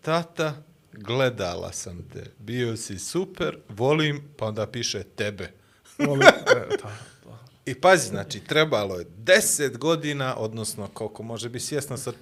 [0.00, 0.54] Tata,
[0.92, 2.24] gledala sam te.
[2.38, 5.50] Bio si super, volim, pa onda piše tebe.
[5.98, 6.22] volim.
[6.22, 6.66] E, ta,
[7.24, 7.38] ta.
[7.66, 12.12] I pazi, znači, trebalo je 10 godina, odnosno koliko može biti svjesno sa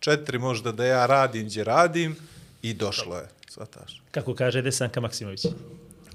[0.00, 2.16] četiri možda da ja radim gdje radim
[2.62, 3.28] i došlo je.
[3.52, 4.02] Svataš.
[4.10, 5.46] Kako kaže Desanka Maksimović.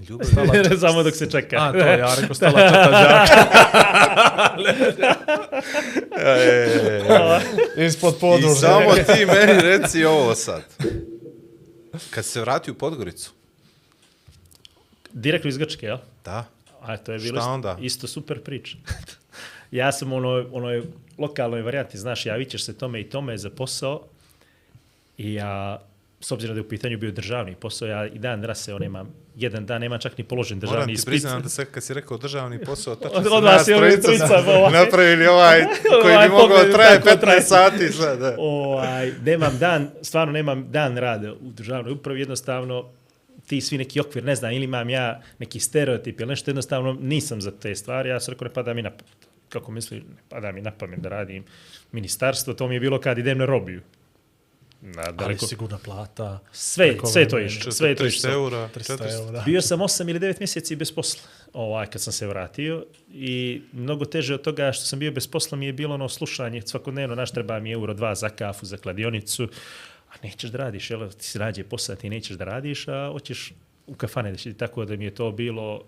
[0.10, 0.28] Ljubav.
[0.80, 1.56] Samo dok se čeka.
[1.60, 3.46] A, to ja rekao stala četa đaka.
[7.78, 10.62] Ispod I samo ti meni reci ovo sad.
[12.10, 13.32] Kad se vrati u Podgoricu,
[15.14, 15.98] Direktno iz Grčke, jel?
[16.26, 16.46] da,
[16.82, 17.78] A to je bilo Šta isto, onda?
[17.82, 18.78] isto super priča.
[19.72, 20.84] ja sam u onoj, onoj
[21.18, 24.04] lokalnoj varijanti, znaš, javit ćeš se tome i tome za posao
[25.18, 25.82] i ja,
[26.20, 28.82] s obzirom da je u pitanju bio državni posao, ja i dan danas se on
[28.82, 31.06] nemam, jedan dan nemam čak ni položen državni moram ti ispit.
[31.08, 34.72] priznam da se kad si rekao državni posao, tačno Od- od nas ovaj trojica ovaj.
[34.74, 35.64] napravili ovaj
[36.02, 37.42] koji Ovaj bi mogao traje tako 15 traje.
[37.42, 38.20] sati sad.
[38.20, 38.36] Da.
[38.40, 42.90] ovaj, nemam dan, stvarno nemam dan rada u državnoj upravi, jednostavno
[43.48, 47.42] ti svi neki okvir, ne znam, ili imam ja neki stereotip ili nešto, jednostavno nisam
[47.42, 49.06] za te stvari, ja sam rekao ne pada mi na pamet.
[49.50, 51.44] Kako misli, ne pada mi na pamet da radim
[51.92, 53.82] ministarstvo, to mi je bilo kad idem na robiju.
[54.82, 56.40] Na Ali daleko, sigurna plata.
[56.52, 58.32] sve, sve to išlo, sve to 300 išlo.
[58.32, 59.14] eura, 300 400.
[59.14, 59.44] eura.
[59.46, 61.22] Bio sam 8 ili 9 mjeseci bez posla,
[61.54, 65.58] ovaj, kad sam se vratio i mnogo teže od toga što sam bio bez posla
[65.58, 69.48] mi je bilo ono slušanje svakodnevno, naš treba mi euro dva za kafu, za kladionicu,
[70.10, 73.54] a nećeš da radiš, jel, ti se rađe posao, ti nećeš da radiš, a hoćeš
[73.88, 75.84] u kafane da će, tako da mi je to bilo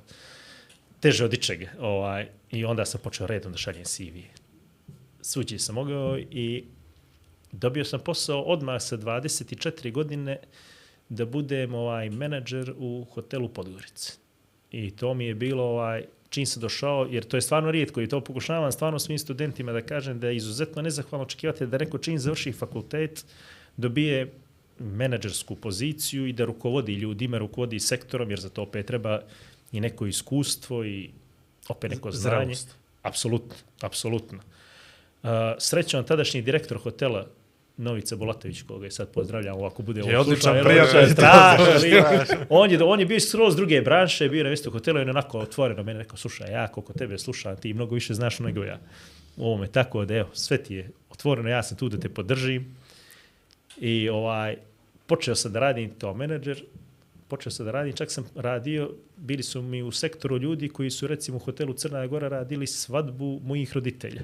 [1.00, 1.68] teže od ičega.
[1.80, 4.18] Ovaj, I onda sam počeo redom da šaljem CV.
[5.22, 6.64] Svuđi sam mogao i
[7.52, 10.38] dobio sam posao odmah sa 24 godine
[11.10, 14.14] da budem ovaj menadžer u hotelu Podgorice.
[14.72, 18.08] I to mi je bilo ovaj čim sam došao, jer to je stvarno rijetko i
[18.08, 22.20] to pokušavam stvarno svim studentima da kažem da je izuzetno nezahvalno očekivati da neko čim
[22.20, 23.26] završi fakultet
[23.78, 24.32] dobije
[24.80, 29.22] menadžersku poziciju i da rukovodi ljudima, rukovodi sektorom, jer za to opet treba
[29.72, 31.10] i neko iskustvo i
[31.70, 32.36] opet neko znanje.
[32.36, 32.76] Zrelost.
[33.02, 34.39] Apsolutno, apsolutno.
[35.24, 37.28] Uh, srećan tadašnji direktor hotela
[37.80, 41.14] Novica Bolatović, koga je sad pozdravljam, ovako bude Je ovo odličan slušao, prijatelj.
[41.70, 42.04] on je
[42.50, 45.12] on, je, on je bio skroz druge branše, bio na mjestu hotela i on je
[45.12, 48.80] onako otvoreno mene rekao, slušaj, ja koliko tebe slušam, ti mnogo više znaš nego ja.
[49.38, 52.76] U ovome tako da, evo, sve ti je otvoreno, ja sam tu da te podržim.
[53.78, 54.56] I ovaj,
[55.08, 56.64] počeo sam da radim kao menadžer,
[57.28, 61.08] počeo sam da radim, čak sam radio, bili su mi u sektoru ljudi koji su
[61.08, 64.22] recimo u hotelu Crna Gora radili svadbu mojih roditelja.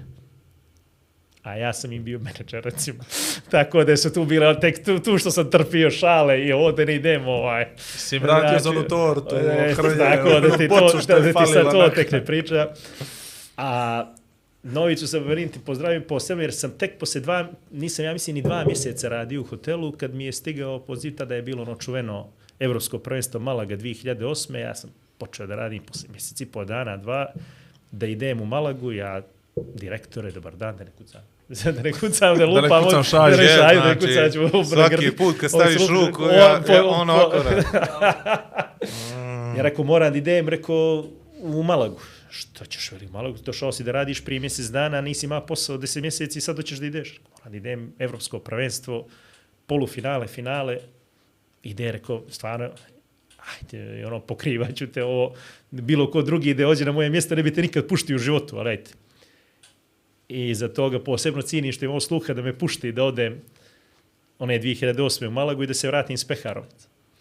[1.45, 3.03] A ja sam im bio menadžer, recimo.
[3.51, 6.95] Tako da su tu bile, tek tu, tu što sam trpio šale i ovdje ne
[6.95, 7.67] idemo, ovaj.
[7.77, 11.71] Si vratio za onu tortu, e, hrlje, tako da ti to, da, da ti sad
[11.71, 12.67] to tek ne priča.
[13.57, 14.05] A
[14.63, 18.41] Novicu sam verim ti pozdravim posebno jer sam tek posle dva, nisam ja mislim ni
[18.41, 22.27] dva mjeseca radio u hotelu kad mi je stigao poziv, tada je bilo ono čuveno
[22.59, 24.57] Evropsko prvenstvo Malaga 2008.
[24.57, 27.27] Ja sam počeo da radim posle mjeseci po dana, dva,
[27.91, 29.21] da idem u Malagu, ja
[29.55, 31.21] direktore, dobar dan, da ne kucam.
[31.65, 32.83] da ne kucam, da lupam.
[32.83, 33.31] kucam od- šalju.
[33.31, 36.31] Da ne Je, šalju, da ne kucam, ću ovo svaki put kad staviš ruku, ovo-
[36.31, 37.37] ja, po- ja, ono po- oko,
[39.57, 41.05] Ja rekao, moram da idem, rekao,
[41.39, 41.99] u Malagu.
[42.29, 43.37] Što ćeš veli u Malagu?
[43.37, 46.77] Došao si da radiš prije mjesec dana, nisi imao posao 10 mjeseci i sad hoćeš
[46.79, 47.19] da ideš.
[47.31, 49.07] Moram da idem, evropsko prvenstvo,
[49.65, 50.77] polufinale, finale.
[51.63, 52.69] Ide, rekao, stvarno,
[53.53, 55.33] ajde, ono, pokrivaću te ovo,
[55.71, 58.57] bilo ko drugi ide ođe na moje mjesto, ne bi te nikad puštio u životu,
[58.57, 58.89] ali ajde.
[60.27, 63.41] I za toga posebno cijenim što imao sluha da me pušti da odem
[64.39, 65.27] one 2008.
[65.27, 66.63] u Malagu i da se vratim s Peharom.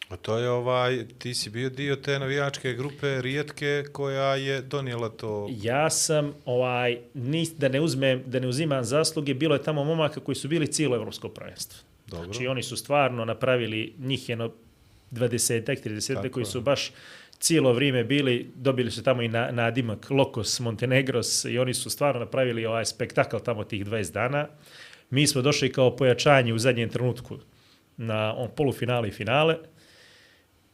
[0.09, 5.09] A to je ovaj, ti si bio dio te navijačke grupe rijetke koja je donijela
[5.09, 5.49] to.
[5.63, 10.21] Ja sam ovaj nis, da ne uzmem da ne uzimam zasluge, bilo je tamo momaka
[10.21, 11.79] koji su bili cijelo evropsko prvenstvo.
[12.07, 12.25] Dobro.
[12.25, 14.51] Znači oni su stvarno napravili njih jedno
[15.11, 16.47] 20 30 Tako koji je.
[16.47, 16.93] su baš
[17.45, 22.21] cijelo vrijeme bili, dobili su tamo i na, nadimak Lokos Montenegros i oni su stvarno
[22.21, 24.49] napravili ovaj spektakl tamo tih 20 dana.
[25.11, 27.39] Mi smo došli kao pojačanje u zadnjem trenutku
[27.97, 29.57] na on polufinale i finale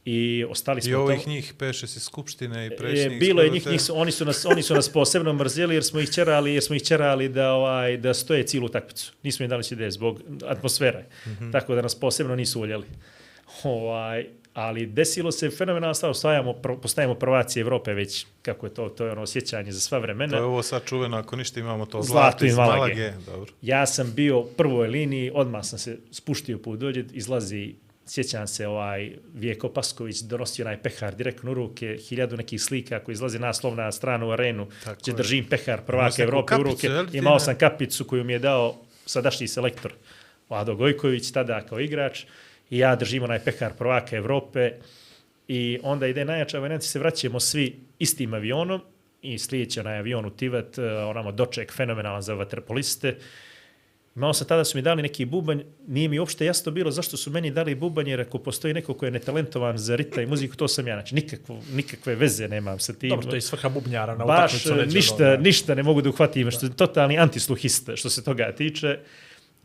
[0.05, 3.21] i ostali smo I tamo- ovih njih peše si skupštine i Je, predsjednik.
[3.21, 6.01] bilo je njih, njih su, oni su nas oni su nas posebno mrzeli jer smo
[6.01, 9.13] ih ćerali jer smo ih ćerali da ovaj da stoje cijelu utakmicu.
[9.23, 11.05] Nismo im dali ide zbog atmosfere.
[11.27, 11.53] Mm -hmm.
[11.53, 12.87] Tako da nas posebno nisu voljeli.
[13.65, 18.89] Ovaj ali desilo se fenomenalno stvar, osvajamo, pr- postajemo prvaci Evrope već, kako je to,
[18.89, 20.31] to je ono osjećanje za sva vremena.
[20.31, 22.79] To je ovo sad čuveno, ako ništa imamo to Zlato zlato iz Malage.
[22.79, 23.13] Malage.
[23.27, 23.53] Dobro.
[23.63, 27.75] Ja sam bio u prvoj liniji, odmah sam se spuštio put dođe, izlazi,
[28.07, 33.13] sjećam se, ovaj Vijeko Pasković donosio onaj pehar direktno u ruke, hiljadu nekih slika koji
[33.13, 35.17] izlazi naslov na stranu u arenu, Tako gdje je.
[35.17, 36.89] držim pehar prvaka Evrope u kapicu, ruke.
[36.89, 39.93] li ti Imao sam kapicu koju mi je dao sadašnji selektor
[40.49, 42.25] Vlado Gojković, tada kao igrač,
[42.71, 44.73] i ja držim onaj pehar prvaka Evrope
[45.49, 48.81] i onda ide najjača varijanti, se vraćamo svi istim avionom
[49.23, 53.17] i sljedeći onaj avion u Tivat, eh, onamo doček fenomenalan za vaterpoliste.
[54.17, 57.31] Imao sam tada su mi dali neki bubanj, nije mi uopšte jasno bilo zašto su
[57.31, 60.69] meni dali bubanj, jer ako postoji neko ko je netalentovan za rita i muziku, to
[60.69, 60.95] sam ja.
[60.95, 63.11] Znači, nikakvo, nikakve veze nemam sa tim.
[63.11, 64.75] Dobro, to je i svrha bubnjara na Baš utakmicu.
[64.75, 68.53] neće ništa, ono, ništa ne mogu da uhvatim, što je totalni antisluhista što se toga
[68.53, 68.99] tiče.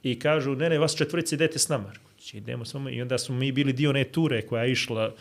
[0.06, 1.90] I kažu, ne, ne, vas četvorice idete s nama.
[1.90, 2.90] Rekao, "Će, idemo samo.
[2.90, 5.14] I onda smo mi bili dio one ture koja je išla,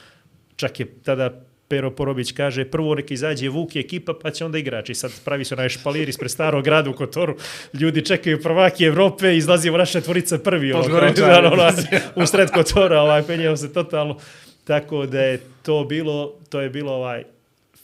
[0.56, 4.58] čak je tada Pero Porobić kaže, prvo neka izađe Vuk i ekipa, pa će onda
[4.58, 4.94] igrači.
[4.94, 7.36] Sad pravi se onaj špalir ispred starog grada u Kotoru.
[7.72, 10.72] Ljudi čekaju prvaki Evrope, izlazimo naša tvorica prvi.
[10.72, 10.84] Ono,
[11.14, 11.72] kao, ono,
[12.16, 14.18] u sred Kotora, ovaj, penjao se totalno.
[14.64, 17.24] Tako da je to bilo, to je bilo ovaj,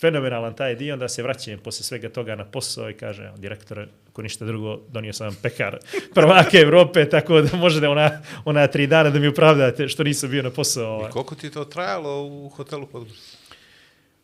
[0.00, 4.22] fenomenalan taj dio, onda se vraćam posle svega toga na posao i kaže, direktore, ako
[4.22, 5.78] ništa drugo, donio sam pekar
[6.14, 10.42] prvake Evrope, tako da možete ona, ona tri dana da mi opravdate što nisam bio
[10.42, 10.94] na posao.
[10.94, 11.08] Ovaj.
[11.08, 13.36] I koliko ti to trajalo u hotelu Podgorica?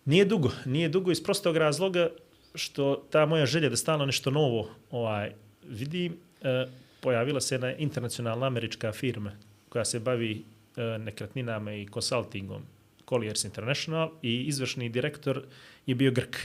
[0.05, 2.09] Nije dugo, nije dugo iz prostog razloga
[2.55, 5.33] što ta moja želja da stalno nešto novo ovaj,
[5.69, 6.67] vidim, e,
[7.01, 9.33] pojavila se jedna internacionalna američka firma
[9.69, 10.45] koja se bavi
[10.77, 12.63] e, nekretninama i konsultingom
[13.09, 15.43] Colliers International i izvršni direktor
[15.87, 16.37] je bio Grk.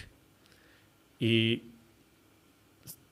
[1.19, 1.61] I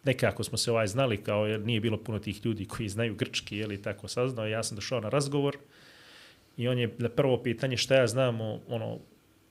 [0.04, 3.58] nekako smo se ovaj znali kao jer nije bilo puno tih ljudi koji znaju grčki
[3.58, 4.48] ili tako saznao.
[4.48, 5.58] Ja sam došao na razgovor
[6.58, 9.00] i on je na prvo pitanje šta ja znam o, ono,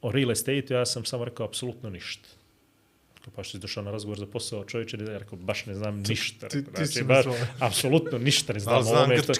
[0.02, 2.28] o real estate ja sam samo rekao apsolutno ništa.
[3.26, 6.48] Pa što si došao na razgovor za posao čovječe, ja rekao, baš ne znam ništa.
[6.48, 7.26] ti- ti znači, na baš,
[7.60, 8.74] apsolutno ništa ne znam.
[8.74, 9.32] Ali znam o ovome što-.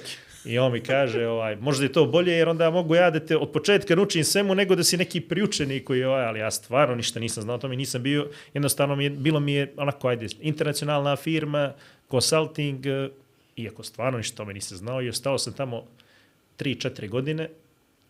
[0.45, 3.37] I on mi kaže, ovaj, možda je to bolje jer onda mogu ja da te
[3.37, 6.95] od početka naučim svemu nego da si neki priučeni koji je ovaj, ali ja stvarno
[6.95, 10.27] ništa nisam znao o tome, nisam bio, jednostavno mi je, bilo mi je onako, ajde,
[10.41, 11.73] internacionalna firma,
[12.11, 13.09] consulting, eh,
[13.57, 15.85] iako stvarno ništa o tome nisam znao i ostao sam tamo
[16.57, 17.49] 3-4 godine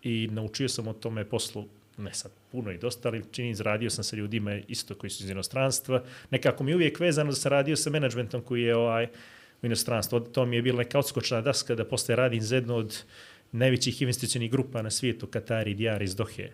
[0.02, 1.64] i naučio sam o tome poslu
[1.98, 5.30] ne sad puno i dosta, ali čini izradio sam sa ljudima isto koji su iz
[5.30, 6.02] inostranstva.
[6.30, 9.08] Nekako mi je uvijek vezano da sam radio sa menadžmentom koji je ovaj,
[9.62, 10.20] u inostranstvu.
[10.20, 13.02] To mi je bila neka odskočna daska da posle radim za jednu od
[13.52, 16.50] najvećih investicionih grupa na svijetu, Katari Diar iz Dohe,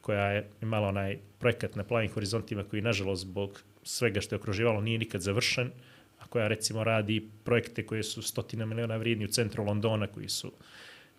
[0.00, 4.80] koja je imala onaj projekat na plavim horizontima koji, nažalost, zbog svega što je okruživalo,
[4.80, 5.70] nije nikad završen,
[6.18, 10.52] a koja, recimo, radi projekte koje su stotina miliona vrijedni u centru Londona, koji su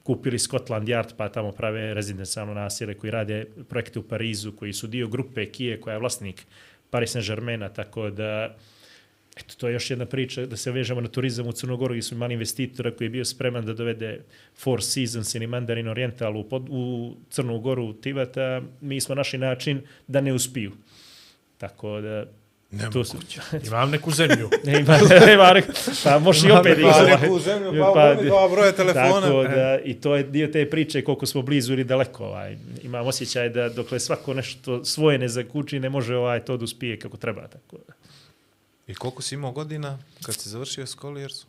[0.03, 4.87] kupili Scotland Yard, pa tamo prave rezidencijalno naselje, koji rade projekte u Parizu, koji su
[4.87, 6.45] dio grupe Kije, koja je vlasnik
[6.89, 8.55] Paris Saint-Germaina, tako da
[9.37, 12.15] Eto, to je još jedna priča da se vežemo na turizam u Crnogoru gdje smo
[12.15, 14.21] imali investitora koji je bio spreman da dovede
[14.55, 18.61] Four Seasons ili Mandarin Oriental u, pod, u Crnu Goru Tivata.
[18.81, 20.71] Mi smo našli način da ne uspiju.
[21.57, 22.25] Tako da
[22.93, 23.17] tu su,
[23.65, 24.49] Imam neku zemlju.
[24.65, 24.97] ne, ima,
[25.33, 25.71] ima, neko-
[26.03, 29.21] pa možeš i opet ih- neku zemlju, pa pa, dva broja telefona.
[29.21, 32.25] Tako da, i to je dio te priče koliko smo blizu ili daleko.
[32.25, 32.57] Ovaj.
[32.83, 36.99] Imam osjećaj da dokle svako nešto svoje ne zakuči, ne može ovaj to da uspije
[36.99, 37.47] kako treba.
[37.47, 37.93] Tako da.
[38.87, 41.47] I koliko si imao godina kad si završio Skoliersu?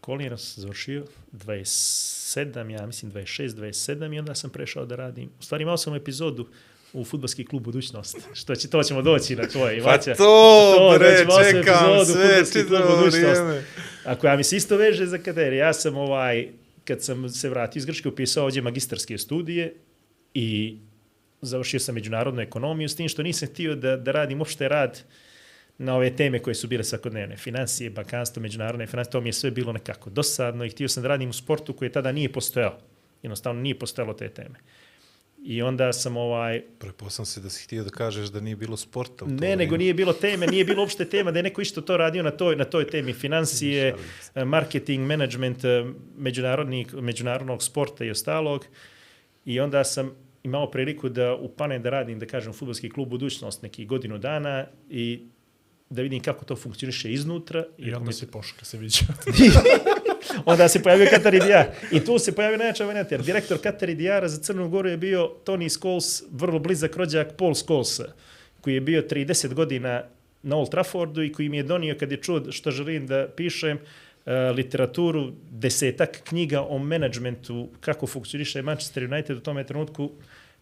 [0.00, 5.30] Kolina sam završio 27, ja mislim 26, 27 i onda sam prešao da radim.
[5.40, 6.48] U stvari imao sam epizodu
[6.92, 8.16] u futbolski klub Budućnost.
[8.34, 9.76] Što će, to ćemo doći na tvoje.
[9.76, 10.10] Ivaća.
[10.10, 13.16] Pa to, bre, znači, imao sam čekam sve, čitavo Budućnost.
[13.16, 13.64] vrijeme.
[14.04, 16.48] Ako ja mi se isto veže za katere, ja sam ovaj,
[16.84, 19.74] kad sam se vratio iz Grčke, upisao ovdje magistarske studije
[20.34, 20.78] i
[21.42, 25.02] završio sam međunarodnu ekonomiju, s tim što nisam htio da, da radim uopšte rad
[25.78, 27.36] na ove teme koje su bile svakodnevne.
[27.36, 31.08] Financije, bankanstvo, međunarodne financije, to mi je sve bilo nekako dosadno i htio sam da
[31.08, 32.78] radim u sportu koji tada nije postojao.
[33.22, 34.58] Jednostavno nije postojalo te teme.
[35.42, 39.24] I onda sam ovaj, Preposam se da si htio da kažeš da nije bilo sporta
[39.24, 39.56] u Ne, vrijeme.
[39.56, 42.30] nego nije bilo teme, nije bilo uopšte tema da je neko isto to radio na
[42.30, 43.12] toj, na toj temi.
[43.12, 43.94] Financije,
[44.34, 45.84] eh, marketing, management eh,
[46.16, 48.66] međunarodnih, međunarodnog sporta i ostalog.
[49.44, 50.10] I onda sam
[50.42, 55.22] imao priliku da upanem da radim, da kažem, futbolski klub budućnost neki godinu dana i
[55.90, 57.64] da vidim kako to funkcioniše iznutra.
[57.78, 59.00] I ako onda mi- si poška se viđa.
[60.44, 61.66] onda se pojavio Katar Dijar.
[61.92, 65.30] I tu se pojavio najjača varijanta, jer direktor Katar Dijara za Crnu Goru je bio
[65.44, 68.00] Tony Scholes, vrlo blizak rođak Paul Scholes,
[68.60, 70.02] koji je bio 30 godina
[70.42, 73.76] na Old Traffordu i koji mi je donio, kad je čuo što želim da pišem,
[73.76, 80.10] uh, literaturu, desetak knjiga o menadžmentu, kako funkcioniše Manchester United u tome trenutku,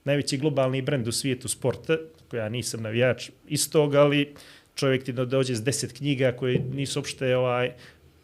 [0.05, 1.97] najveći globalni brend u svijetu sporta,
[2.29, 4.35] koja ja nisam navijač istog, ali
[4.75, 7.73] čovjek ti dođe s deset knjiga koje nisu uopšte ovaj,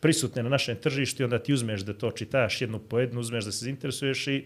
[0.04, 3.44] prisutne na našem tržištu i onda ti uzmeš da to čitaš jednu po jednu, uzmeš
[3.44, 4.44] da se zainteresuješ i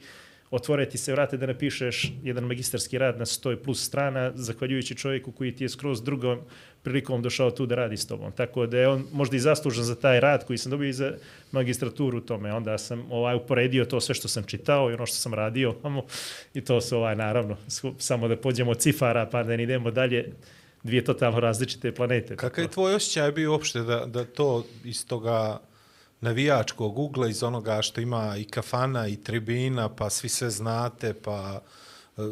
[0.50, 5.32] otvore ti se vrate da napišeš jedan magistarski rad na 100 plus strana, zahvaljujući čovjeku
[5.32, 6.38] koji ti je skroz drugom
[6.82, 8.32] prilikom došao tu da radi s tobom.
[8.32, 11.12] Tako da je on možda i zaslužan za taj rad koji sam dobio i za
[11.52, 12.52] magistraturu u tome.
[12.52, 15.74] Onda sam ovaj uporedio to sve što sam čitao i ono što sam radio
[16.54, 17.56] i to se ovaj naravno
[17.98, 20.32] samo da pođemo od cifara pa da ne idemo dalje
[20.82, 22.36] dvije totalno različite planete.
[22.36, 22.74] Kakav je Tako.
[22.74, 25.60] tvoj osjećaj bio uopšte da, da to iz toga
[26.20, 31.60] navijačkog ugla, iz onoga što ima i kafana i tribina, pa svi sve znate, pa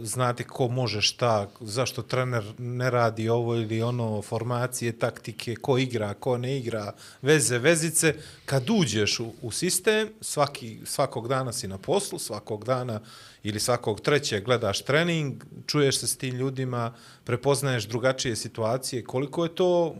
[0.02, 6.14] znate ko može šta, zašto trener ne radi ovo ili ono, formacije, taktike, ko igra,
[6.14, 6.92] ko ne igra,
[7.22, 8.14] veze, vezice.
[8.44, 13.00] Kad uđeš u, u sistem, svaki, svakog dana si na poslu, svakog dana
[13.42, 16.94] ili svakog trećeg gledaš trening, čuješ se s tim ljudima,
[17.24, 19.04] prepoznaješ drugačije situacije.
[19.04, 19.96] Koliko je to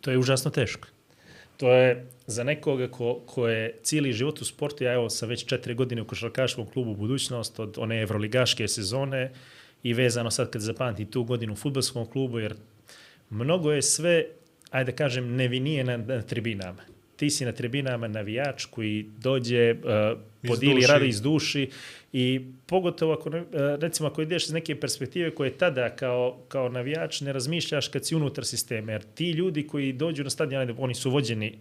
[0.00, 0.88] To je užasno teško.
[1.56, 5.44] To je za nekoga ko, ko je cijeli život u sportu, ja evo sam već
[5.44, 9.32] četiri godine u košarkaškom klubu Budućnost od one evroligaške sezone
[9.82, 12.54] i vezano sad kad zapamtim tu godinu u futbolskom klubu, jer
[13.30, 14.24] mnogo je sve,
[14.70, 16.82] ajde da kažem, nevinije na, na tribinama.
[17.16, 20.86] Ti si na tribinama navijač koji dođe, uh, podili duši.
[20.86, 21.70] radi iz duši
[22.12, 23.36] i pogotovo ako, uh,
[23.80, 28.14] recimo, ako ideš iz neke perspektive koje tada kao, kao navijač ne razmišljaš kad si
[28.14, 31.58] unutar sistema, jer ti ljudi koji dođu na stadion, oni su vođeni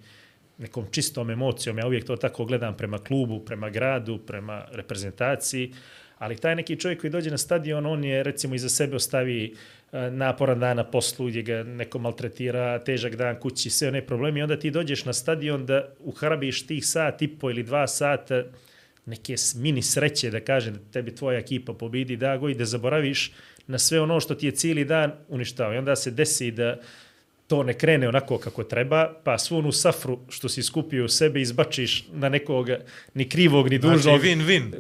[0.57, 5.73] nekom čistom emocijom, ja uvijek to tako gledam prema klubu, prema gradu, prema reprezentaciji,
[6.17, 9.53] ali taj neki čovjek koji dođe na stadion, on je recimo iza sebe ostavi
[9.91, 14.41] e, naporan dan na poslu gdje ga neko maltretira, težak dan kući, sve one problemi,
[14.41, 18.43] onda ti dođeš na stadion da uhrabiš tih sat i po ili dva sata
[19.05, 23.31] neke mini sreće da kaže da tebi tvoja ekipa pobidi dago i da zaboraviš
[23.67, 25.73] na sve ono što ti je cijeli dan uništao.
[25.73, 26.79] I onda se desi da
[27.47, 31.41] to ne krene onako kako treba, pa svu onu safru što si skupio u sebe
[31.41, 32.79] izbačiš na nekoga
[33.13, 34.01] ni krivog ni dužnog.
[34.01, 34.71] Znači, win-win.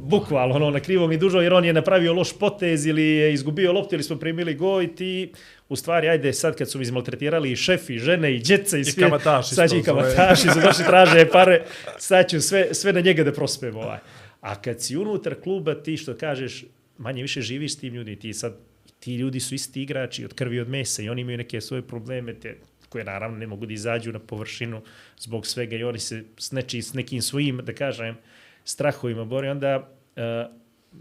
[0.00, 3.72] Bukvalno, ono, na krivog ni dužnog, jer on je napravio loš potez ili je izgubio
[3.72, 5.32] loptu ili smo primili go i ti,
[5.68, 8.84] u stvari, ajde, sad kad su mi izmaltretirali i šef, i žene, i djeca, i,
[8.84, 10.14] sve, kamataši sad će i isto, svoje.
[10.14, 11.64] kamataši, su došli traže pare,
[11.98, 13.80] sad ću sve, sve na njega da prospemo.
[13.80, 13.98] Ovaj.
[14.40, 16.64] A kad si unutar kluba, ti što kažeš,
[16.98, 18.56] manje više živiš s tim ljudima, ti sad,
[19.04, 22.34] ti ljudi su isti igrači od krvi od mesa i oni imaju neke svoje probleme,
[22.34, 22.56] te,
[22.88, 24.80] koje naravno ne mogu da izađu na površinu
[25.18, 28.16] zbog svega i oni se s, neči, s nekim svojim, da kažem,
[28.64, 29.50] strahovima bore.
[29.50, 29.76] Onda
[30.16, 30.22] uh,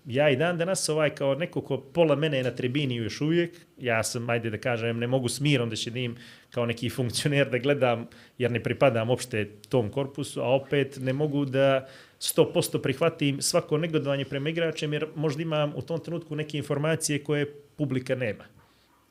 [0.06, 3.56] ja i dan danas ovaj kao neko ko pola mene je na tribini još uvijek,
[3.78, 6.18] ja sam, ajde da kažem, ne mogu s mirom da ćedim
[6.50, 8.08] kao neki funkcioner da gledam,
[8.38, 11.88] jer ne pripadam uopšte tom korpusu, a opet ne mogu da
[12.20, 17.63] 100% prihvatim svako negodovanje prema igračem, jer možda imam u tom trenutku neke informacije koje
[17.78, 18.44] publika nema.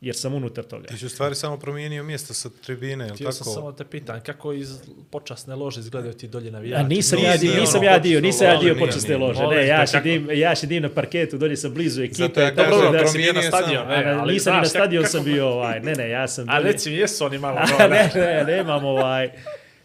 [0.03, 0.87] jer sam unutar toga.
[0.89, 3.55] Ti si u stvari samo promijenio mjesto sa tribine, je li Htio sam tako?
[3.55, 4.69] samo te pitam, kako iz
[5.11, 6.85] počasne lože izgledaju ti dolje navijači?
[6.85, 9.47] A nisam Nije ja, dio, ono nisam ja dio, nisam ja dio počasne lože.
[9.47, 12.23] Ne, ja te, sedim, ja sedim na parketu, dolje sam blizu ekipe.
[12.23, 13.91] Zato ja tako kažem, da- si nije na stadion, sam.
[13.93, 16.59] e, A, ali nisam ni na stadion sam bio, ovaj, ne, ne, ja sam A
[16.59, 17.59] reci mi, jesu oni malo
[17.91, 19.31] ne, ne, nemam ovaj,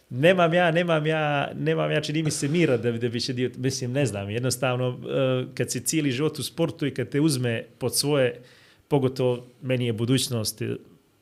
[0.10, 3.52] nemam ja, nemam ja, nemam ja, čini mi se mira da, da bi se dio,
[3.58, 7.64] mislim, ne znam, jednostavno, eh, kad si cijeli život u sportu i kad te uzme
[7.80, 8.42] pod svoje,
[8.88, 10.62] pogotovo meni je budućnost,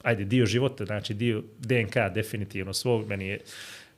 [0.03, 3.39] ajde, dio života, znači dio DNK definitivno svog, meni je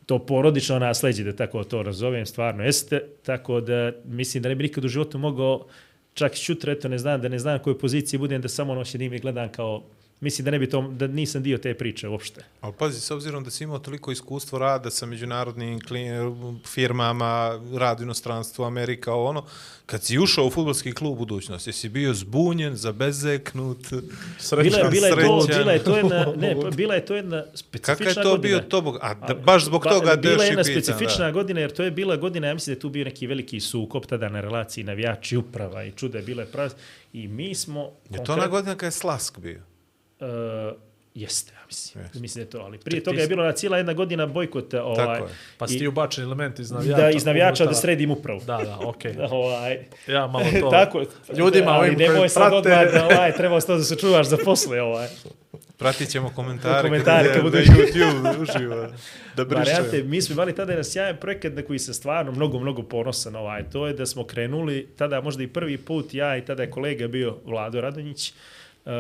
[0.06, 4.64] to porodično nasleđe, da tako to nazovem, stvarno jeste, tako da mislim da ne bi
[4.64, 5.68] nikad u životu mogao
[6.14, 8.86] čak i sutra, eto ne znam, da ne znam kojoj poziciji budem, da samo ono
[8.86, 9.84] sjedim i gledam kao,
[10.20, 12.44] mislim da ne bi to, da nisam dio te priče uopšte.
[12.62, 15.80] Ali pazi, s obzirom da si imao toliko iskustvo rada sa međunarodnim
[16.66, 19.46] firmama, rad u inostranstvu, Amerika, ono,
[19.86, 23.78] kad si ušao u futbolski klub budućnost, jesi bio zbunjen, zabezeknut,
[24.52, 25.60] Bila, je- bila, je to, srećan.
[25.60, 28.42] bila je to jedna, ne, pa bila je to jedna specifična Kakav je to godina.
[28.50, 28.98] bio tobog?
[29.02, 31.32] A da, baš zbog Pa, toga bila je jedna pitam, specifična da.
[31.32, 34.06] godina, jer to je bila godina, ja mislim da je tu bio neki veliki sukop
[34.06, 36.74] tada na relaciji navijači uprava i čuda je bila je prav...
[37.14, 37.92] I mi smo...
[38.10, 39.62] Je to ona godina kad je Slask bio?
[40.20, 40.28] Uh,
[41.16, 42.04] jeste, ja mislim.
[42.04, 42.20] Jeste.
[42.20, 44.84] Mislim da je to, ali prije toga je bilo na cijela jedna godina bojkota.
[44.84, 45.24] Ovaj, je.
[45.58, 47.02] Pa si i- ti ubačen element iz navijača.
[47.02, 48.40] da iz navijača da sredim upravu.
[48.40, 49.16] Da, da, okej.
[49.32, 50.70] Ovaj, Ja malo to...
[50.80, 51.04] tako,
[51.38, 54.38] Ljudima ovim koji nemoj sad prate- odmah da ovaj, treba to da se čuvaš za
[54.38, 54.82] posle.
[54.82, 55.08] Ovaj.
[55.78, 58.88] Pratit ćemo komentare, Komentare kad kad budu- bude YouTube uživo.
[59.36, 59.88] Da brišemo.
[60.04, 63.36] mi smo imali tada jedan sjajan projekat na koji se stvarno mnogo, mnogo ponosan.
[63.36, 63.64] Ovaj.
[63.64, 67.08] To je da smo krenuli, tada možda i prvi put, ja i tada je kolega
[67.08, 68.34] bio Vlado Radonjić,
[68.86, 68.92] uh,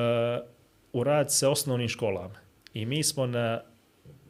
[0.97, 2.35] u rad sa osnovnim školama.
[2.73, 3.61] I mi smo na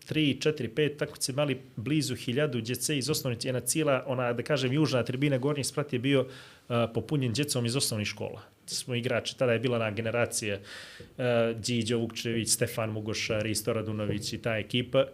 [0.10, 4.74] 3, 4, 5 takmice imali blizu hiljadu djece iz osnovnih, jedna cijela, ona, da kažem,
[4.74, 8.42] južna tribina Gornji sprat je bio uh, popunjen djecom iz osnovnih škola.
[8.66, 11.26] Smo igrači, tada je bila na generacija uh,
[11.56, 15.06] Điđo Vukčević, Stefan Mugoša, Risto Radunović i ta ekipa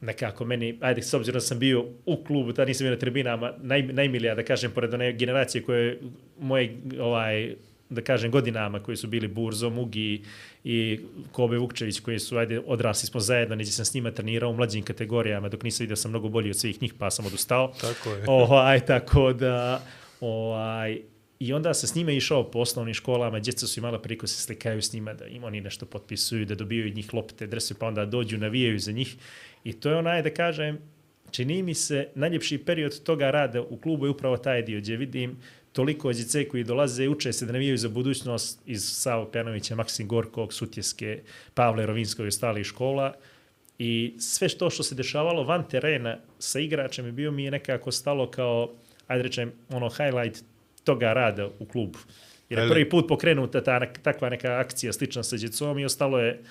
[0.00, 3.52] nekako meni, ajde, s obzirom da sam bio u klubu, tada nisam bio na tribinama,
[3.62, 6.00] naj, najmilija, da kažem, pored one generacije koje
[6.38, 7.54] moje, ovaj,
[7.90, 10.22] da kažem, godinama koji su bili Burzo, Mugi
[10.64, 11.00] i
[11.32, 14.82] Kobe Vukčević koji su, ajde, odrasli smo zajedno, neđe sam s njima trenirao u mlađim
[14.82, 17.72] kategorijama, dok nisam vidio sam mnogo bolji od svih njih, pa sam odustao.
[17.80, 18.24] Tako je.
[18.40, 19.82] Ovaj, tako da,
[20.20, 21.00] ovaj,
[21.40, 24.42] I onda se s njima išao po osnovnim školama, djeca su imala priliku da se
[24.42, 27.86] slikaju s njima, da im oni nešto potpisuju, da dobijaju od njih lopte, drese, pa
[27.86, 29.16] onda dođu, navijaju za njih.
[29.64, 30.78] I to je onaj, da kažem,
[31.30, 35.36] čini mi se, najljepši period toga rada u klubu je upravo taj dio, gdje vidim
[35.72, 40.08] toliko djece koji dolaze i uče se da navijaju za budućnost iz Savo Pjanovića, Maksim
[40.08, 41.22] Gorkog, Sutjeske,
[41.54, 43.14] Pavle Rovinskog i ostalih škola.
[43.78, 47.92] I sve što što se dešavalo van terena sa igračem je bio mi je nekako
[47.92, 48.70] stalo kao,
[49.06, 50.44] ajde rečem, ono highlight
[50.84, 51.98] toga rada u klubu.
[52.48, 56.42] Jer je prvi put pokrenuta ta, takva neka akcija slična sa djecom i ostalo je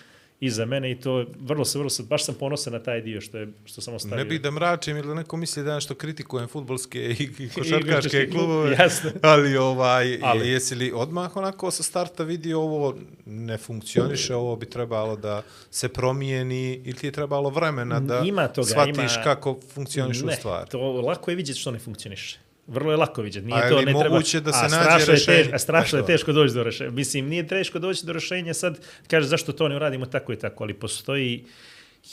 [0.42, 3.38] iza mene i to vrlo se, vrlo se, baš sam ponosan na taj dio što,
[3.38, 4.18] je, što sam ostavio.
[4.18, 8.72] Ne bih da mračim ili neko misli da ja što kritikujem futbolske i, košarkaške klubove,
[8.80, 9.12] jasno.
[9.22, 10.50] ali ovaj, Ali.
[10.50, 12.96] jesi li odmah onako sa starta vidio ovo
[13.26, 15.42] ne funkcioniše, ovo bi trebalo da
[15.72, 20.36] se promijeni ili ti je trebalo vremena da Ima toga, shvatiš ima- kako funkcionišu ne,
[20.36, 20.70] stvari?
[20.70, 22.40] to lako je vidjeti što ne funkcioniše.
[22.70, 23.48] Vrlo je lako vidjeti.
[23.48, 24.20] Nije A to ne treba.
[24.20, 25.38] da se a strašno je rešenje?
[25.44, 26.92] teš- a strašno je Pa teško doći do rešenja.
[26.92, 30.64] Mislim, nije teško doći do rešenja sad, kaže zašto to ne uradimo tako i tako,
[30.64, 31.46] ali postoji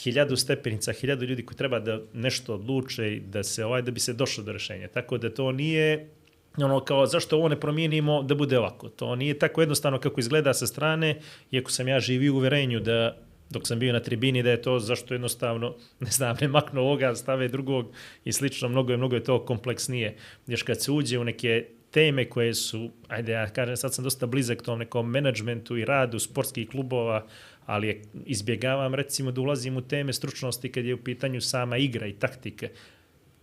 [0.03, 3.99] hiljadu stepenica, hiljadu ljudi koji treba da nešto odluče i da se ovaj da bi
[3.99, 4.87] se došlo do rešenja.
[4.87, 6.09] Tako da to nije
[6.57, 8.89] ono kao zašto ovo ne promijenimo da bude ovako.
[8.89, 11.19] To nije tako jednostavno kako izgleda sa strane,
[11.51, 13.17] iako sam ja živi u uverenju da
[13.49, 15.75] dok sam bio na tribini da je to zašto jednostavno,
[16.05, 17.91] ne znam, ne maknu ovoga, stave drugog
[18.25, 20.15] i slično, mnogo je, mnogo je to kompleksnije.
[20.47, 24.25] Još kad se uđe u neke teme koje su, ajde ja kažem, sad sam dosta
[24.25, 27.25] blizak tom nekom menadžmentu i radu sportskih klubova,
[27.65, 32.07] ali je, izbjegavam recimo da ulazim u teme stručnosti kad je u pitanju sama igra
[32.07, 32.69] i taktike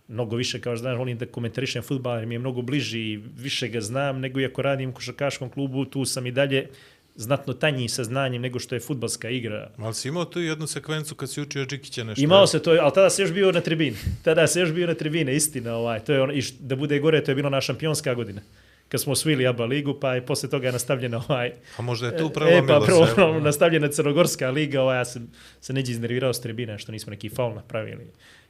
[0.07, 3.21] mnogo više, kao što znaš, volim da komentarišem futbal, jer mi je mnogo bliži i
[3.37, 6.69] više ga znam, nego i ako radim u košarkaškom klubu, tu sam i dalje
[7.15, 9.71] znatno tanji sa znanjem nego što je futbalska igra.
[9.77, 12.23] Ali si imao tu jednu sekvencu kad si učio Džikića nešto?
[12.23, 13.95] Imao se to, ali tada se još bio na tribini.
[14.23, 15.75] Tada se još bio na tribine, istina.
[15.75, 15.99] Ovaj.
[15.99, 18.41] To je ono, i š- da bude gore, to je bilo na šampionska godina
[18.87, 22.25] kad smo osvojili ABA ligu, pa je posle toga nastavljeno ovaj, A možda je tu
[22.25, 23.21] E, prelomilo pa prvo se.
[23.21, 25.27] ono, nastavljena Crnogorska liga, ovaj, ja sam
[25.61, 28.05] se neđe iznervirao s tribina što nismo neki faul napravili.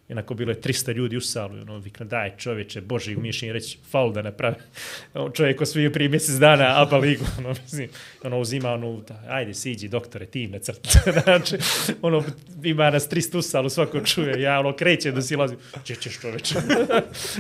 [0.07, 3.77] Jednako bilo je 300 ljudi u salu, ono, vikna, daj čovječe, Boži, umiješ im reći
[3.91, 4.56] faul da napravi.
[5.14, 7.90] Ono, čovjek osvijio prije mjesec dana ABA ligu, ono, mislim,
[8.23, 10.90] ono, uzima, ono, da, ajde, siđi, doktore, tim na crtu.
[11.23, 11.57] znači,
[12.02, 12.23] ono,
[12.64, 16.56] ima nas 300 u salu, svako čuje, ja, ono, krećem da silazim, gdje ćeš čovječe?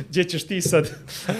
[0.09, 0.89] gdje ćeš ti sad?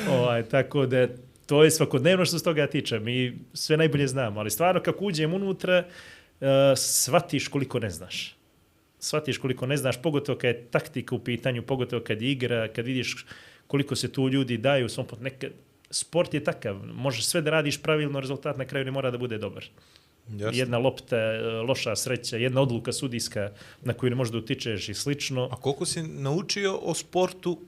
[0.09, 1.07] ovaj, tako da,
[1.45, 2.99] to je svakodnevno što se toga tiče.
[2.99, 5.83] Mi sve najbolje znamo, ali stvarno kako uđem unutra,
[6.39, 8.34] uh, shvatiš koliko ne znaš.
[9.05, 12.85] Shvatiš koliko ne znaš, pogotovo kad je taktika u pitanju, pogotovo kad je igra, kad
[12.85, 13.25] vidiš
[13.67, 15.51] koliko se tu ljudi daju svom pot- nekad,
[15.89, 19.37] sport je takav, možeš sve da radiš pravilno, rezultat na kraju ne mora da bude
[19.37, 19.65] dobar.
[20.29, 20.57] Jasno.
[20.57, 23.51] Jedna lopta, e, loša sreća, jedna odluka sudijska
[23.81, 25.49] na koju ne možeš da utičeš i slično.
[25.51, 27.59] A koliko si naučio o sportu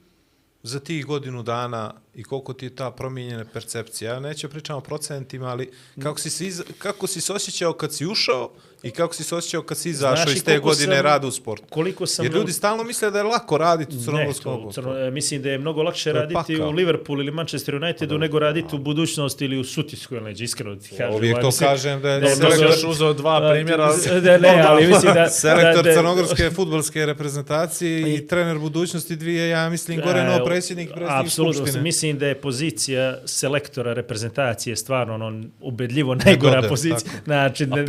[0.63, 4.13] za tih godinu dana i koliko ti je ta promijenjena percepcija?
[4.13, 5.69] Ja neću pričam o procentima, ali
[6.01, 8.51] kako si, se iz, kako si se osjećao kad si ušao
[8.83, 11.65] i kako si se osjećao kad si izašao iz te godine sam- rada u sportu?
[11.69, 14.71] Koliko sam Jer ljudi stalno misle da je lako raditi u Ne, crnogorskom fudbalu.
[14.71, 16.67] crno, e, mislim da je mnogo lakše je raditi pakao.
[16.67, 20.75] u Liverpoolu ili Manchester Unitedu nego raditi u budućnosti ili u Sutisku, ili neđe, iskreno
[20.75, 21.15] ti kažem.
[21.15, 23.93] Uvijek to mislim- kažem da je da selektor, još uzeo dva primjera.
[24.21, 25.29] Da, ne, ali mislim da...
[25.41, 30.89] selektor da, da, crnogorske futbolske reprezentacije i trener budućnosti dvije, ja mislim, gore no predsjednik
[30.89, 31.81] predsjednik Skupštine.
[31.81, 37.11] mislim da je pozicija selektora reprezentacije stvarno ono, ubedljivo najgora pozicija.
[37.25, 37.85] Znači, A ne, ne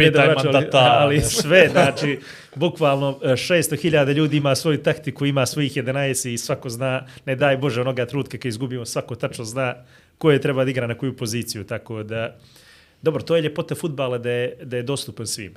[0.84, 2.18] pitaj da ali, sve, znači,
[2.54, 7.56] bukvalno e, 600.000 ljudi ima svoju taktiku, ima svojih 11 i svako zna, ne daj
[7.56, 9.74] Bože onoga trutka kad izgubimo, svako tačno zna
[10.18, 12.36] koje treba da igra na koju poziciju, tako da,
[13.02, 15.54] dobro, to je ljepota futbala da je, da je dostupan svim.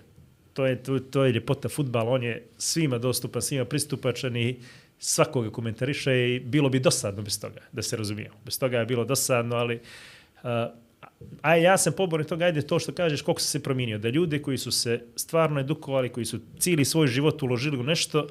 [0.53, 4.59] To je, to, to je ljepota futbala, on je svima dostupan, svima pristupačan i
[4.99, 8.35] svakoga komentariše i bilo bi dosadno bez toga, da se razumijemo.
[8.45, 9.79] Bez toga je bilo dosadno, ali
[10.43, 10.49] uh,
[11.41, 14.57] a ja sam pobornik toga, ajde to što kažeš, koliko se promijenio, da ljude koji
[14.57, 18.27] su se stvarno edukovali, koji su cijeli svoj život uložili u nešto,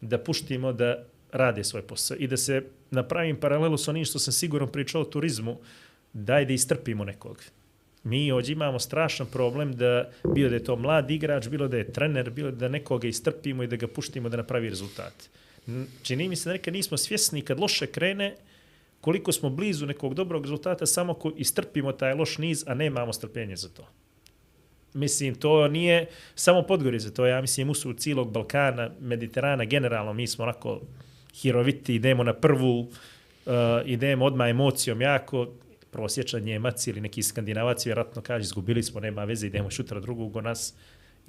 [0.00, 4.32] da puštimo da rade svoj posao i da se napravim paralelu sa onim što sam
[4.32, 5.58] sigurno pričao o turizmu,
[6.12, 7.42] daj da istrpimo nekog.
[8.04, 11.92] Mi ovdje imamo strašan problem da bilo da je to mlad igrač, bilo da je
[11.92, 15.14] trener, bilo da nekoga istrpimo i da ga puštimo da napravi rezultat.
[16.02, 18.34] Čini mi se da nekad nismo svjesni kad loše krene,
[19.02, 23.56] koliko smo blizu nekog dobrog rezultata samo ako istrpimo taj loš niz, a nemamo strpljenje
[23.56, 23.88] za to.
[24.94, 30.44] Mislim, to nije samo Podgorica, to ja mislim, usud cijelog Balkana, Mediterana, generalno, mi smo
[30.44, 30.80] onako
[31.34, 33.52] hiroviti, idemo na prvu, uh,
[33.84, 35.48] idemo odmah emocijom jako,
[35.90, 40.36] prvo sjećan Njemac ili neki skandinavac vjerojatno kaže, izgubili smo, nema veze, idemo šutra drugog
[40.36, 40.74] u nas.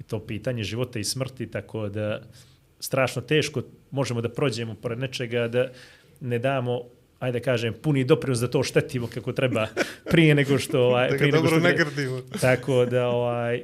[0.00, 2.20] I to pitanje života i smrti, tako da
[2.80, 5.68] strašno teško možemo da prođemo pored nečega, da
[6.20, 6.82] ne damo
[7.18, 9.66] ajde kažem, puni doprinos da to štetimo kako treba
[10.10, 10.80] prije nego što...
[10.80, 12.20] Ovaj, Da prije nego dobro što ne grdimo.
[12.40, 13.62] Tako da, ovaj,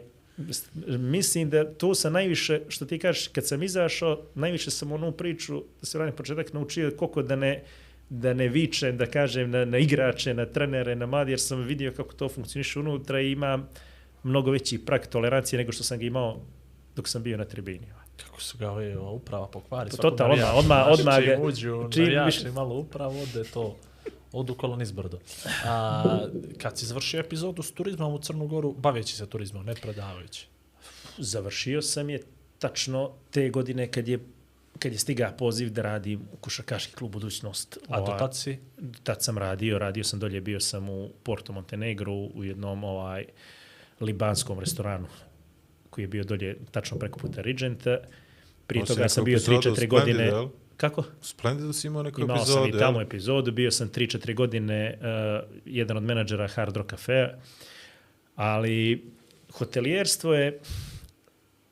[0.86, 5.62] mislim da to sam najviše, što ti kažeš, kad sam izašao, najviše sam onu priču,
[5.80, 7.62] da se vratim početak, naučio koliko da ne,
[8.08, 11.92] da ne vičem, da kažem, na, na igrače, na trenere, na mladi, jer sam vidio
[11.92, 13.66] kako to funkcioniše unutra i ima
[14.22, 16.40] mnogo veći prag tolerancije nego što sam ga imao
[16.96, 17.86] dok sam bio na tribini.
[18.20, 19.90] Kako su ga ove ova uprava pokvari.
[19.90, 20.54] To svako totalno, navijač.
[20.56, 23.76] odmah- odmah čim ga- uđu, čim navijači više- malo upravo, ode to
[24.32, 25.18] odu kolo nizbrdo.
[25.64, 26.04] A,
[26.58, 30.46] kad si završio epizodu s turizmom u Crnu Goru, baveći se turizmom, ne predavajući.
[31.18, 32.22] Završio sam je
[32.58, 34.18] tačno te godine kad je
[34.78, 37.78] kad je stiga poziv da radim u košarkaški klub Budućnost.
[37.88, 38.58] A do tad si?
[39.02, 43.24] tad sam radio, radio sam dolje, bio sam u Porto Montenegro u jednom ovaj
[44.00, 45.06] libanskom restoranu
[45.90, 47.98] koji je bio dolje tačno preko puta Regenta.
[48.66, 50.24] Prije Imao toga sam bio epizodu 3-4 u Splendidu, godine.
[50.24, 50.48] jel?
[50.76, 51.04] Kako?
[51.20, 52.78] Splendidu si imao neku Imao epizodu, sam i jel?
[52.78, 57.28] tamo epizodu, bio sam 3-4 godine uh, jedan od menadžera Hard Rock Cafea,
[58.36, 59.04] ali
[59.52, 60.58] hotelijerstvo je,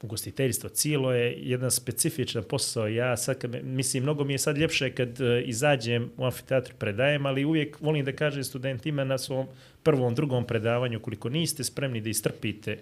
[0.02, 2.88] ugostiteljstvo cijelo je jedan specifičan posao.
[2.88, 7.26] Ja sad, kad mislim, mnogo mi je sad ljepše kad uh, izađem u amfiteatru predajem,
[7.26, 9.46] ali uvijek volim da kažem studentima na svom
[9.82, 12.78] prvom, drugom predavanju, koliko niste spremni da istrpite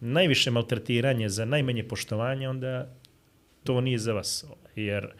[0.00, 2.94] najviše maltretiranje za najmanje poštovanje, onda
[3.64, 4.44] to nije za vas.
[4.76, 5.12] Jer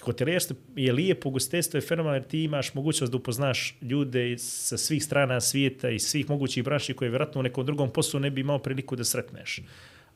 [0.00, 5.04] hotelijerstvo je lijepo, ugostiteljstvo je fenomenalno jer ti imaš mogućnost da upoznaš ljude sa svih
[5.04, 8.58] strana svijeta i svih mogućih branši koje vjerojatno u nekom drugom poslu ne bi imao
[8.58, 9.60] priliku da sretneš.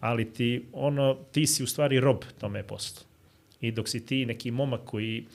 [0.01, 3.05] Ali ti, ono, ti si u stvari rob tome poslu.
[3.61, 5.27] I dok si ti neki momak koji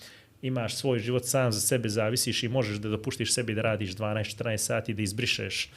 [0.42, 4.58] imaš svoj život sam za sebe, zavisiš i možeš da dopuštiš sebi da radiš 12-14
[4.58, 5.70] sati, da izbrišeš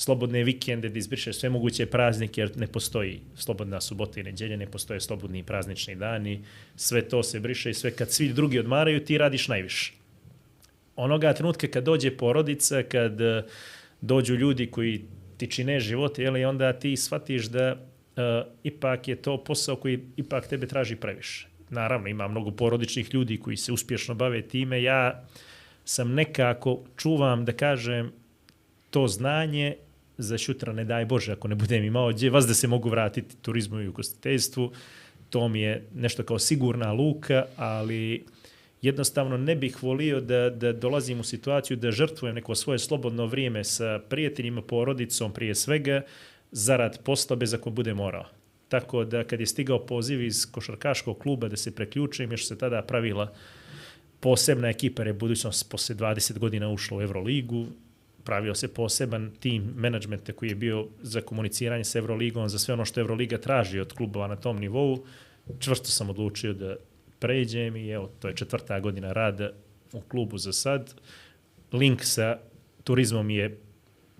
[0.00, 4.66] slobodne vikende, da izbrišeš sve moguće praznike, jer ne postoji slobodna subota i neđelja, ne
[4.66, 6.40] postoje slobodni praznični dani,
[6.76, 9.92] sve to se briše i sve kad svi drugi odmaraju, ti radiš najviše.
[10.96, 13.42] Onoga trenutka kad dođe porodica, kad eh,
[14.00, 15.04] dođu ljudi koji
[15.36, 18.22] ti čine živote, jeli, onda ti shvatiš da uh,
[18.64, 21.48] ipak je to posao koji ipak tebe traži previše.
[21.70, 24.82] Naravno, ima mnogo porodičnih ljudi koji se uspješno bave time.
[24.82, 25.24] Ja
[25.84, 28.12] sam nekako čuvam, da kažem,
[28.90, 29.76] to znanje
[30.22, 33.36] za šutra, ne daj Bože, ako ne budem imao gdje, vas da se mogu vratiti
[33.36, 34.72] turizmu i ugostiteljstvu.
[35.30, 38.24] To mi je nešto kao sigurna luka, ali
[38.82, 43.64] jednostavno ne bih volio da, da dolazim u situaciju da žrtvujem neko svoje slobodno vrijeme
[43.64, 46.02] sa prijateljima, porodicom prije svega,
[46.52, 48.24] zarad posla bez ako bude morao.
[48.68, 52.82] Tako da kad je stigao poziv iz košarkaškog kluba da se preključim, još se tada
[52.82, 53.32] pravila
[54.20, 57.66] posebna ekipa, jer je budućnost posle 20 godina ušla u Euroligu,
[58.30, 62.84] pravio se poseban tim menadžmenta koji je bio za komuniciranje s Euroligom, za sve ono
[62.84, 65.00] što Euroliga traži od klubova na tom nivou.
[65.58, 66.76] Čvrsto sam odlučio da
[67.18, 69.50] pređem i evo, to je četvrta godina rada
[69.92, 70.94] u klubu za sad.
[71.72, 72.38] Link sa
[72.84, 73.58] turizmom je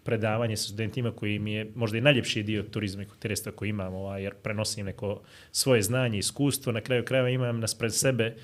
[0.02, 3.94] predavanje sa studentima koji mi je možda i najljepši dio turizma i kulturista koji imam,
[3.94, 5.20] ovaj, jer prenosim neko
[5.52, 6.72] svoje znanje i iskustvo.
[6.72, 8.34] Na kraju krajeva imam nas pred sebe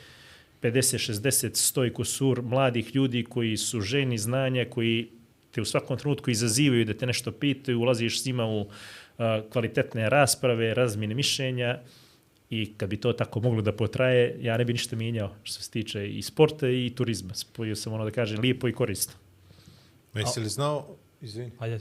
[0.62, 5.16] 50, 60, 100 i kusur mladih ljudi koji su ženi znanja, koji
[5.57, 8.69] te u svakom trenutku izazivaju da te nešto pitaju, ulaziš s njima u uh,
[9.53, 11.78] kvalitetne rasprave, razmine mišljenja
[12.51, 15.70] i kad bi to tako moglo da potraje, ja ne bi ništa mijenjao što se
[15.70, 17.35] tiče i sporta i turizma.
[17.35, 19.12] Spojio sam ono da kažem lijepo i korisno.
[20.15, 20.87] Jesi li znao...
[21.20, 21.51] Izvini.
[21.59, 21.81] Ajde,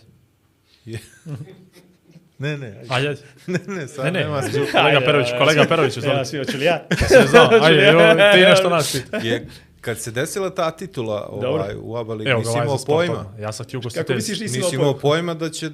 [0.86, 1.00] Je.
[2.40, 3.10] ne, ne, ajde.
[3.10, 3.22] ajde.
[3.48, 4.42] ne, ne, sad Ne, ne, nema
[4.72, 6.26] kolega Perović, kolega Perović, Ja, izvoli.
[6.26, 6.88] svi, hoću li ja?
[7.10, 7.92] Se znao, ajde,
[8.34, 9.18] ti nešto nas pita.
[9.18, 9.48] je,
[9.86, 13.34] kad se desila ta titula ovaj, u ABA ligi, nisi ovaj imao pojma.
[13.40, 14.16] Ja sam Kako ugostitelj.
[14.16, 15.70] misliš nisi Nisi imao pojma da će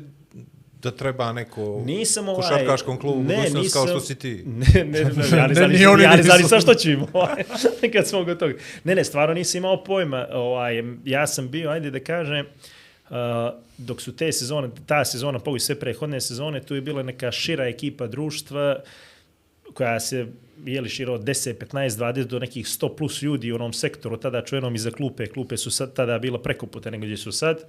[0.84, 2.42] da treba neko Nisam ovaj...
[2.42, 4.44] košarkaškom klubu ne, nisam, kao što si ti.
[4.74, 6.24] Ne, ne, ne, ja ne Ne, ja ne nisu.
[6.24, 7.44] znam sad što ću im, ovaj,
[7.94, 8.54] kad smo go toga.
[8.84, 10.28] Ne, ne, stvarno nisam imao pojma.
[10.34, 12.46] Ovaj, ja sam bio, ajde da kažem,
[13.10, 13.16] uh,
[13.78, 17.68] dok su te sezone, ta sezona, pogoji sve prehodne sezone, tu je bila neka šira
[17.68, 18.80] ekipa društva
[19.74, 20.28] koja se
[20.66, 24.18] je li širo od 10, 15, 20 do nekih 100 plus ljudi u onom sektoru,
[24.18, 27.64] tada čujenom iza klupe, klupe su sad, tada bila preko puta nego gdje su sad.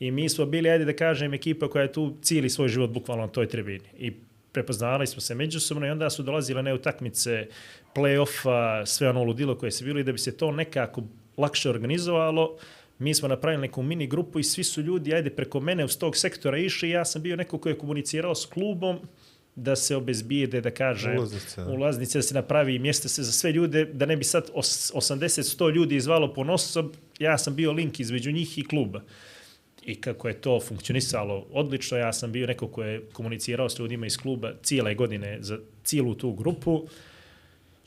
[0.00, 3.26] I mi smo bili, ajde da kažem, ekipa koja je tu cijeli svoj život bukvalno
[3.26, 3.88] na toj tribini.
[3.98, 4.12] I
[4.52, 7.46] prepoznavali smo se međusobno i onda su dolazile ne utakmice,
[7.94, 11.02] play-offa, sve ono ludilo koje se bilo i da bi se to nekako
[11.36, 12.56] lakše organizovalo,
[12.98, 16.16] mi smo napravili neku mini grupu i svi su ljudi, ajde, preko mene uz tog
[16.16, 19.00] sektora išli ja sam bio neko ko je komunicirao s klubom
[19.54, 21.70] da se obezbijede, da kaže, Ulaznice, da.
[21.70, 25.74] ulaznice, da se napravi mjesta se za sve ljude, da ne bi sad os- 80-100
[25.74, 29.02] ljudi izvalo po nosob, ja sam bio link između njih i kluba.
[29.84, 34.06] I kako je to funkcionisalo odlično, ja sam bio neko ko je komunicirao s ljudima
[34.06, 36.86] iz kluba cijele godine za cijelu tu grupu.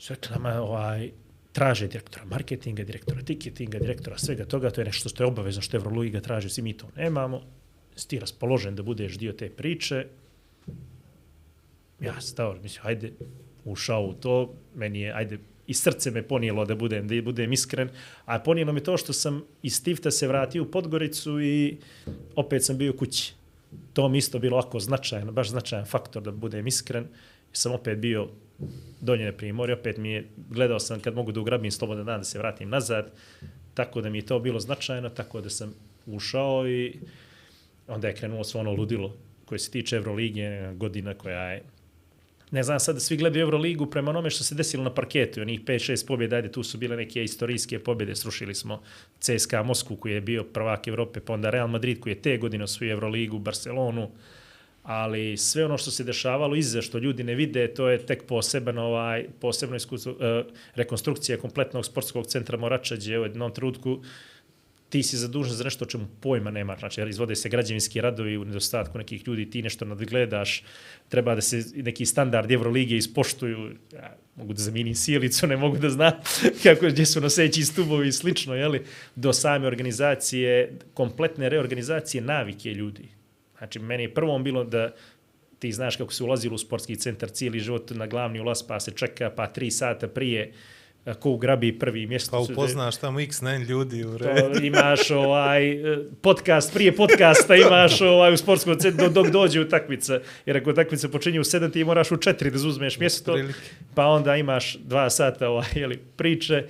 [0.08, 1.10] Rekli nama, ovaj,
[1.52, 5.76] traže direktora marketinga, direktora tiketinga, direktora svega toga, to je nešto što je obavezno, što
[5.76, 7.42] Euroliga traži, svi mi to nemamo.
[7.96, 10.06] Si ti raspoložen da budeš dio te priče,
[12.00, 13.12] ja stao, mislim, hajde,
[13.64, 17.88] ušao u to, meni je, ajde, i srce me ponijelo da budem, da budem iskren,
[18.24, 21.76] a ponijelo mi to što sam iz Tifta se vratio u Podgoricu i
[22.36, 23.34] opet sam bio kući.
[23.92, 27.06] To mi isto bilo ovako značajan, baš značajan faktor da budem iskren.
[27.52, 28.28] Sam opet bio
[29.00, 32.38] donjene primorje, opet mi je, gledao sam kad mogu da ugrabim slobodan dan da se
[32.38, 33.12] vratim nazad,
[33.74, 35.74] tako da mi je to bilo značajno, tako da sam
[36.06, 36.98] ušao i
[37.88, 41.62] onda je krenulo svo ono ludilo koje se tiče Evrolige, godina koja je
[42.56, 46.06] ne znam, sad svi gledaju Euroligu prema onome što se desilo na parketu, onih 5-6
[46.06, 48.80] pobjeda, ajde, tu su bile neke istorijske pobjede, srušili smo
[49.20, 52.64] CSKA Moskvu koji je bio prvak Evrope, pa onda Real Madrid koji je te godine
[52.64, 54.08] osvojio Euroligu, Barcelonu,
[54.82, 58.78] ali sve ono što se dešavalo iza što ljudi ne vide, to je tek poseban
[58.78, 60.18] ovaj, posebno iskustvo, uh,
[60.74, 64.00] rekonstrukcija kompletnog sportskog centra Morača, gdje u jednom trenutku
[64.88, 68.44] ti si zadužen za nešto o čemu pojma nema, znači izvode se građevinski radovi u
[68.44, 70.62] nedostatku nekih ljudi, ti nešto nadgledaš,
[71.08, 75.90] treba da se neki standard Evrolige ispoštuju, ja, mogu da zamijenim sjelicu, ne mogu da
[75.90, 76.12] znam
[76.62, 78.84] kako, gdje su noseći stubovi i slično, jeli,
[79.14, 83.08] do same organizacije, kompletne reorganizacije navike ljudi.
[83.58, 84.94] Znači, meni je prvom bilo da
[85.58, 88.90] ti znaš kako se ulazilo u sportski centar cijeli život na glavni ulaz, pa se
[88.90, 90.52] čeka, pa tri sata prije
[91.14, 92.30] ko ugrabi prvi mjesto.
[92.30, 94.64] Pa upoznaš tamo x ne ljudi u To redu.
[94.64, 100.20] imaš ovaj e, podcast, prije podcasta imaš ovaj u sportskom centru dok dođe utakmica.
[100.46, 103.36] Jer ako utakmica počinje u 7, ti moraš u 4 da uzmeš mjesto.
[103.94, 106.64] Pa onda imaš dva sata ovaj, jeli, priče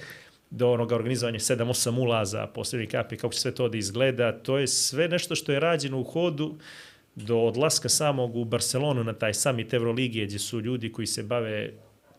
[0.50, 4.32] do onoga organizovanja 7-8 ulaza, posljednji kapi, kako će sve to da izgleda.
[4.32, 6.54] To je sve nešto što je rađeno u hodu
[7.14, 11.72] do odlaska samog u Barcelonu na taj summit Evroligije, gdje su ljudi koji se bave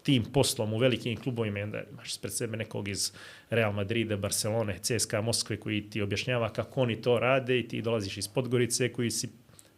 [0.07, 3.11] tim poslom u velikim klubovima, onda imaš pred sebe nekog iz
[3.49, 8.17] Real Madrida, Barcelone, CSKA Moskve koji ti objašnjava kako oni to rade i ti dolaziš
[8.17, 9.29] iz Podgorice koji si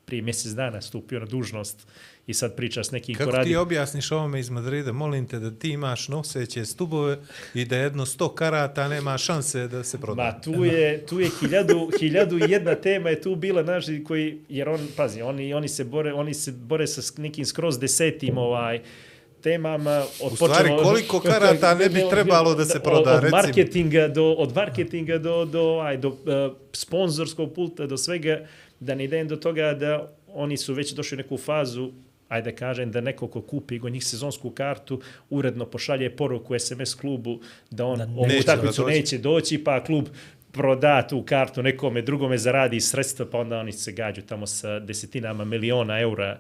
[0.06, 1.88] prije mjesec dana stupio na dužnost
[2.28, 3.50] i sad pričaš s nekim ko Kako radi.
[3.50, 4.92] ti objasniš ovome iz Madrida?
[4.92, 7.18] Molim te da ti imaš noseće stubove
[7.54, 10.24] i da jedno sto karata nema šanse da se proda.
[10.24, 14.40] Ma tu je, tu je hiljadu, hiljadu i jedna tema je tu bila, znaš, koji,
[14.50, 18.82] jer on, pazi, oni, oni, se bore, oni se bore sa nekim skroz desetim ovaj,
[19.42, 20.04] temama.
[20.22, 24.32] Od U stvari, koliko karata ne bi trebalo da se proda, od, od marketinga do,
[24.32, 26.16] od marketinga do, do, aj, do uh,
[26.74, 28.46] sponzorskog pulta, do svega,
[28.80, 31.92] da ne idem do toga da oni su već došli u neku fazu
[32.30, 37.40] ajde kažem da neko ko kupi go njih sezonsku kartu uredno pošalje poruku SMS klubu
[37.72, 40.08] da on Da ovu neće da neće doći pa klub
[40.52, 45.46] proda tu kartu nekome drugome zaradi sredstva pa onda oni se gađu tamo sa desetinama
[45.46, 46.40] miliona eura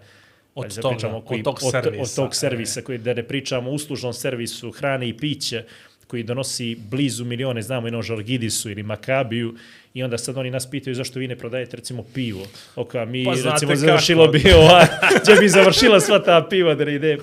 [0.55, 4.13] Od Ajde, toga, od tog servisa, od tog servisa koji da ne pričamo o uslužnom
[4.13, 5.63] servisu hrane i pića
[6.07, 9.55] koji donosi blizu milione, znamo jedno Žalgidisu ili Makabiju
[9.93, 12.45] i onda sad oni nas pitaju zašto vi ne prodajete recimo pivo.
[12.76, 13.76] Oka mi Pa recimo kako.
[13.76, 14.88] završilo bi ova,
[15.23, 17.17] gdje bi završila sva ta piva da ne ide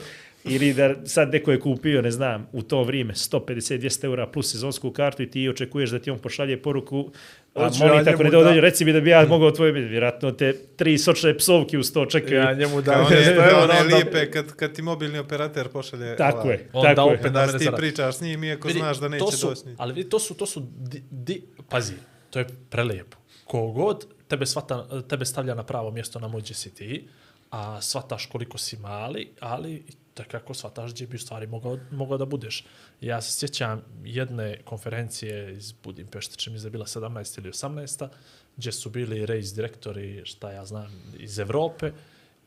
[0.47, 4.91] ili da sad neko je kupio, ne znam, u to vrijeme 150-200 eura plus sezonsku
[4.91, 7.11] kartu i ti očekuješ da ti on pošalje poruku
[7.55, 10.33] a molim tako ne njemu da- dođe, reci mi da bi ja mogao tvoje, vjerojatno
[10.33, 12.37] te tri sočne psovke uz to čekaju.
[12.37, 16.17] Ja njemu da one, 200 eura, one lijepe kad, kad ti mobilni operater pošalje...
[16.17, 17.15] Tako ovaj, je, Onda tako je.
[17.15, 19.67] opet Da mene ti pričaš s njim, iako Vidi, znaš da neće to su, doći.
[19.67, 21.95] ni- Ali vidi, to su, to su, di, di, pazi,
[22.31, 23.17] to je prelijepo.
[23.45, 27.09] Kogod tebe, svata, tebe stavlja na pravo mjesto na mođe si ti,
[27.51, 29.83] a shvataš koliko si mali, ali
[30.17, 32.65] takako shvataš gdje bi u stvari mogao, mogao da budeš.
[33.01, 38.09] Ja se sjećam jedne konferencije iz se da je bila 17 ili 18
[38.57, 41.93] gdje su bili race direktori, šta ja znam, iz Evrope,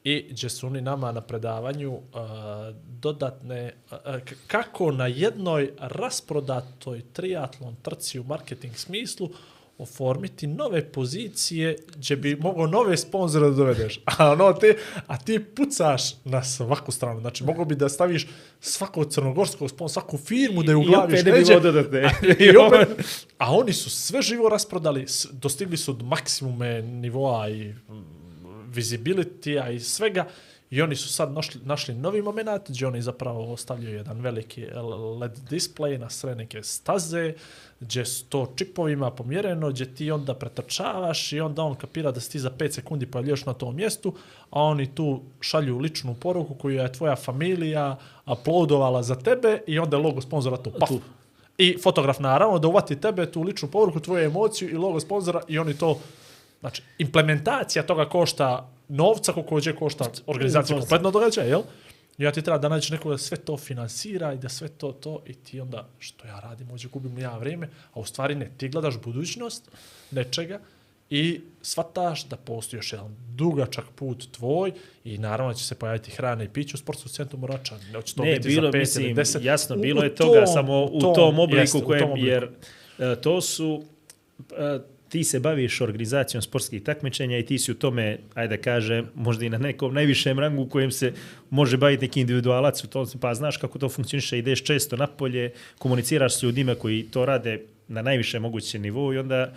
[0.03, 2.01] i gdje su oni nama na predavanju uh,
[2.99, 9.29] dodatne, uh, k- kako na jednoj rasprodatoj triatlon trci u marketing smislu
[9.79, 13.99] oformiti nove pozicije gdje bi mogao nove sponzore da dovedeš.
[14.17, 14.75] A, ono, te,
[15.07, 17.19] a ti pucaš na svaku stranu.
[17.19, 18.27] Znači, mogo bi da staviš
[18.59, 21.59] svakog crnogorskog sponzora, svaku firmu da je I uglaviš opet bi neđe.
[21.59, 22.11] bilo dodatne.
[22.45, 22.89] I opet,
[23.37, 28.19] a oni su sve živo rasprodali, dostigli su do maksimume nivoa i mm,
[28.73, 30.27] visibility-a i svega
[30.69, 34.65] i oni su sad našli, našli novi moment gdje oni zapravo ostavljaju jedan veliki
[35.19, 37.33] LED display na sve neke staze
[37.79, 42.31] gdje su to čipovima pomjereno, gdje ti onda pretrčavaš i onda on kapira da si
[42.31, 44.13] ti za 5 sekundi pojavljaš na tom mjestu,
[44.49, 49.97] a oni tu šalju ličnu poruku koju je tvoja familija uploadovala za tebe i onda
[49.97, 50.71] je logo sponzora tu.
[50.79, 50.89] Paf.
[51.57, 55.59] I fotograf naravno da uvati tebe, tu ličnu poruku, tvoju emociju i logo sponzora i
[55.59, 55.99] oni to
[56.59, 61.61] Znači, implementacija toga košta novca koliko hoće košta organizacija kompletno događaja, jel?
[62.17, 64.91] I ja ti treba da nađeš nekoga da sve to finansira i da sve to,
[64.93, 68.51] to, i ti onda, što ja radim, ovdje gubim ja vrijeme, a u stvari ne,
[68.57, 69.71] ti gledaš budućnost
[70.11, 70.59] nečega
[71.09, 74.71] i shvataš da postoji još jedan dugačak put tvoj
[75.03, 77.77] i naravno će se pojaviti hrana i piće u sportskom centru Morača.
[77.93, 79.43] Ne, će to Ne, biti bilo, za pet mislim, ili deset.
[79.43, 82.11] jasno, U- bilo u je toga, tom- samo u tom, obliku jeste, u kojem, tom
[82.11, 82.27] obliku.
[82.27, 82.49] jer
[82.99, 83.83] e, to su,
[84.51, 84.79] e,
[85.09, 89.45] ti se baviš organizacijom sportskih takmičenja i ti si u tome, ajde da kažem, možda
[89.45, 91.13] i na nekom najvišem rangu u kojem se
[91.49, 96.35] može baviti neki individualac, u tom, pa znaš kako to funkcioniše, ideš često napolje, komuniciraš
[96.35, 99.53] s ljudima koji to rade na najvišem mogućem nivou i onda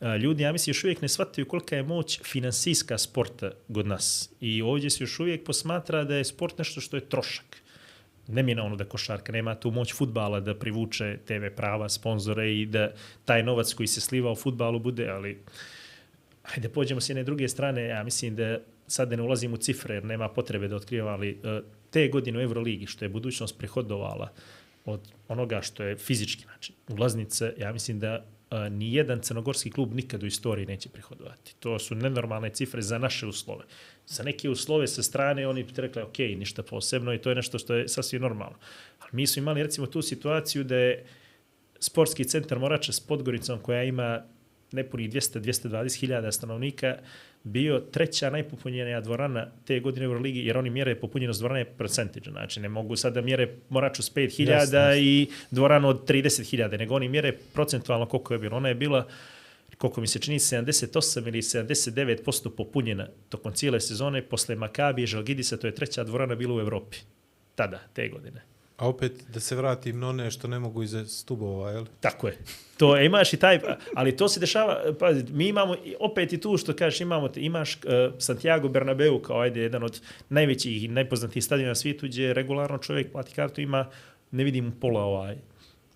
[0.00, 4.30] a, ljudi, ja mislim, još uvijek ne shvataju kolika je moć finansijska sporta kod nas.
[4.40, 7.57] I ovdje se još uvijek posmatra da je sport nešto što je trošak
[8.28, 12.92] neminovno da košarka nema tu moć futbala da privuče TV prava, sponzore i da
[13.24, 15.38] taj novac koji se sliva u futbalu bude, ali
[16.54, 19.94] ajde pođemo s jedne druge strane, ja mislim da sad da ne ulazim u cifre
[19.94, 21.60] jer nema potrebe da otkrivam, ali e,
[21.90, 24.32] te godine u Euroligi što je budućnost prehodovala
[24.84, 29.94] od onoga što je fizički način, ulaznice, ja mislim da a, ni jedan crnogorski klub
[29.94, 31.54] nikad u istoriji neće prihodovati.
[31.60, 33.64] To su nenormalne cifre za naše uslove.
[34.06, 37.58] Za neke uslove sa strane oni bi rekli, ok, ništa posebno i to je nešto
[37.58, 38.56] što je sasvim normalno.
[39.00, 41.04] Ali mi smo imali recimo tu situaciju da je
[41.80, 44.22] sportski centar Morača s Podgoricom koja ima
[44.72, 46.98] nepunih 200-220 hiljada stanovnika
[47.48, 52.60] bio treća najpopunjenija dvorana te godine u Euroligi, jer oni mjere popunjenost dvorane percentage, znači
[52.60, 56.94] ne mogu sad da mjere Moraču s 5 hiljada i dvoranu od 30 hiljada, nego
[56.94, 58.56] oni mjere procentualno koliko je bilo.
[58.56, 59.08] Ona je bila
[59.78, 65.56] koliko mi se čini, 78 ili 79% popunjena tokom cijele sezone, posle Makabije i Žalgidisa,
[65.56, 66.96] to je treća dvorana bila u Evropi.
[67.54, 68.47] Tada, te godine.
[68.78, 71.86] A opet da se vratim na one što ne mogu iza stubova, jel?
[72.00, 72.38] Tako je.
[72.76, 73.60] To e, imaš i taj,
[73.94, 77.80] ali to se dešava, pa mi imamo opet i tu što kažeš, imamo, imaš uh,
[78.18, 83.12] Santiago Bernabeu kao ajde jedan od najvećih i najpoznatijih stadiona na svijetu gdje regularno čovjek
[83.12, 83.86] plati kartu ima,
[84.30, 85.36] ne vidim pola ovaj,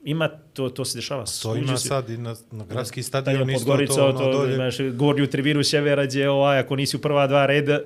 [0.05, 1.24] ima, to, to se dešava.
[1.43, 4.33] To ima se- sad i na, na gradski Stadion stadion isto Podgorica, to, to, ono,
[4.33, 4.55] dolje.
[4.55, 7.81] imaš gornju tribinu sjevera gdje ovaj, ako nisi u prva dva reda,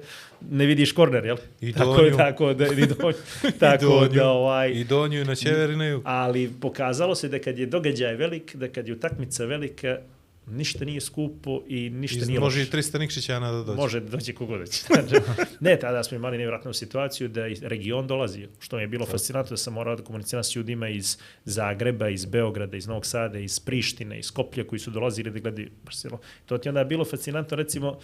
[0.51, 1.37] ne vidiš korner, jel?
[1.61, 2.17] I tako, donju.
[2.17, 3.15] tako da, i donju,
[3.61, 6.03] tako donju, da, ovaj, I donju i na sjever i na jug.
[6.05, 9.99] ali pokazalo se da kad je događaj velik, da kad je utakmica velika,
[10.47, 12.77] ništa nije skupo i ništa Iz, nije može i loše.
[12.77, 13.77] 300 Nikšićana da dođe.
[13.77, 14.85] Može da dođe kogod već.
[15.61, 19.51] ne, tada smo imali nevjerojatnu situaciju da i region dolazi, što mi je bilo fascinantno
[19.51, 23.61] da sam morao da komuniciram s ljudima iz Zagreba, iz Beograda, iz Novog Sada, iz
[23.61, 26.23] Prištine, iz Skoplja koji su dolazili da gledaju Barcelonu.
[26.47, 27.99] To ti onda je bilo fascinantno, recimo,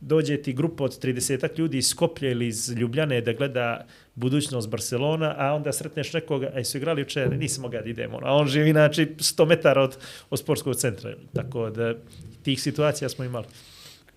[0.00, 5.34] dođe ti grupa od 30 ljudi iz Skoplja ili iz Ljubljane da gleda budućnost Barcelona,
[5.38, 8.18] a onda sretneš nekoga, a su igrali uče, nisam mogao da idemo.
[8.22, 9.96] A on živi, znači, 100 metara od,
[10.30, 11.14] od sportskog centra.
[11.34, 11.94] Tako da,
[12.42, 13.46] tih situacija smo imali.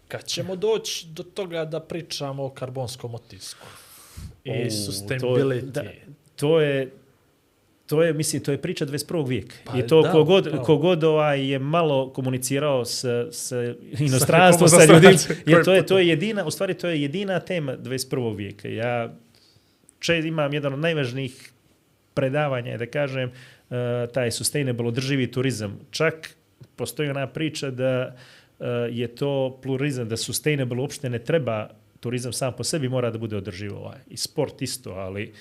[0.08, 3.68] Kad ćemo doći do toga da pričamo o karbonskom otisku
[4.44, 5.62] i O, sustainability.
[5.62, 5.84] To, da,
[6.36, 6.92] to je
[7.86, 9.28] to je mislim to je priča 21.
[9.28, 9.56] vijeka.
[9.66, 10.62] Pa I to da, kogod da.
[10.62, 13.56] kogod ovaj je malo komunicirao sa sa
[14.00, 17.02] inostranstvom sa, nekom ljudima, stranac- je to je to je jedina, u stvari to je
[17.02, 18.36] jedina tema 21.
[18.36, 18.68] vijeka.
[18.68, 19.14] Ja
[20.00, 21.52] če imam jedan od najvažnijih
[22.14, 23.78] predavanja, da kažem, uh,
[24.14, 25.80] taj sustainable održivi turizam.
[25.92, 26.30] Čak
[26.76, 31.70] postoji ona priča da uh, je to pluralizam, da sustainable uopšte ne treba
[32.00, 33.80] turizam sam po sebi mora da bude održivo.
[33.80, 34.00] Ovaj.
[34.08, 35.34] I sport isto, ali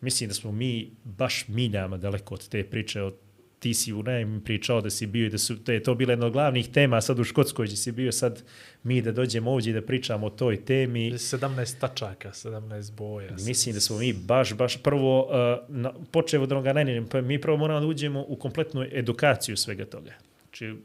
[0.00, 3.14] mislim da smo mi baš miljama daleko od te priče, od
[3.60, 6.12] ti si u najem pričao da si bio i da su, da je to bila
[6.12, 8.42] jedna od glavnih tema sad u Škotskoj gdje si bio sad
[8.82, 11.12] mi da dođemo ovdje i da pričamo o toj temi.
[11.12, 13.30] 17 tačaka, 17 boja.
[13.46, 17.40] Mislim da smo mi baš, baš prvo, uh, na, počeo od onoga najnižem, pa mi
[17.40, 20.12] prvo moramo da uđemo u kompletnu edukaciju svega toga.
[20.42, 20.78] Znači, uh,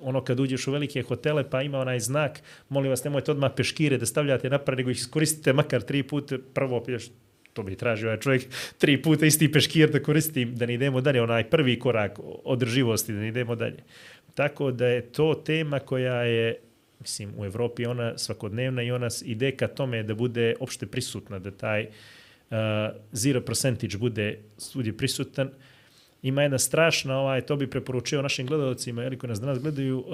[0.00, 3.98] ono kad uđeš u velike hotele, pa ima onaj znak, molim vas, nemojte odmah peškire
[3.98, 6.80] da stavljate napred, nego ih iskoristite makar tri puta, prvo
[7.56, 8.46] to bi tražio ovaj čovjek,
[8.78, 13.20] tri puta isti peškir da koristim, da ne idemo dalje, onaj prvi korak održivosti, da
[13.24, 13.82] ne idemo dalje.
[14.34, 16.56] Tako da je to tema koja je
[17.00, 21.50] mislim, u Evropi ona svakodnevna i ona ide ka tome da bude opšte prisutna, da
[21.50, 22.56] taj uh,
[23.12, 25.50] zero percentage bude svugdje prisutan.
[26.22, 30.06] Ima jedna strašna, ovaj, to bi preporučio našim gledalcima, jer koji nas danas gledaju, uh,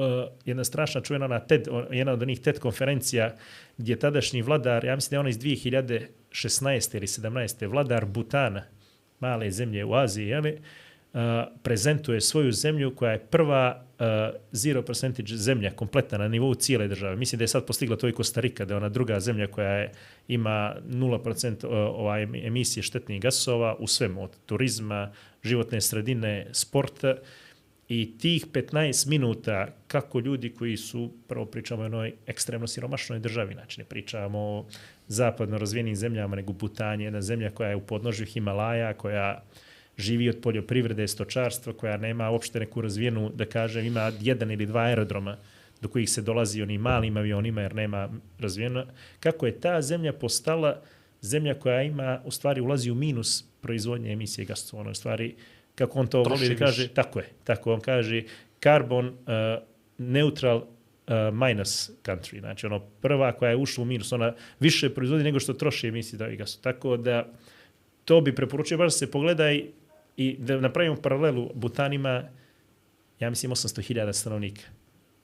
[0.45, 3.35] jedna strašna čuvena ona TED, jedna od onih TED konferencija
[3.79, 5.39] gdje tadašnji vladar, ja mislim da je ona iz
[6.33, 6.97] 2016.
[6.97, 7.67] ili 17.
[7.71, 8.63] vladar Butana,
[9.21, 10.53] male zemlje u Aziji, jeli,
[11.13, 11.21] uh,
[11.63, 14.07] prezentuje svoju zemlju koja je prva uh,
[14.53, 17.17] zero percentage zemlja kompletna na nivou cijele države.
[17.17, 19.93] Mislim da je sad postigla to i Kostarika, da je ona druga zemlja koja je,
[20.29, 27.15] ima 0% uh, ovaj, emisije štetnih gasova u svemu, od turizma, životne sredine, sporta
[27.93, 33.55] i tih 15 minuta kako ljudi koji su, prvo pričamo o jednoj ekstremno siromašnoj državi,
[33.55, 34.65] znači ne pričamo o
[35.09, 39.43] zapadno razvijenim zemljama, nego Butan je jedna zemlja koja je u podnožju Himalaja, koja
[39.99, 44.81] živi od poljoprivrede, stočarstva, koja nema uopšte neku razvijenu, da kažem, ima jedan ili dva
[44.81, 45.37] aerodroma
[45.81, 48.09] do kojih se dolazi onim malim avionima jer nema
[48.39, 48.87] razvijena.
[49.21, 50.81] Kako je ta zemlja postala
[51.21, 55.35] zemlja koja ima, u stvari, ulazi u minus proizvodnje emisije gasova, u stvari,
[55.75, 58.23] kako on to voli da kaže, tako je, tako on kaže,
[58.63, 59.15] carbon uh,
[59.99, 60.67] neutral uh,
[61.33, 65.53] minus country, znači ono prva koja je ušla u minus, ona više proizvodi nego što
[65.53, 66.63] troši emisije da gasova.
[66.63, 67.27] Tako da
[68.05, 69.65] to bi preporučio baš da se pogledaj
[70.17, 72.25] i da napravimo paralelu Butanima,
[73.21, 74.63] ja mislim 800.000 stanovnika.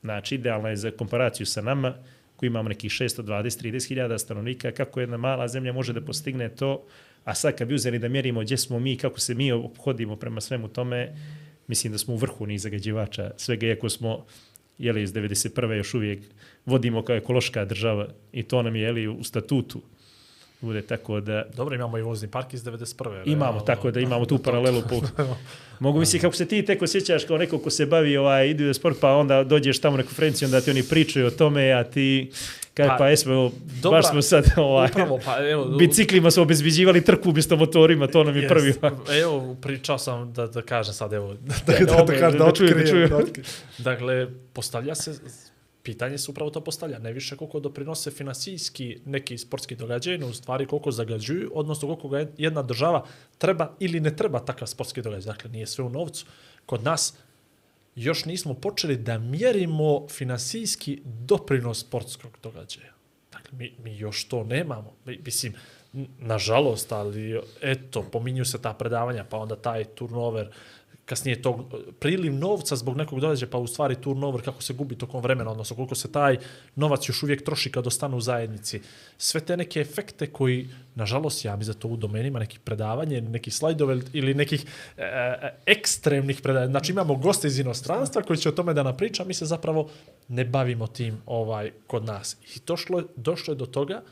[0.00, 1.94] Znači, idealna je za komparaciju sa nama,
[2.38, 6.84] koji imamo nekih 620-30.000 stanovnika, kako jedna mala zemlja može da postigne to,
[7.24, 10.40] a sad kad bi uzeli da mjerimo gdje smo mi, kako se mi obhodimo prema
[10.40, 11.14] svemu tome,
[11.66, 14.24] mislim da smo u vrhu niz zagađivača svega, iako smo
[14.78, 15.72] jeli, iz 91.
[15.72, 16.20] još uvijek
[16.66, 19.82] vodimo kao ekološka država i to nam je jeli, u statutu
[20.60, 23.22] bude tako da Dobro, imamo i vozni park iz 91.
[23.26, 23.60] imamo realno.
[23.60, 25.00] tako da imamo tu paralelu po
[25.80, 28.96] Mogu misliti kako se ti tek osjećaš kao neko ko se bavi ovaj ide sport
[29.00, 32.30] pa onda dođeš tamo na konferenciju onda ti oni pričaju o tome a ti
[32.74, 33.50] kaj pa, Pa, jesmo
[33.82, 38.24] dobra, baš smo sad ovaj Upravo, pa evo, biciklima smo obezbeđivali trku umjesto motorima to
[38.24, 38.48] nam je Yes.
[38.48, 38.74] prvi
[39.14, 42.70] Evo, pričao sam da, da kažem sad, evo, Da, da, da, kažem, da da čujem,
[42.70, 43.08] da otkrijem, čujem.
[43.08, 43.46] da otkrijem.
[43.78, 45.12] Dakle, postavlja se,
[45.88, 50.32] pitanje se upravo to postavlja, ne više koliko doprinose finansijski neki sportski događaj, no u
[50.32, 53.06] stvari koliko zagađuju, odnosno koliko ga jedna država
[53.38, 55.32] treba ili ne treba takav sportski događaj.
[55.32, 56.26] Dakle, nije sve u novcu.
[56.66, 57.14] Kod nas
[57.94, 62.92] još nismo počeli da mjerimo finansijski doprinos sportskog događaja.
[63.32, 64.92] Dakle, mi, mi još to nemamo.
[65.04, 65.54] Mi- Mislim,
[66.18, 70.52] nažalost, ali eto, pominju se ta predavanja, pa onda taj turnover,
[71.08, 71.68] kasnije to
[72.00, 75.76] priliv novca zbog nekog događaja, pa u stvari turnover kako se gubi tokom vremena, odnosno
[75.76, 76.36] koliko se taj
[76.76, 78.80] novac još uvijek troši kad ostanu u zajednici.
[79.18, 83.54] Sve te neke efekte koji, nažalost, ja mi za to u domenima nekih predavanja, nekih
[83.54, 84.64] slajdove ili nekih
[84.96, 86.70] e, e, ekstremnih predavanja.
[86.70, 89.88] Znači imamo goste iz inostranstva koji će o tome da napriča, mi se zapravo
[90.28, 92.36] ne bavimo tim ovaj kod nas.
[92.56, 94.02] I došlo, je- došlo je do toga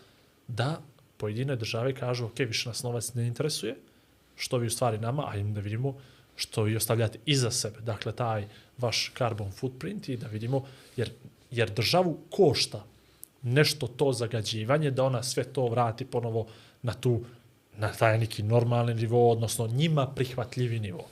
[0.49, 0.81] da
[1.17, 3.77] pojedine države kažu, ok, više nas novac ne interesuje,
[4.37, 5.95] što vi u stvari nama, ajmo da vidimo
[6.37, 7.81] što vi ostavljate iza sebe.
[7.81, 8.47] Dakle, taj
[8.79, 10.65] vaš carbon footprint i da vidimo,
[10.97, 11.11] jer,
[11.51, 12.85] jer državu košta
[13.43, 16.47] nešto to zagađivanje, da ona sve to vrati ponovo
[16.83, 17.25] na tu
[17.77, 21.05] na taj neki normalni nivo, odnosno njima prihvatljivi nivo.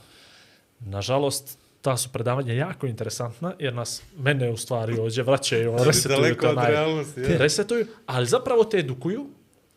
[0.79, 6.15] Nažalost, ta su predavanja jako interesantna, jer nas, mene u stvari ovdje vraćaju, resetuju.
[6.15, 7.23] daleko od onaj- realnosti.
[7.23, 9.27] Te resetuju, ali zapravo te edukuju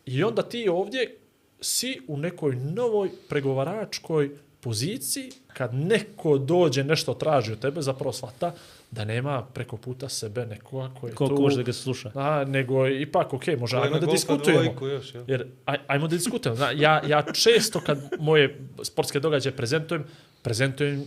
[0.05, 1.17] i onda ti ovdje
[1.61, 4.31] si u nekoj novoj pregovaračkoj
[4.61, 8.53] poziciji, kad neko dođe, nešto traži od tebe, zapravo shvata
[8.91, 11.41] da nema preko puta sebe nekoga koji je Koliko tu...
[11.41, 12.11] može da ga sluša.
[12.15, 14.87] A, nego ipak, ok, može, ajmo da diskutujemo.
[14.87, 15.23] još, jel?
[15.27, 16.55] Jer, aj, ajmo da diskutujemo.
[16.55, 20.05] Zna, ja, ja često kad moje sportske događaje prezentujem,
[20.41, 21.05] prezentujem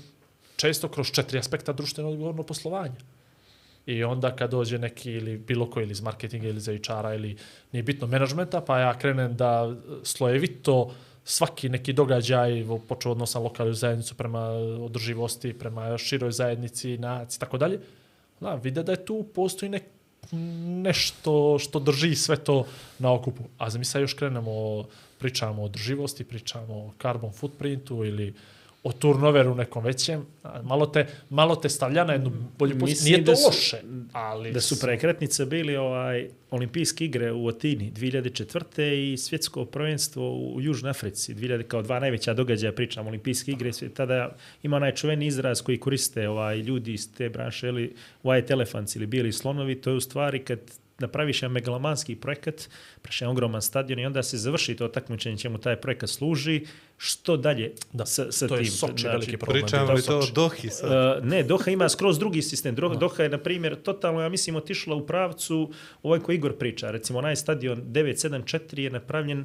[0.56, 3.00] često kroz četiri aspekta društveno odgovorno poslovanja.
[3.86, 7.36] I onda kad dođe neki ili bilo koji ili iz marketinga ili iz HR-a ili
[7.72, 13.74] nije bitno menadžmenta, pa ja krenem da slojevito svaki neki događaj, počeo odnos na lokalnu
[13.74, 14.48] zajednicu prema
[14.84, 17.80] održivosti, prema široj zajednici, naciji, tako dalje.
[18.40, 19.82] Da, vide da je tu postoji nek,
[20.82, 22.66] nešto što drži sve to
[22.98, 23.42] na okupu.
[23.58, 24.84] A mi sad još krenemo,
[25.18, 28.34] pričamo o održivosti, pričamo o carbon footprintu ili
[28.84, 30.26] o turnoveru nekom većem,
[30.62, 33.04] malo te, malo te stavlja na jednu bolju poziciju.
[33.06, 33.76] Nije to da su- loše,
[34.12, 34.52] ali...
[34.52, 39.12] Da su prekretnice bili ovaj olimpijske igre u Atini 2004.
[39.12, 43.88] i svjetsko prvenstvo u Južnoj Africi 2000 kao dva najveća događaja pričam olimpijske igre sve-
[43.88, 44.30] tada
[44.62, 49.06] ima onaj čuveni izraz koji koriste ovaj ljudi iz te branše ili white elephants ili
[49.06, 50.58] bijeli slonovi to je u stvari kad
[51.02, 52.68] napraviš jedan megalomanski projekat,
[53.02, 56.66] praš jedan ogroman stadion i onda se završi to takmičenje čemu taj projekat služi,
[56.96, 58.72] što dalje Da, sa, sa to je tim.
[58.72, 59.62] Soči veliki problem.
[59.62, 60.26] Pričamo je li to o.
[60.34, 60.90] Dohi sad?
[60.90, 62.74] Uh, ne, Doha ima skroz drugi sistem.
[62.74, 65.70] Dro, Doha je, na primjer, totalno, ja mislim, otišla u pravcu
[66.02, 66.90] ovaj koji Igor priča.
[66.90, 69.38] Recimo, onaj stadion 974 je napravljen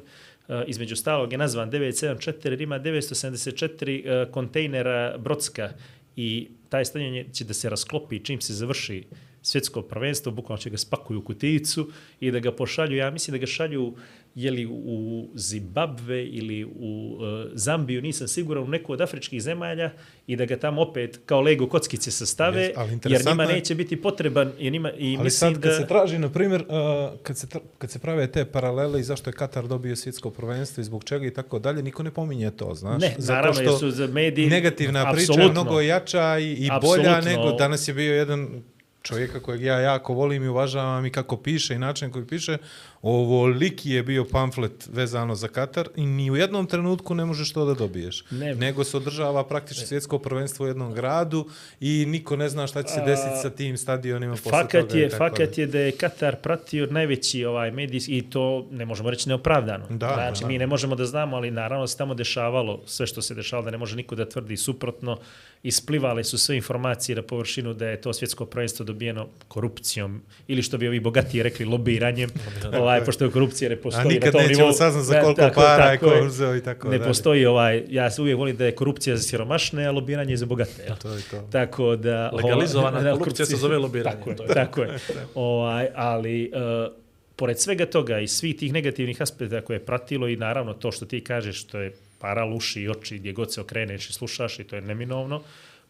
[0.48, 5.70] uh, između stalog je nazvan 974 jer ima 974 uh, kontejnera Brodska
[6.16, 9.04] i taj stadion je, će da se rasklopi čim se završi
[9.48, 11.88] svjetsko prvenstvo, bukvalno će ga spakuju u kutijicu
[12.20, 13.94] i da ga pošalju, ja mislim da ga šalju
[14.34, 19.90] je li u Zimbabve ili u uh, Zambiju, nisam siguran, u neku od afričkih zemalja
[20.26, 24.02] i da ga tamo opet kao Lego kockice sastave, Jes, ali jer njima neće biti
[24.02, 25.76] potreban, jer njima, i Ali mislim sad kad da...
[25.76, 29.30] se traži, na primjer, uh, kad, se tra- kad se prave te paralele i zašto
[29.30, 32.74] je Katar dobio svjetsko prvenstvo i zbog čega i tako dalje, niko ne pominje to,
[32.74, 33.02] znaš?
[33.02, 37.88] Ne, naravno, jer su za mediji- Negativna priča mnogo jača i, i bolja nego danas
[37.88, 38.62] je bio jedan
[39.08, 42.58] čovjeka kojeg ja jako volim i uvažavam i kako piše i način koji piše,
[43.02, 47.64] ovoliki je bio pamflet vezano za Katar i ni u jednom trenutku ne možeš to
[47.64, 48.24] da dobiješ.
[48.30, 48.54] Ne.
[48.54, 51.46] Nego se održava praktično svjetsko prvenstvo u jednom gradu
[51.80, 55.10] i niko ne zna šta će se desiti sa tim stadionima posle Fakat toga je,
[55.10, 55.62] fakat dalje.
[55.62, 59.86] je da je Katar pratio najveći ovaj medijski i to ne možemo reći neopravdano.
[59.90, 60.48] Da, znači, da.
[60.48, 63.70] mi ne možemo da znamo, ali naravno se tamo dešavalo sve što se dešavalo, da
[63.70, 65.18] ne može niko da tvrdi suprotno.
[65.62, 70.08] Isplivale su sve informacije na površinu da je to svjetsko prvenstvo dobijeno korupcijom
[70.46, 72.30] ili što bi ovi bogatiji rekli lobiranjem,
[72.74, 74.72] ovaj, pošto je korupcija ne postoji A nikad na tom nećemo nivou.
[74.74, 76.22] saznat za Da, koliko tako- para je tako ko je.
[76.22, 77.08] uzeo i tako Ne dalje.
[77.08, 80.46] postoji ovaj, ja se uvijek volim da je korupcija za siromašne, a lobiranje je za
[80.46, 80.82] bogate.
[80.82, 80.96] jel?
[80.96, 81.42] To je to.
[81.42, 82.30] Tako da...
[82.30, 84.98] Legalizovana Da, korupcija se zove lobiranje, Tako je, to je tako je.
[85.34, 86.52] Ovaj, ali,
[86.86, 86.92] uh,
[87.36, 91.06] pored svega toga i svih tih negativnih aspekta koje je pratilo i naravno to što
[91.06, 94.76] ti kažeš, što je para luši oči gdje god se okreneš i slušaš i to
[94.76, 95.42] je neminovno,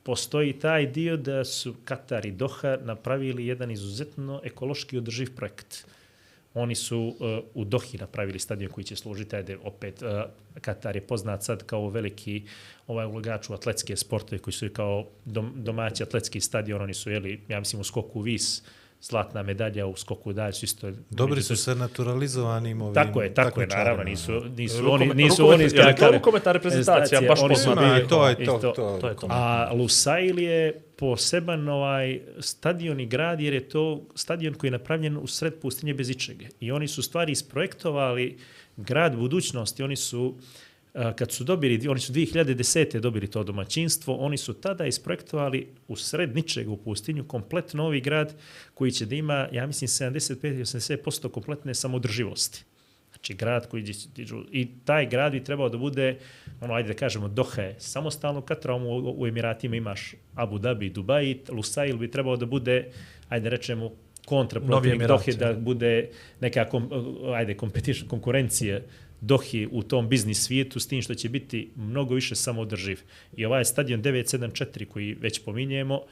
[0.02, 5.86] postoji taj dio da su Katar i Doha napravili jedan izuzetno ekološki održiv projekt.
[6.54, 10.08] Oni su uh, u Dohi napravili stadion koji će služiti, ajde, opet, uh,
[10.60, 12.42] Katar je poznat sad kao veliki
[12.86, 17.40] ovaj ulagač u atletske sportove koji su kao dom, domaći atletski stadion, oni su, jeli,
[17.48, 18.62] ja mislim, u skoku vis,
[19.00, 20.90] zlatna medalja u skoku dalje, su isto...
[21.10, 25.36] Dobri su sa naturalizovanim ovim Tako je, tako je, naravno, nisu, nisu Rukomet- oni, nisu
[25.36, 26.12] rukomet- oni je li to skakali.
[26.12, 27.80] rukometna reprezentacija, baš oni su poznata?
[27.88, 28.98] bili- To je to, isto- to.
[29.00, 29.26] To je to.
[29.30, 30.58] A Lusail je
[30.96, 33.84] poseban ovaj stadion i grad jer je to
[34.14, 36.46] stadion koji je napravljen u sred pustinje bez ičega.
[36.60, 38.38] I oni su stvari isprojektovali
[38.76, 39.82] grad budućnosti.
[39.82, 43.00] Oni su a, kad su dobili, oni su 2010.
[43.00, 46.30] dobili to domaćinstvo, oni su tada isprojektovali u sred
[46.68, 48.34] u pustinju komplet novi grad
[48.74, 52.64] koji će da ima, ja mislim, 75-80% kompletne samodrživosti.
[53.10, 54.08] Znači grad koji će,
[54.52, 56.18] i taj grad bi trebao da bude,
[56.60, 61.38] ono, ajde da kažemo, Doha je samostalno Katram, u, u Emiratima imaš Abu Dhabi, Dubai,
[61.48, 62.90] Lusail bi trebao da bude,
[63.28, 63.90] ajde rečemo,
[64.24, 66.10] kontra Novi protivnik Emirati, Dohe, da bude
[66.40, 66.90] neka, kom,
[67.34, 68.80] ajde, competition, konkurencija
[69.20, 73.00] Dohi u tom biznis svijetu s tim što će biti mnogo više samoodrživ.
[73.36, 76.02] I ovaj stadion 974 koji već pominjemo,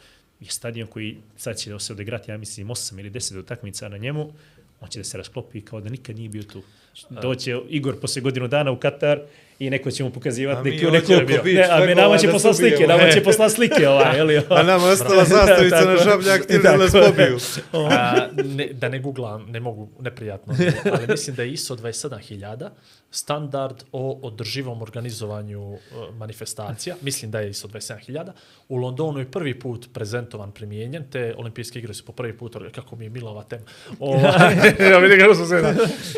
[0.40, 4.32] je stadion koji sad će se odigrati, ja mislim, 8 ili 10 utakmica na njemu,
[4.80, 6.62] on će da se rasklopi kao da nikad nije bio tu.
[7.10, 9.20] Doće Igor posle godinu dana u Katar
[9.58, 12.26] i neko će mu pokazivati A mi neku, oko beach ne, a mi nama će
[12.26, 12.54] da ubijemo.
[12.54, 13.22] slike, nama će E.
[13.22, 17.02] poslati slike ovaj, ili A nama je ostala zastavica na žabljak, ti da nas je.
[17.02, 17.38] pobiju.
[17.90, 20.54] A, ne, da ne googlam, ne mogu neprijatno,
[20.86, 22.68] ali mislim da je ISO 27000
[23.16, 25.78] standard o održivom organizovanju uh,
[26.14, 26.96] manifestacija.
[27.02, 28.32] Mislim da je ISO 27000.
[28.68, 32.96] U Londonu je prvi put prezentovan, primijenjen, te olimpijske igre su po prvi put, kako
[32.96, 33.64] mi je mila ova tema.
[33.98, 34.54] Ovaj,
[34.92, 35.74] ja vidim kako sam se da.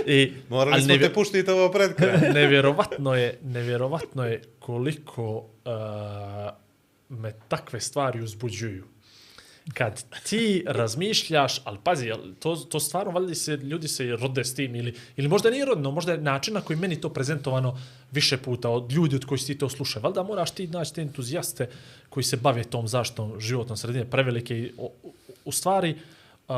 [0.07, 2.33] I, Morali ali smo te puštiti ovo pred kraj.
[2.41, 5.45] nevjerovatno je, nevjerovatno je koliko uh,
[7.09, 8.85] me takve stvari uzbuđuju.
[9.75, 14.75] Kad ti razmišljaš, ali pazi, to, to stvarno, valjda se, ljudi se rode s tim,
[14.75, 17.79] ili, ili možda nije rodno, možda je način na koji meni to prezentovano
[18.13, 20.03] više puta od ljudi od koji si ti to slušaju.
[20.03, 21.69] Valjda moraš ti naći te entuzijaste
[22.09, 24.91] koji se bave tom zaštom životnom sredine, prevelike i u,
[25.45, 26.55] u stvari, uh,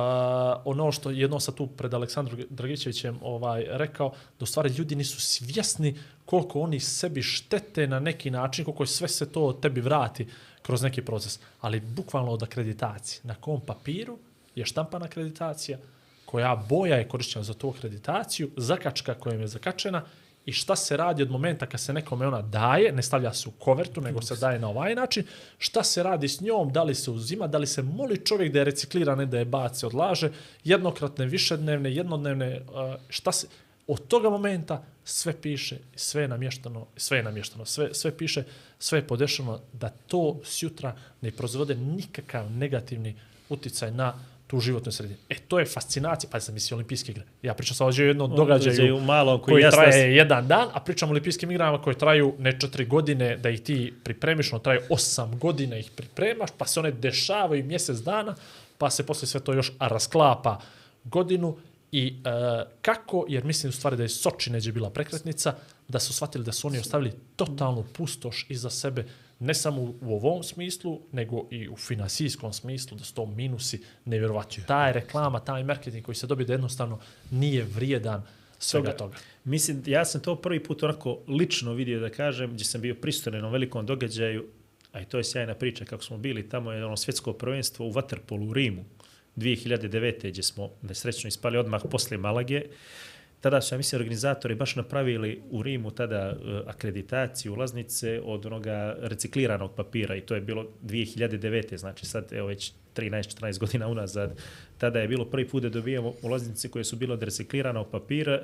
[0.64, 5.20] ono što jedno sa tu pred Aleksandrom Dragićevićem ovaj, rekao, da u stvari ljudi nisu
[5.20, 10.26] svjesni koliko oni sebi štete na neki način, koliko sve se to tebi vrati
[10.70, 11.38] kroz neki proces.
[11.60, 13.20] Ali bukvalno od akreditacije.
[13.24, 14.18] Na kom papiru
[14.54, 15.78] je štampana akreditacija,
[16.24, 20.04] koja boja je korišćena za tu akreditaciju, zakačka kojom je zakačena
[20.46, 23.52] i šta se radi od momenta kad se nekome ona daje, ne stavlja se u
[23.52, 25.24] kovertu, nego se daje na ovaj način,
[25.58, 28.58] šta se radi s njom, da li se uzima, da li se moli čovjek da
[28.58, 30.30] je reciklira, ne da je baci, odlaže,
[30.64, 32.60] jednokratne, višednevne, jednodnevne,
[33.08, 33.46] šta se,
[33.92, 38.44] od toga momenta sve piše, sve je namješteno, sve je namješteno, sve, sve piše,
[38.78, 43.14] sve je podešeno da to sjutra ne proizvode nikakav negativni
[43.48, 44.14] uticaj na
[44.46, 45.18] tu životnu sredinu.
[45.28, 47.24] E, to je fascinacija, pa sam misli olimpijske igre.
[47.42, 51.08] Ja pričam sa ovdje o jednom događaju malom koji, koji traje jedan dan, a pričam
[51.08, 55.38] o olimpijskim igrama koje traju ne četiri godine da ih ti pripremiš, no traju osam
[55.38, 58.34] godina ih pripremaš, pa se one dešavaju mjesec dana,
[58.78, 60.60] pa se posle sve to još rasklapa
[61.04, 61.56] godinu
[61.92, 62.30] i e,
[62.82, 65.54] kako, jer mislim u stvari da je Soči neđe bila prekretnica,
[65.88, 69.04] da su shvatili da su oni ostavili totalnu pustoš iza sebe,
[69.38, 74.64] ne samo u, ovom smislu, nego i u finansijskom smislu, da su to minusi nevjerovatni.
[74.66, 76.98] Taj reklama, taj marketing koji se dobije da jednostavno
[77.30, 78.22] nije vrijedan
[78.58, 79.16] svega toga.
[79.44, 83.42] Mislim, ja sam to prvi put onako lično vidio da kažem, gdje sam bio pristojan
[83.42, 84.46] na velikom događaju,
[84.92, 87.92] a i to je sjajna priča, kako smo bili tamo je ono svjetsko prvenstvo u
[87.92, 88.84] Waterpolu u Rimu
[89.36, 90.28] 2009.
[90.28, 92.62] gdje smo nesrećno ispali odmah posle Malage.
[93.40, 98.96] Tada su, ja mislim, organizatori baš napravili u Rimu tada uh, akreditaciju ulaznice od onoga
[99.00, 101.76] recikliranog papira i to je bilo 2009.
[101.76, 104.38] Znači sad, evo već 13-14 godina unazad,
[104.78, 108.42] tada je bilo prvi put da dobijemo ulaznice koje su bile od recikliranog papira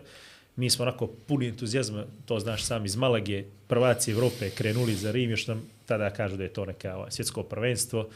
[0.57, 5.31] mi smo onako puni entuzijazma, to znaš sam iz Malage, prvaci Evrope krenuli za Rim,
[5.31, 8.09] još nam tada kažu da je to neka ovaj, svjetsko prvenstvo.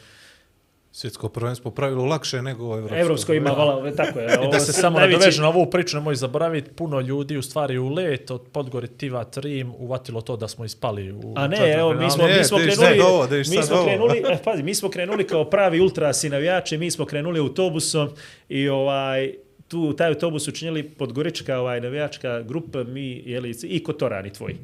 [0.93, 2.95] Svjetsko prvenstvo po pravilu lakše nego evropsko.
[2.97, 4.25] Evropsko ima, vala, tako je.
[4.45, 7.77] I da se samo najveći- nadovežem na ovu priču, nemoj zaboraviti, puno ljudi u stvari
[7.77, 12.11] u let od Podgoritiva Trim uvatilo to da smo ispali u A ne, evo, mi
[12.11, 13.85] smo, Ne, mi smo da krenuli, ovo, da mi smo ovo.
[13.85, 18.09] krenuli, eh, pazi, mi smo krenuli kao pravi ultrasi navijači, mi smo krenuli autobusom
[18.49, 19.33] i ovaj,
[19.67, 24.55] tu taj autobus učinjeli podgorička ovaj navijačka grupa mi jeli i kotorani tvoji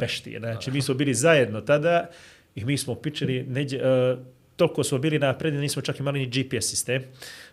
[0.00, 2.06] beštije znači mi smo bili zajedno tada
[2.54, 4.18] i mi smo pičili neđe, uh,
[4.56, 7.02] toliko smo bili napredni nismo čak imali ni GPS sistem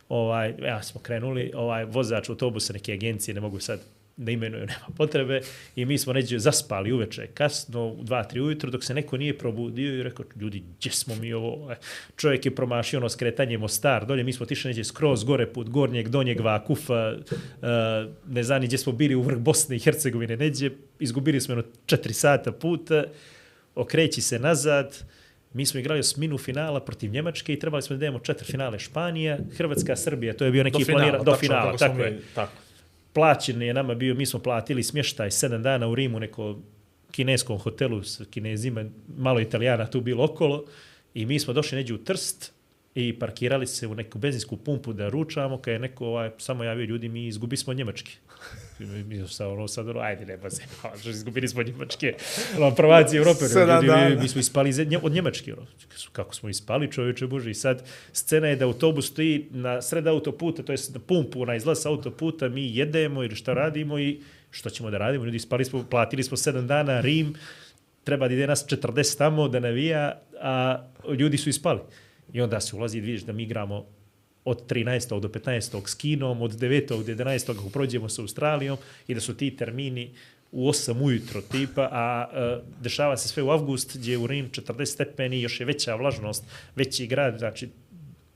[0.09, 3.79] ovaj ja smo krenuli ovaj vozač autobusa neke agencije ne mogu sad
[4.19, 5.41] da imenuju, nema potrebe.
[5.75, 9.37] I mi smo neđe zaspali uveče, kasno, u dva, tri ujutro, dok se neko nije
[9.37, 11.71] probudio i rekao, ljudi, gdje smo mi ovo?
[11.71, 11.75] E,
[12.15, 16.09] Čovjek je promašio ono skretanje Mostar, dolje mi smo tišli neđe skroz gore put gornjeg,
[16.09, 17.29] donjeg Vakufa, uh,
[18.27, 22.13] ne znam gdje smo bili u vrh Bosne i Hercegovine, neđe, izgubili smo jedno četiri
[22.13, 23.03] sata puta,
[23.75, 25.03] okreći se nazad,
[25.53, 29.37] mi smo igrali osminu finala protiv Njemačke i trebali smo da idemo četiri finale Španija,
[29.57, 32.51] Hrvatska, Srbija, to je bio neki do finala, planiran do finala, smo tako je Tako.
[33.13, 36.59] plaćen je nama bio, mi smo platili smještaj sedam dana u Rimu, neko
[37.11, 38.85] kineskom hotelu s kinezima,
[39.17, 40.65] malo italijana tu bilo okolo
[41.13, 42.58] i mi smo došli neđe u Trst
[42.95, 46.85] i parkirali se u neku benzinsku pumpu da ručamo, kad je neko ovaj, samo javio
[46.85, 48.17] ljudi, mi izgubi smo Njemački.
[48.79, 50.63] Mi, sa ono sad ono, ajde nema se,
[51.09, 52.15] izgubili smo Njemačke,
[52.57, 54.21] ono, prvaci Evrope, ljudi, dana.
[54.21, 55.65] mi smo ispali iz Nje- od Njemačke, ono,
[56.11, 57.83] kako smo ispali čovječe Bože, i sad
[58.13, 62.49] scena je da autobus stoji na sred autoputa, to je na pumpu, na izlaz autoputa,
[62.49, 64.21] mi jedemo ili šta radimo i
[64.51, 67.33] što ćemo da radimo, ljudi ispali smo, platili smo sedam dana, Rim,
[68.03, 70.87] treba da ide nas 40 tamo da navija, a
[71.17, 71.79] ljudi su ispali.
[72.33, 73.85] I onda se ulazi i vidiš da mi igramo
[74.45, 75.19] od 13.
[75.19, 75.87] do 15.
[75.87, 76.87] s Kinom, od 9.
[76.87, 77.51] do 11.
[77.51, 78.77] ako prođemo sa Australijom
[79.07, 80.11] i da su ti termini
[80.51, 84.49] u 8 ujutro tipa, a e, dešava se sve u avgust gdje je u Rim
[84.49, 86.43] 40 stepeni, još je veća vlažnost,
[86.75, 87.69] veći grad, znači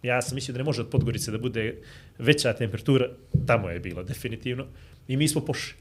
[0.03, 1.81] ja sam mislio da ne može od Podgorice da bude
[2.17, 3.09] veća temperatura,
[3.47, 4.65] tamo je bila definitivno.
[5.07, 5.73] I mi smo pošli.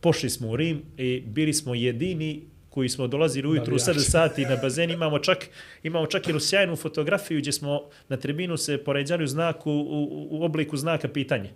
[0.00, 2.42] Pošli smo u Rim i bili smo jedini
[2.74, 5.46] koji smo dolazili ujutru u 7 sati na bazen, imamo čak,
[5.82, 10.44] imamo čak jednu sjajnu fotografiju gdje smo na tribinu se poređali u znaku, u, u,
[10.44, 11.50] obliku znaka pitanja.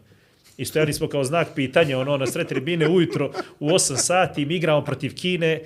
[0.57, 3.31] I stojali smo kao znak pitanja, ono, na sred tribine ujutro
[3.61, 5.61] u 8 sati, mi igramo protiv Kine,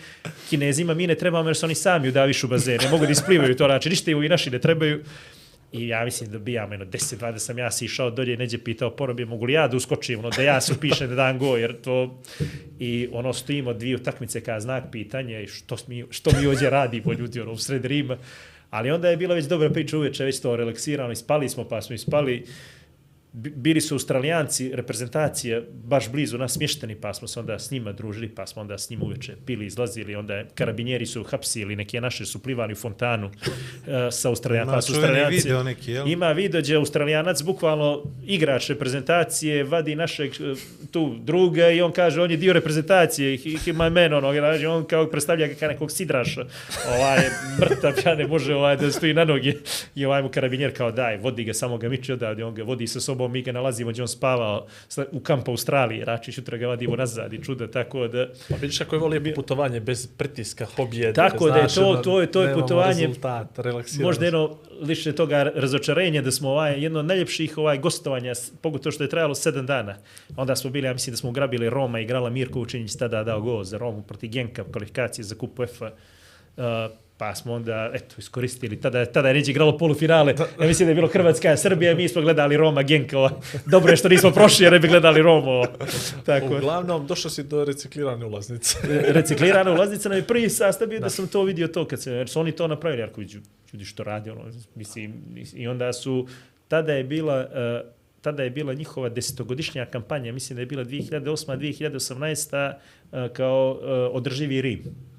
[0.51, 3.65] Kinezima mi ne trebamo jer su oni sami udavišu bazen, ne mogu da isplivaju to,
[3.65, 5.05] znači ništa i naši ne trebaju.
[5.73, 9.27] I ja mislim da bijamo jedno 10-20 sam ja si išao dolje neđe pitao porobije,
[9.27, 12.21] mogu li ja da uskočim, ono, da ja se upišem da dam go, jer to...
[12.79, 17.13] I ono, stojimo dvije utakmice kao znak pitanja i što mi, što mi ovdje radimo
[17.13, 18.19] ljudi, ono, u sred Rima.
[18.71, 21.95] Ali onda je bila već dobra priča uveče, već to relaksirano, ispali smo pa smo
[21.95, 22.37] ispali.
[22.37, 22.47] Bi-
[23.33, 28.29] Bili su australijanci, reprezentacije, baš blizu nas smješteni, pa smo se onda s njima družili,
[28.29, 32.27] pa smo onda s njima uveče pili, izlazili, onda je, karabinjeri su hapsili, neki naše
[32.27, 33.33] su plivali u fontanu uh,
[34.11, 34.73] sa australijancima.
[34.73, 36.09] Ima pa Australijanci- video neki, jel?
[36.09, 40.55] Ima video gdje australijanac, bukvalno igrač reprezentacije, vadi našeg eh,
[40.91, 44.67] tu druga i on kaže, on je dio reprezentacije, he, he my man, ono, znači,
[44.67, 46.45] on kao predstavlja ga kao nekog sidraša,
[46.89, 47.19] ovaj,
[47.61, 49.53] mrtav, ja ne može ovaj, da stoji na noge.
[49.95, 52.87] I ovaj mu karabinjer kao daj, vodi ga, samo ga miče odavde, on ga vodi
[52.87, 56.67] sa sobom, mi ga nalazimo gdje on spavao sa- u kampu Australiji, rači sutra ga
[56.69, 58.27] vadimo nazad i čuda, tako da...
[58.49, 61.13] Pa vidiš kako je volio putovanje bez pritiska, hobije.
[61.15, 63.57] Tako da je znaš, to- to je- to je putovanje, Rezultat,
[64.01, 69.05] možda jedno liše toga razočarenja da smo ovaj, jedno od najljepših ovaj gostovanja, pogotovo što
[69.05, 69.97] je trajalo sedam dana.
[70.37, 73.65] Onda smo bili, ja mislim da smo ugrabili Roma, igrala Mirko Učinić, tada dao gol
[73.65, 75.91] za Romu protiv Genka, kvalifikacije za kupu UEFA.
[76.57, 76.65] Uh,
[77.21, 80.95] pa smo onda, eto, iskoristili, tada, tada je ređe igralo polufinale, ja mislim da je
[80.95, 83.31] bilo Hrvatska, Srbija, mi smo gledali Roma, Genka, ovaj.
[83.67, 85.51] dobro je što nismo prošli jer ne bi gledali Romu.
[85.51, 85.69] ovaj.
[86.27, 88.79] Tako, Uglavnom, došao si do reciklirane ulaznice.
[89.19, 91.05] reciklirana ulaznica nam je prvi sastav bio da.
[91.05, 93.35] da sam to vidio to kad se, jer su oni to napravili, Jarković,
[93.73, 94.45] ljudi što radi, ono,
[94.75, 95.15] mislim,
[95.55, 96.27] i onda su,
[96.69, 97.47] tada je bila,
[97.85, 97.91] uh,
[98.21, 102.73] tada je bila njihova desetogodišnja kampanja, mislim da je bila 2008-2018
[103.13, 105.10] uh, kao uh, održivi Rim.